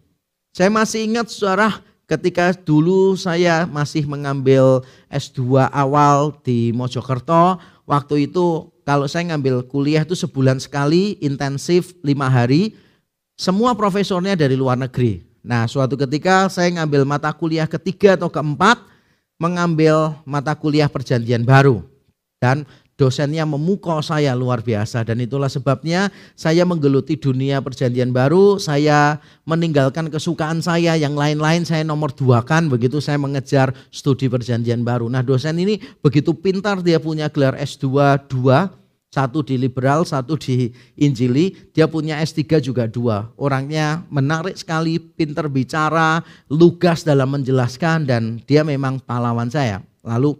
Saya 0.53 0.73
masih 0.73 1.05
ingat 1.05 1.29
saudara 1.29 1.81
ketika 2.11 2.51
dulu 2.51 3.15
saya 3.15 3.63
masih 3.63 4.03
mengambil 4.03 4.83
S2 5.07 5.71
awal 5.71 6.35
di 6.43 6.75
Mojokerto, 6.75 7.55
waktu 7.87 8.27
itu 8.27 8.67
kalau 8.83 9.07
saya 9.07 9.31
ngambil 9.31 9.63
kuliah 9.71 10.03
itu 10.03 10.11
sebulan 10.11 10.59
sekali, 10.59 11.15
intensif 11.23 11.95
lima 12.03 12.27
hari, 12.27 12.75
semua 13.39 13.71
profesornya 13.71 14.35
dari 14.35 14.59
luar 14.59 14.75
negeri. 14.75 15.23
Nah 15.39 15.63
suatu 15.71 15.95
ketika 15.95 16.51
saya 16.51 16.67
ngambil 16.75 17.07
mata 17.07 17.31
kuliah 17.31 17.65
ketiga 17.65 18.19
atau 18.19 18.27
keempat, 18.27 18.83
mengambil 19.39 20.19
mata 20.27 20.51
kuliah 20.51 20.91
perjanjian 20.91 21.47
baru. 21.47 21.87
Dan 22.41 22.67
dosennya 23.01 23.49
memukau 23.49 23.97
saya 24.05 24.37
luar 24.37 24.61
biasa. 24.61 25.01
Dan 25.01 25.25
itulah 25.25 25.49
sebabnya 25.49 26.13
saya 26.37 26.61
menggeluti 26.69 27.17
dunia 27.17 27.57
perjanjian 27.65 28.13
baru, 28.13 28.61
saya 28.61 29.17
meninggalkan 29.49 30.13
kesukaan 30.13 30.61
saya. 30.61 30.93
Yang 30.93 31.17
lain-lain 31.17 31.65
saya 31.65 31.81
nomor 31.81 32.13
dua 32.13 32.45
kan. 32.45 32.69
Begitu 32.69 33.01
saya 33.01 33.17
mengejar 33.17 33.73
studi 33.89 34.29
perjanjian 34.29 34.85
baru. 34.85 35.09
Nah 35.09 35.25
dosen 35.25 35.57
ini 35.57 35.81
begitu 36.05 36.37
pintar 36.37 36.85
dia 36.85 37.01
punya 37.01 37.33
gelar 37.33 37.57
S2 37.57 37.89
dua, 38.29 38.69
satu 39.09 39.41
di 39.41 39.57
liberal, 39.57 40.05
satu 40.05 40.37
di 40.37 40.69
injili, 40.93 41.57
dia 41.73 41.89
punya 41.89 42.21
S3 42.21 42.61
juga 42.61 42.85
dua. 42.85 43.33
Orangnya 43.35 44.05
menarik 44.13 44.55
sekali, 44.55 45.01
pintar 45.01 45.49
bicara, 45.49 46.21
lugas 46.53 47.01
dalam 47.01 47.33
menjelaskan. 47.33 48.05
Dan 48.05 48.45
dia 48.45 48.61
memang 48.61 49.01
pahlawan 49.01 49.49
saya. 49.49 49.81
Lalu 50.05 50.37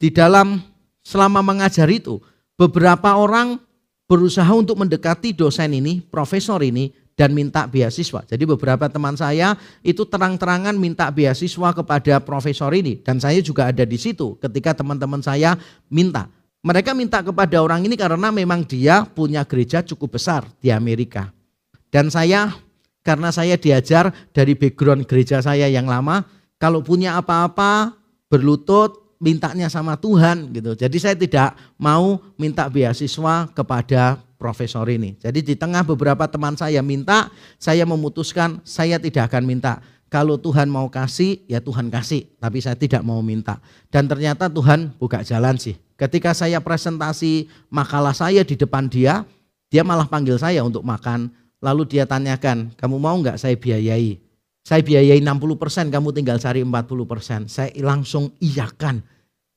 di 0.00 0.08
dalam 0.08 0.73
selama 1.04 1.44
mengajar 1.44 1.86
itu, 1.92 2.18
beberapa 2.56 3.14
orang 3.14 3.60
berusaha 4.08 4.48
untuk 4.56 4.80
mendekati 4.80 5.36
dosen 5.36 5.76
ini, 5.76 6.00
profesor 6.00 6.64
ini, 6.64 6.90
dan 7.14 7.30
minta 7.30 7.70
beasiswa. 7.70 8.26
Jadi 8.26 8.42
beberapa 8.42 8.90
teman 8.90 9.14
saya 9.14 9.54
itu 9.86 10.02
terang-terangan 10.02 10.74
minta 10.74 11.06
beasiswa 11.14 11.70
kepada 11.70 12.18
profesor 12.18 12.74
ini. 12.74 12.98
Dan 12.98 13.22
saya 13.22 13.38
juga 13.38 13.70
ada 13.70 13.86
di 13.86 13.94
situ 13.94 14.34
ketika 14.42 14.74
teman-teman 14.82 15.22
saya 15.22 15.54
minta. 15.86 16.26
Mereka 16.64 16.96
minta 16.96 17.20
kepada 17.22 17.60
orang 17.60 17.86
ini 17.86 17.94
karena 17.94 18.32
memang 18.32 18.64
dia 18.66 19.06
punya 19.06 19.44
gereja 19.46 19.84
cukup 19.84 20.18
besar 20.18 20.48
di 20.58 20.74
Amerika. 20.74 21.30
Dan 21.92 22.10
saya 22.10 22.50
karena 23.04 23.30
saya 23.30 23.54
diajar 23.60 24.10
dari 24.32 24.56
background 24.56 25.04
gereja 25.04 25.38
saya 25.44 25.68
yang 25.68 25.86
lama, 25.86 26.24
kalau 26.56 26.80
punya 26.80 27.20
apa-apa 27.20 27.94
berlutut 28.32 29.03
mintanya 29.22 29.70
sama 29.72 29.96
Tuhan 29.98 30.50
gitu. 30.52 30.76
Jadi 30.78 30.96
saya 31.00 31.16
tidak 31.16 31.56
mau 31.80 32.20
minta 32.38 32.66
beasiswa 32.68 33.48
kepada 33.52 34.20
profesor 34.36 34.84
ini. 34.92 35.16
Jadi 35.16 35.40
di 35.40 35.54
tengah 35.56 35.80
beberapa 35.80 36.28
teman 36.28 36.52
saya 36.52 36.84
minta, 36.84 37.32
saya 37.56 37.88
memutuskan 37.88 38.60
saya 38.60 39.00
tidak 39.00 39.32
akan 39.32 39.48
minta. 39.48 39.80
Kalau 40.12 40.38
Tuhan 40.38 40.70
mau 40.70 40.86
kasih, 40.86 41.42
ya 41.50 41.58
Tuhan 41.58 41.90
kasih, 41.90 42.28
tapi 42.38 42.62
saya 42.62 42.78
tidak 42.78 43.02
mau 43.02 43.18
minta. 43.18 43.58
Dan 43.90 44.06
ternyata 44.06 44.46
Tuhan 44.46 44.94
buka 44.94 45.26
jalan 45.26 45.58
sih. 45.58 45.74
Ketika 45.98 46.30
saya 46.36 46.62
presentasi 46.62 47.50
makalah 47.66 48.14
saya 48.14 48.46
di 48.46 48.54
depan 48.54 48.86
dia, 48.86 49.26
dia 49.72 49.82
malah 49.82 50.06
panggil 50.06 50.38
saya 50.38 50.62
untuk 50.62 50.86
makan. 50.86 51.34
Lalu 51.58 51.88
dia 51.96 52.04
tanyakan, 52.04 52.70
kamu 52.76 52.96
mau 53.00 53.16
nggak 53.18 53.40
saya 53.40 53.56
biayai? 53.58 54.20
Saya 54.64 54.80
biayai 54.80 55.20
60%, 55.20 55.92
kamu 55.92 56.08
tinggal 56.16 56.40
cari 56.40 56.64
40%. 56.64 57.52
Saya 57.52 57.68
langsung 57.84 58.32
iyakan 58.40 59.04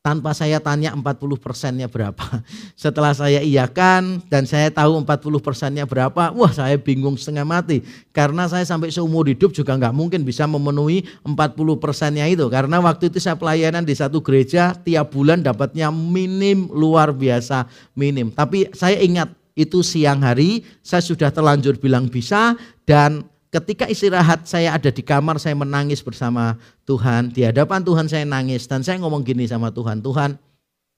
tanpa 0.04 0.36
saya 0.36 0.60
tanya 0.60 0.92
40 0.92 1.04
persennya 1.40 1.88
berapa. 1.88 2.20
Setelah 2.76 3.16
saya 3.16 3.40
iakan 3.40 4.24
dan 4.28 4.44
saya 4.44 4.68
tahu 4.68 5.00
40 5.08 5.40
persennya 5.40 5.88
berapa, 5.88 6.36
wah 6.36 6.52
saya 6.52 6.76
bingung 6.76 7.16
setengah 7.16 7.48
mati. 7.48 7.88
Karena 8.12 8.52
saya 8.52 8.68
sampai 8.68 8.92
seumur 8.92 9.32
hidup 9.32 9.56
juga 9.56 9.80
nggak 9.80 9.96
mungkin 9.96 10.28
bisa 10.28 10.44
memenuhi 10.44 11.08
40 11.24 11.36
persennya 11.80 12.28
itu. 12.28 12.44
Karena 12.52 12.84
waktu 12.84 13.08
itu 13.08 13.24
saya 13.24 13.40
pelayanan 13.40 13.88
di 13.88 13.96
satu 13.96 14.20
gereja, 14.20 14.76
tiap 14.76 15.16
bulan 15.16 15.40
dapatnya 15.40 15.88
minim 15.88 16.68
luar 16.68 17.16
biasa 17.16 17.64
minim. 17.96 18.28
Tapi 18.32 18.76
saya 18.76 19.00
ingat 19.00 19.32
itu 19.56 19.80
siang 19.84 20.20
hari, 20.20 20.68
saya 20.84 21.00
sudah 21.00 21.32
terlanjur 21.32 21.80
bilang 21.80 22.12
bisa 22.12 22.60
dan 22.84 23.24
ketika 23.52 23.88
istirahat 23.88 24.46
saya 24.48 24.76
ada 24.76 24.92
di 24.92 25.04
kamar 25.04 25.40
saya 25.40 25.56
menangis 25.56 26.04
bersama 26.04 26.60
Tuhan. 26.84 27.32
Di 27.32 27.48
hadapan 27.48 27.84
Tuhan 27.84 28.06
saya 28.12 28.24
nangis. 28.28 28.68
Dan 28.68 28.84
saya 28.84 29.00
ngomong 29.00 29.24
gini 29.24 29.48
sama 29.48 29.72
Tuhan 29.72 30.04
Tuhan 30.04 30.40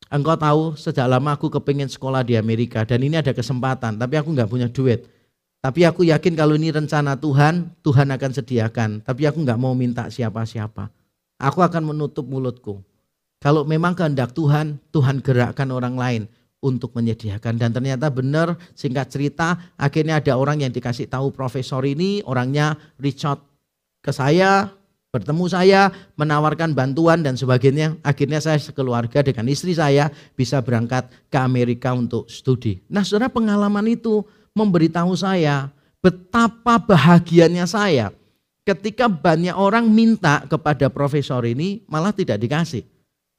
engkau 0.09 0.35
tahu 0.35 0.61
sejak 0.73 1.05
lama 1.05 1.37
aku 1.37 1.53
kepingin 1.53 1.91
sekolah 1.91 2.25
di 2.25 2.33
Amerika 2.33 2.81
dan 2.81 3.03
ini 3.05 3.21
ada 3.21 3.29
kesempatan 3.29 3.99
tapi 3.99 4.17
aku 4.17 4.33
nggak 4.33 4.49
punya 4.49 4.67
duit. 4.69 5.05
Tapi 5.59 5.83
aku 5.83 6.07
yakin 6.07 6.39
kalau 6.39 6.55
ini 6.55 6.71
rencana 6.71 7.19
Tuhan 7.19 7.75
Tuhan 7.83 8.07
akan 8.15 8.31
sediakan. 8.31 8.89
Tapi 9.03 9.27
aku 9.27 9.43
nggak 9.43 9.59
mau 9.59 9.75
minta 9.75 10.07
siapa-siapa. 10.07 10.87
Aku 11.39 11.59
akan 11.59 11.91
menutup 11.91 12.23
mulutku. 12.23 12.79
Kalau 13.39 13.63
memang 13.67 13.95
kehendak 13.95 14.31
Tuhan 14.31 14.79
Tuhan 14.91 15.19
gerakkan 15.19 15.67
orang 15.71 15.95
lain 15.95 16.21
untuk 16.59 16.95
menyediakan. 16.95 17.55
Dan 17.55 17.71
ternyata 17.71 18.11
benar 18.11 18.55
singkat 18.75 19.11
cerita 19.11 19.55
akhirnya 19.79 20.19
ada 20.19 20.35
orang 20.35 20.63
yang 20.63 20.71
dikasih 20.71 21.07
tahu 21.07 21.31
profesor 21.31 21.83
ini 21.87 22.23
orangnya 22.27 22.75
out 23.25 23.39
ke 23.99 24.11
saya 24.15 24.71
bertemu 25.09 25.45
saya 25.49 25.89
menawarkan 26.15 26.77
bantuan 26.77 27.25
dan 27.25 27.33
sebagainya. 27.33 27.97
Akhirnya 28.05 28.37
saya 28.39 28.61
sekeluarga 28.61 29.25
dengan 29.25 29.49
istri 29.49 29.73
saya 29.73 30.13
bisa 30.37 30.61
berangkat 30.61 31.09
ke 31.33 31.37
Amerika 31.39 31.95
untuk 31.97 32.29
studi. 32.29 32.83
Nah 32.87 33.01
saudara 33.01 33.31
pengalaman 33.31 33.89
itu 33.89 34.21
memberitahu 34.53 35.17
saya 35.17 35.73
betapa 35.99 36.79
bahagianya 36.79 37.67
saya 37.67 38.13
ketika 38.63 39.09
banyak 39.09 39.55
orang 39.55 39.89
minta 39.89 40.45
kepada 40.45 40.87
profesor 40.93 41.41
ini 41.43 41.81
malah 41.89 42.13
tidak 42.13 42.37
dikasih 42.39 42.85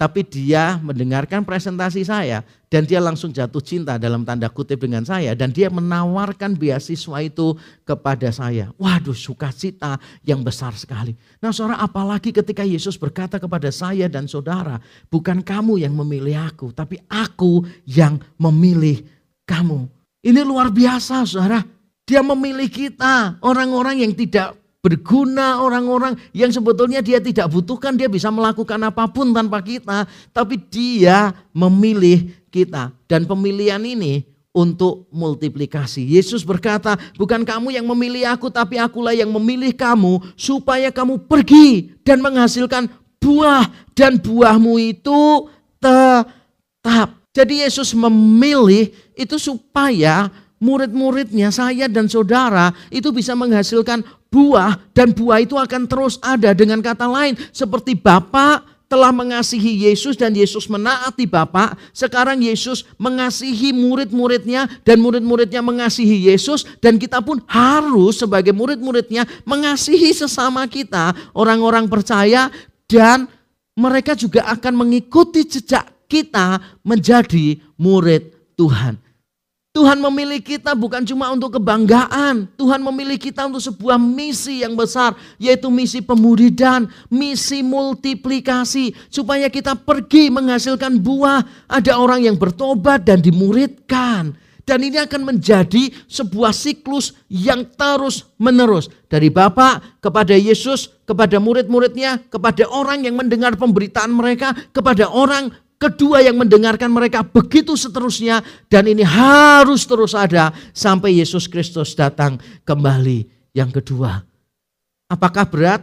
tapi 0.00 0.24
dia 0.24 0.80
mendengarkan 0.80 1.44
presentasi 1.44 2.08
saya 2.08 2.40
dan 2.72 2.88
dia 2.88 3.04
langsung 3.04 3.36
jatuh 3.36 3.60
cinta 3.60 4.00
dalam 4.00 4.24
tanda 4.24 4.48
kutip 4.48 4.80
dengan 4.80 5.04
saya 5.04 5.36
dan 5.36 5.52
dia 5.52 5.68
menawarkan 5.68 6.56
beasiswa 6.56 7.20
itu 7.20 7.52
kepada 7.84 8.32
saya. 8.32 8.72
Waduh, 8.80 9.12
sukacita 9.12 10.00
yang 10.24 10.40
besar 10.40 10.72
sekali. 10.72 11.12
Nah, 11.44 11.52
saudara, 11.52 11.84
apalagi 11.84 12.32
ketika 12.32 12.64
Yesus 12.64 12.96
berkata 12.96 13.36
kepada 13.36 13.68
saya 13.68 14.08
dan 14.08 14.24
saudara, 14.24 14.80
bukan 15.12 15.44
kamu 15.44 15.84
yang 15.84 15.92
memilih 15.92 16.48
aku, 16.48 16.72
tapi 16.72 16.96
aku 17.04 17.68
yang 17.84 18.16
memilih 18.40 19.04
kamu. 19.44 19.84
Ini 20.24 20.40
luar 20.48 20.72
biasa, 20.72 21.28
saudara. 21.28 21.60
Dia 22.08 22.24
memilih 22.24 22.72
kita, 22.72 23.36
orang-orang 23.44 24.00
yang 24.00 24.16
tidak 24.16 24.59
berguna 24.80 25.60
orang-orang 25.60 26.16
yang 26.32 26.48
sebetulnya 26.48 27.04
dia 27.04 27.20
tidak 27.20 27.52
butuhkan, 27.52 27.96
dia 27.96 28.08
bisa 28.08 28.32
melakukan 28.32 28.80
apa 28.80 29.04
pun 29.08 29.32
tanpa 29.32 29.60
kita, 29.60 30.08
tapi 30.32 30.56
dia 30.56 31.32
memilih 31.52 32.32
kita. 32.48 32.92
Dan 33.04 33.28
pemilihan 33.28 33.80
ini 33.84 34.24
untuk 34.50 35.06
multiplikasi. 35.14 36.02
Yesus 36.16 36.42
berkata, 36.42 36.98
bukan 37.14 37.46
kamu 37.46 37.76
yang 37.76 37.86
memilih 37.86 38.34
aku, 38.34 38.50
tapi 38.50 38.80
akulah 38.80 39.14
yang 39.14 39.30
memilih 39.30 39.70
kamu 39.70 40.18
supaya 40.34 40.90
kamu 40.90 41.22
pergi 41.28 41.94
dan 42.02 42.18
menghasilkan 42.18 42.90
buah 43.20 43.68
dan 43.94 44.18
buahmu 44.18 44.80
itu 44.80 45.46
tetap. 45.78 47.14
Jadi 47.30 47.62
Yesus 47.62 47.94
memilih 47.94 48.90
itu 49.14 49.36
supaya 49.38 50.32
murid-muridnya, 50.58 51.54
saya 51.54 51.86
dan 51.86 52.10
saudara 52.10 52.74
itu 52.90 53.14
bisa 53.14 53.38
menghasilkan 53.38 54.02
buah 54.30 54.78
dan 54.94 55.10
buah 55.10 55.42
itu 55.42 55.58
akan 55.58 55.90
terus 55.90 56.16
ada 56.22 56.54
dengan 56.54 56.78
kata 56.78 57.04
lain 57.10 57.34
seperti 57.50 57.98
Bapak 57.98 58.80
telah 58.90 59.14
mengasihi 59.14 59.86
Yesus 59.86 60.18
dan 60.18 60.34
Yesus 60.34 60.66
menaati 60.66 61.22
Bapak. 61.22 61.78
Sekarang 61.94 62.42
Yesus 62.42 62.82
mengasihi 62.98 63.70
murid-muridnya 63.70 64.66
dan 64.82 64.98
murid-muridnya 64.98 65.62
mengasihi 65.62 66.26
Yesus 66.26 66.66
dan 66.82 66.98
kita 66.98 67.22
pun 67.22 67.38
harus 67.46 68.18
sebagai 68.18 68.50
murid-muridnya 68.50 69.26
mengasihi 69.46 70.10
sesama 70.10 70.66
kita, 70.66 71.14
orang-orang 71.38 71.86
percaya 71.86 72.50
dan 72.90 73.30
mereka 73.78 74.18
juga 74.18 74.42
akan 74.50 74.82
mengikuti 74.82 75.46
jejak 75.46 75.86
kita 76.10 76.58
menjadi 76.82 77.62
murid 77.78 78.34
Tuhan. 78.58 78.98
Tuhan 79.80 79.96
memilih 79.96 80.44
kita 80.44 80.76
bukan 80.76 81.00
cuma 81.08 81.32
untuk 81.32 81.56
kebanggaan. 81.56 82.52
Tuhan 82.60 82.84
memilih 82.84 83.16
kita 83.16 83.48
untuk 83.48 83.64
sebuah 83.64 83.96
misi 83.96 84.60
yang 84.60 84.76
besar. 84.76 85.16
Yaitu 85.40 85.72
misi 85.72 86.04
pemudidan, 86.04 86.84
misi 87.08 87.64
multiplikasi. 87.64 88.92
Supaya 89.08 89.48
kita 89.48 89.72
pergi 89.72 90.28
menghasilkan 90.28 91.00
buah. 91.00 91.64
Ada 91.64 91.96
orang 91.96 92.28
yang 92.28 92.36
bertobat 92.36 93.08
dan 93.08 93.24
dimuridkan. 93.24 94.36
Dan 94.68 94.84
ini 94.84 95.00
akan 95.00 95.32
menjadi 95.32 95.88
sebuah 96.04 96.52
siklus 96.52 97.16
yang 97.32 97.64
terus 97.72 98.28
menerus. 98.36 98.92
Dari 99.08 99.32
Bapak 99.32 100.04
kepada 100.04 100.36
Yesus, 100.36 100.92
kepada 101.08 101.40
murid-muridnya, 101.40 102.20
kepada 102.28 102.68
orang 102.68 103.08
yang 103.08 103.16
mendengar 103.16 103.56
pemberitaan 103.56 104.12
mereka, 104.12 104.52
kepada 104.76 105.08
orang 105.08 105.48
kedua 105.80 106.20
yang 106.20 106.36
mendengarkan 106.36 106.92
mereka, 106.92 107.24
begitu 107.24 107.72
seterusnya. 107.74 108.44
Dan 108.68 108.92
ini 108.92 109.00
harus 109.00 109.88
terus 109.88 110.12
ada 110.12 110.52
sampai 110.76 111.16
Yesus 111.16 111.48
Kristus 111.48 111.96
datang 111.96 112.36
kembali 112.68 113.24
yang 113.56 113.72
kedua. 113.72 114.20
Apakah 115.08 115.48
berat? 115.48 115.82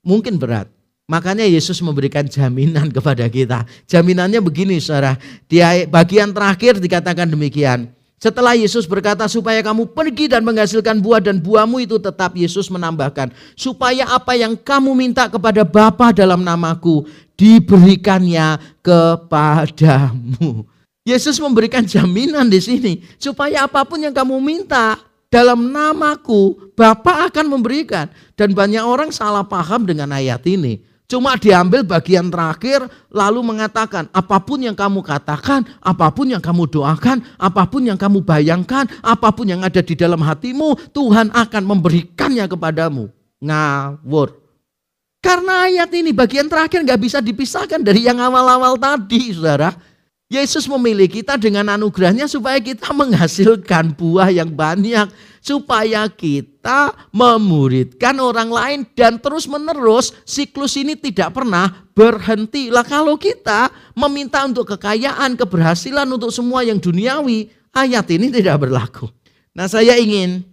Mungkin 0.00 0.40
berat. 0.40 0.72
Makanya 1.08 1.44
Yesus 1.44 1.80
memberikan 1.84 2.24
jaminan 2.24 2.88
kepada 2.88 3.28
kita. 3.28 3.68
Jaminannya 3.84 4.40
begini 4.40 4.80
saudara. 4.80 5.20
Di 5.44 5.60
bagian 5.88 6.32
terakhir 6.32 6.80
dikatakan 6.80 7.28
demikian. 7.28 7.92
Setelah 8.18 8.58
Yesus 8.58 8.82
berkata 8.82 9.30
supaya 9.30 9.62
kamu 9.62 9.94
pergi 9.94 10.26
dan 10.26 10.42
menghasilkan 10.42 10.98
buah 10.98 11.22
dan 11.22 11.38
buahmu 11.38 11.86
itu 11.86 12.02
tetap 12.02 12.34
Yesus 12.34 12.66
menambahkan 12.66 13.30
supaya 13.54 14.10
apa 14.10 14.34
yang 14.34 14.58
kamu 14.58 14.90
minta 14.90 15.30
kepada 15.30 15.62
Bapa 15.62 16.10
dalam 16.10 16.42
namaku 16.42 17.06
diberikannya 17.38 18.58
kepadamu. 18.82 20.66
Yesus 21.06 21.40
memberikan 21.40 21.86
jaminan 21.86 22.50
di 22.52 22.60
sini 22.60 22.92
supaya 23.16 23.64
apa 23.64 23.86
pun 23.86 24.02
yang 24.02 24.12
kamu 24.12 24.36
minta 24.44 25.00
dalam 25.32 25.72
namaku 25.72 26.68
Bapa 26.76 27.30
akan 27.32 27.46
memberikan 27.48 28.12
dan 28.36 28.52
banyak 28.52 28.84
orang 28.84 29.08
salah 29.08 29.46
paham 29.46 29.88
dengan 29.88 30.12
ayat 30.12 30.44
ini. 30.44 30.84
Cuma 31.08 31.40
diambil 31.40 31.80
bagian 31.80 32.28
terakhir 32.28 32.84
lalu 33.08 33.40
mengatakan 33.40 34.12
apa 34.12 34.36
pun 34.44 34.60
yang 34.60 34.76
kamu 34.76 35.00
katakan, 35.00 35.64
apa 35.80 36.12
pun 36.12 36.28
yang 36.28 36.44
kamu 36.44 36.68
doakan, 36.68 37.24
apa 37.40 37.64
pun 37.64 37.88
yang 37.88 37.96
kamu 37.96 38.20
bayangkan, 38.20 38.84
apa 39.00 39.32
pun 39.32 39.48
yang 39.48 39.64
ada 39.64 39.80
di 39.80 39.96
dalam 39.96 40.20
hatimu, 40.20 40.92
Tuhan 40.92 41.32
akan 41.32 41.62
memberikannya 41.64 42.44
kepadamu. 42.44 43.08
Ngawur. 43.40 44.47
Karena 45.18 45.66
ayat 45.66 45.90
ini 45.90 46.14
bagian 46.14 46.46
terakhir 46.46 46.86
nggak 46.86 47.02
bisa 47.02 47.18
dipisahkan 47.18 47.82
dari 47.82 48.06
yang 48.06 48.22
awal-awal 48.22 48.78
tadi, 48.78 49.34
saudara. 49.34 49.74
Yesus 50.28 50.68
memilih 50.68 51.08
kita 51.08 51.40
dengan 51.40 51.72
anugerahnya 51.72 52.28
supaya 52.28 52.60
kita 52.60 52.92
menghasilkan 52.92 53.96
buah 53.96 54.28
yang 54.28 54.52
banyak. 54.52 55.08
Supaya 55.40 56.04
kita 56.12 56.92
memuridkan 57.08 58.12
orang 58.20 58.52
lain 58.52 58.80
dan 58.92 59.16
terus 59.16 59.48
menerus 59.48 60.12
siklus 60.28 60.76
ini 60.76 60.92
tidak 60.94 61.32
pernah 61.32 61.88
berhenti. 61.96 62.68
Lah 62.68 62.84
kalau 62.84 63.16
kita 63.16 63.72
meminta 63.96 64.44
untuk 64.44 64.76
kekayaan, 64.76 65.40
keberhasilan 65.40 66.04
untuk 66.04 66.28
semua 66.28 66.60
yang 66.60 66.76
duniawi, 66.76 67.48
ayat 67.72 68.04
ini 68.12 68.28
tidak 68.28 68.68
berlaku. 68.68 69.08
Nah 69.56 69.64
saya 69.64 69.96
ingin 69.96 70.44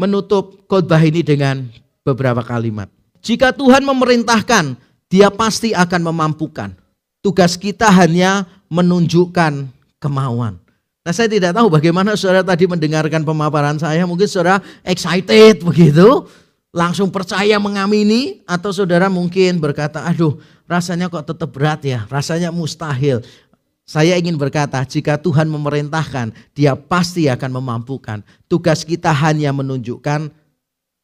menutup 0.00 0.64
khotbah 0.64 1.04
ini 1.04 1.20
dengan 1.20 1.68
beberapa 2.00 2.40
kalimat. 2.40 2.88
Jika 3.20 3.52
Tuhan 3.52 3.84
memerintahkan, 3.84 4.76
dia 5.10 5.28
pasti 5.28 5.76
akan 5.76 6.12
memampukan. 6.12 6.72
Tugas 7.20 7.58
kita 7.60 7.90
hanya 7.92 8.48
menunjukkan 8.72 9.68
kemauan. 10.00 10.56
Nah 11.04 11.12
saya 11.12 11.28
tidak 11.28 11.52
tahu 11.56 11.68
bagaimana 11.68 12.16
saudara 12.16 12.44
tadi 12.44 12.64
mendengarkan 12.64 13.26
pemaparan 13.26 13.76
saya. 13.76 14.06
Mungkin 14.06 14.30
saudara 14.30 14.62
excited 14.86 15.60
begitu. 15.60 16.24
Langsung 16.70 17.10
percaya 17.10 17.58
mengamini. 17.58 18.40
Atau 18.48 18.72
saudara 18.72 19.10
mungkin 19.12 19.58
berkata 19.60 20.06
aduh 20.06 20.38
rasanya 20.70 21.10
kok 21.10 21.26
tetap 21.28 21.50
berat 21.50 21.82
ya. 21.84 22.06
Rasanya 22.08 22.54
mustahil. 22.54 23.20
Saya 23.84 24.14
ingin 24.14 24.38
berkata 24.38 24.78
jika 24.86 25.18
Tuhan 25.18 25.50
memerintahkan 25.50 26.30
dia 26.54 26.78
pasti 26.78 27.26
akan 27.26 27.58
memampukan. 27.58 28.22
Tugas 28.46 28.86
kita 28.86 29.10
hanya 29.10 29.50
menunjukkan 29.50 30.30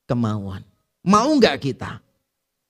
kemauan. 0.06 0.62
Mau 1.02 1.34
nggak 1.34 1.66
kita? 1.66 2.05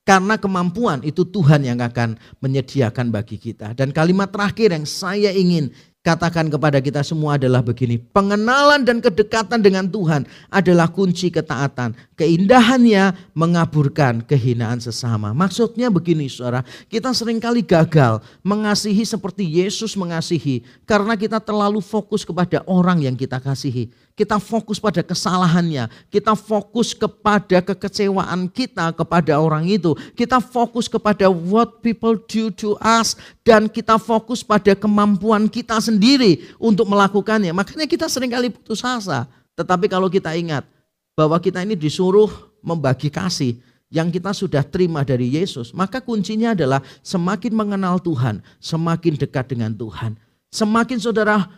Karena 0.06 0.38
kemampuan 0.38 1.02
itu 1.02 1.26
Tuhan 1.26 1.66
yang 1.66 1.82
akan 1.82 2.14
menyediakan 2.38 3.10
bagi 3.10 3.42
kita. 3.42 3.74
Dan 3.74 3.90
kalimat 3.90 4.30
terakhir 4.30 4.70
yang 4.70 4.86
saya 4.86 5.34
ingin 5.34 5.74
katakan 6.06 6.46
kepada 6.46 6.78
kita 6.78 7.02
semua 7.02 7.34
adalah 7.34 7.66
begini. 7.66 7.98
Pengenalan 7.98 8.86
dan 8.86 9.02
kedekatan 9.02 9.58
dengan 9.58 9.90
Tuhan 9.90 10.22
adalah 10.46 10.86
kunci 10.86 11.34
ketaatan. 11.34 11.98
Keindahannya 12.14 13.34
mengaburkan 13.34 14.22
kehinaan 14.22 14.78
sesama. 14.78 15.34
Maksudnya 15.34 15.90
begini 15.90 16.30
saudara, 16.30 16.62
kita 16.86 17.10
sering 17.10 17.42
kali 17.42 17.66
gagal 17.66 18.22
mengasihi 18.46 19.02
seperti 19.02 19.42
Yesus 19.42 19.98
mengasihi. 19.98 20.62
Karena 20.86 21.18
kita 21.18 21.42
terlalu 21.42 21.82
fokus 21.82 22.22
kepada 22.22 22.62
orang 22.70 23.02
yang 23.02 23.18
kita 23.18 23.42
kasihi. 23.42 23.90
Kita 24.16 24.40
fokus 24.40 24.80
pada 24.80 25.04
kesalahannya. 25.04 25.92
Kita 26.08 26.32
fokus 26.32 26.96
kepada 26.96 27.60
kekecewaan 27.60 28.48
kita 28.48 28.88
kepada 28.96 29.36
orang 29.36 29.68
itu. 29.68 29.92
Kita 30.16 30.40
fokus 30.40 30.88
kepada 30.88 31.28
what 31.28 31.84
people 31.84 32.16
do 32.24 32.48
to 32.48 32.80
us. 32.80 33.12
Dan 33.46 33.70
kita 33.70 33.94
fokus 33.94 34.42
pada 34.42 34.74
kemampuan 34.74 35.46
kita 35.46 35.78
sendiri 35.78 36.42
untuk 36.58 36.90
melakukannya. 36.90 37.54
Makanya 37.54 37.86
kita 37.86 38.10
sering 38.10 38.34
kali 38.34 38.50
putus 38.50 38.82
asa. 38.82 39.30
Tetapi 39.54 39.86
kalau 39.86 40.10
kita 40.10 40.34
ingat 40.34 40.66
bahwa 41.14 41.38
kita 41.38 41.62
ini 41.62 41.78
disuruh 41.78 42.26
membagi 42.58 43.06
kasih 43.06 43.54
yang 43.86 44.10
kita 44.10 44.34
sudah 44.34 44.66
terima 44.66 45.06
dari 45.06 45.38
Yesus, 45.38 45.70
maka 45.70 46.02
kuncinya 46.02 46.58
adalah 46.58 46.82
semakin 47.06 47.54
mengenal 47.54 48.02
Tuhan, 48.02 48.42
semakin 48.58 49.14
dekat 49.14 49.54
dengan 49.54 49.70
Tuhan. 49.70 50.18
Semakin 50.56 50.96
saudara 50.96 51.52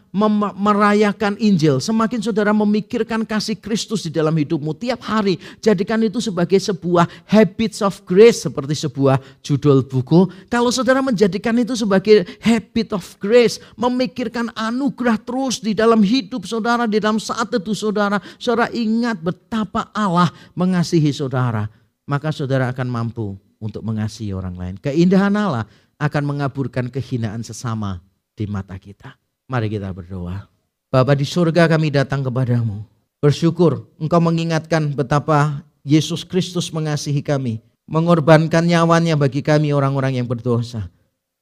merayakan 0.59 1.39
Injil, 1.39 1.79
semakin 1.79 2.19
saudara 2.19 2.51
memikirkan 2.51 3.23
kasih 3.23 3.55
Kristus 3.55 4.03
di 4.03 4.11
dalam 4.11 4.35
hidupmu 4.35 4.75
tiap 4.75 5.07
hari. 5.07 5.39
Jadikan 5.63 6.03
itu 6.03 6.19
sebagai 6.19 6.59
sebuah 6.59 7.07
habits 7.31 7.79
of 7.79 8.03
grace 8.03 8.43
seperti 8.43 8.75
sebuah 8.75 9.23
judul 9.39 9.87
buku. 9.87 10.51
Kalau 10.51 10.75
saudara 10.75 10.99
menjadikan 10.99 11.55
itu 11.63 11.79
sebagai 11.79 12.27
habit 12.43 12.99
of 12.99 13.07
grace, 13.23 13.63
memikirkan 13.79 14.51
anugerah 14.59 15.15
terus 15.23 15.63
di 15.63 15.79
dalam 15.79 16.03
hidup 16.03 16.43
saudara, 16.43 16.91
di 16.91 16.99
dalam 16.99 17.23
saat 17.23 17.55
itu 17.55 17.79
saudara. 17.79 18.19
Saudara 18.35 18.67
ingat 18.75 19.23
betapa 19.23 19.95
Allah 19.95 20.35
mengasihi 20.59 21.15
saudara. 21.15 21.71
Maka 22.03 22.35
saudara 22.35 22.75
akan 22.75 22.91
mampu 22.91 23.39
untuk 23.63 23.87
mengasihi 23.87 24.35
orang 24.35 24.59
lain. 24.59 24.75
Keindahan 24.83 25.39
Allah 25.39 25.71
akan 26.03 26.35
mengaburkan 26.35 26.91
kehinaan 26.91 27.47
sesama 27.47 28.08
di 28.39 28.47
mata 28.47 28.79
kita. 28.79 29.19
Mari 29.51 29.67
kita 29.67 29.91
berdoa. 29.91 30.47
Bapa 30.95 31.19
di 31.19 31.27
surga 31.27 31.67
kami 31.67 31.91
datang 31.91 32.23
kepadamu. 32.23 32.87
Bersyukur 33.19 33.91
engkau 33.99 34.23
mengingatkan 34.23 34.95
betapa 34.95 35.67
Yesus 35.83 36.23
Kristus 36.23 36.71
mengasihi 36.71 37.19
kami. 37.19 37.59
Mengorbankan 37.91 38.63
nyawanya 38.63 39.19
bagi 39.19 39.43
kami 39.43 39.75
orang-orang 39.75 40.23
yang 40.23 40.29
berdosa. 40.29 40.87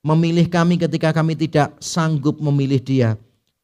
Memilih 0.01 0.47
kami 0.49 0.81
ketika 0.81 1.13
kami 1.13 1.37
tidak 1.37 1.75
sanggup 1.83 2.41
memilih 2.41 2.81
dia. 2.81 3.11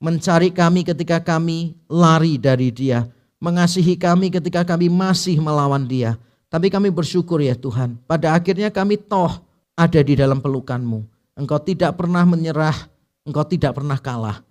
Mencari 0.03 0.51
kami 0.51 0.83
ketika 0.83 1.23
kami 1.23 1.79
lari 1.87 2.37
dari 2.37 2.75
dia. 2.75 3.07
Mengasihi 3.39 3.95
kami 3.95 4.35
ketika 4.35 4.67
kami 4.67 4.91
masih 4.91 5.39
melawan 5.39 5.87
dia. 5.87 6.19
Tapi 6.51 6.69
kami 6.69 6.91
bersyukur 6.91 7.39
ya 7.39 7.55
Tuhan. 7.55 7.97
Pada 8.05 8.35
akhirnya 8.35 8.75
kami 8.75 8.99
toh 8.99 9.41
ada 9.79 10.01
di 10.03 10.19
dalam 10.19 10.43
pelukanmu. 10.43 11.07
Engkau 11.39 11.63
tidak 11.63 11.95
pernah 11.97 12.27
menyerah 12.27 12.75
Engkau 13.23 13.47
tidak 13.47 13.79
pernah 13.79 13.99
kalah. 13.99 14.43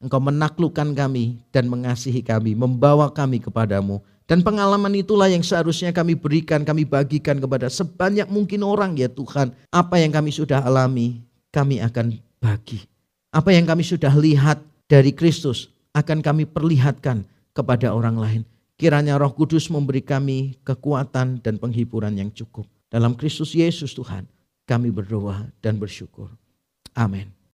Engkau 0.00 0.22
menaklukkan 0.22 0.96
kami 0.96 1.42
dan 1.52 1.68
mengasihi 1.68 2.22
kami, 2.24 2.56
membawa 2.56 3.10
kami 3.12 3.42
kepadamu. 3.42 4.00
Dan 4.30 4.46
pengalaman 4.46 4.94
itulah 4.94 5.26
yang 5.26 5.42
seharusnya 5.42 5.90
kami 5.90 6.14
berikan, 6.14 6.62
kami 6.62 6.86
bagikan 6.86 7.42
kepada 7.42 7.66
sebanyak 7.66 8.30
mungkin 8.30 8.62
orang 8.62 8.94
ya 8.94 9.10
Tuhan. 9.10 9.50
Apa 9.74 9.98
yang 9.98 10.14
kami 10.14 10.30
sudah 10.30 10.62
alami, 10.62 11.18
kami 11.50 11.82
akan 11.82 12.14
bagi. 12.38 12.86
Apa 13.34 13.50
yang 13.50 13.66
kami 13.66 13.82
sudah 13.82 14.14
lihat 14.14 14.62
dari 14.86 15.10
Kristus, 15.10 15.74
akan 15.98 16.22
kami 16.22 16.46
perlihatkan 16.46 17.26
kepada 17.50 17.90
orang 17.90 18.16
lain. 18.16 18.42
Kiranya 18.78 19.18
roh 19.18 19.34
kudus 19.34 19.66
memberi 19.68 20.00
kami 20.00 20.56
kekuatan 20.62 21.42
dan 21.42 21.58
penghiburan 21.58 22.14
yang 22.14 22.30
cukup. 22.30 22.64
Dalam 22.86 23.18
Kristus 23.18 23.52
Yesus 23.52 23.92
Tuhan, 23.92 24.24
kami 24.64 24.94
berdoa 24.94 25.50
dan 25.58 25.76
bersyukur. 25.76 26.30
Amin. 26.94 27.39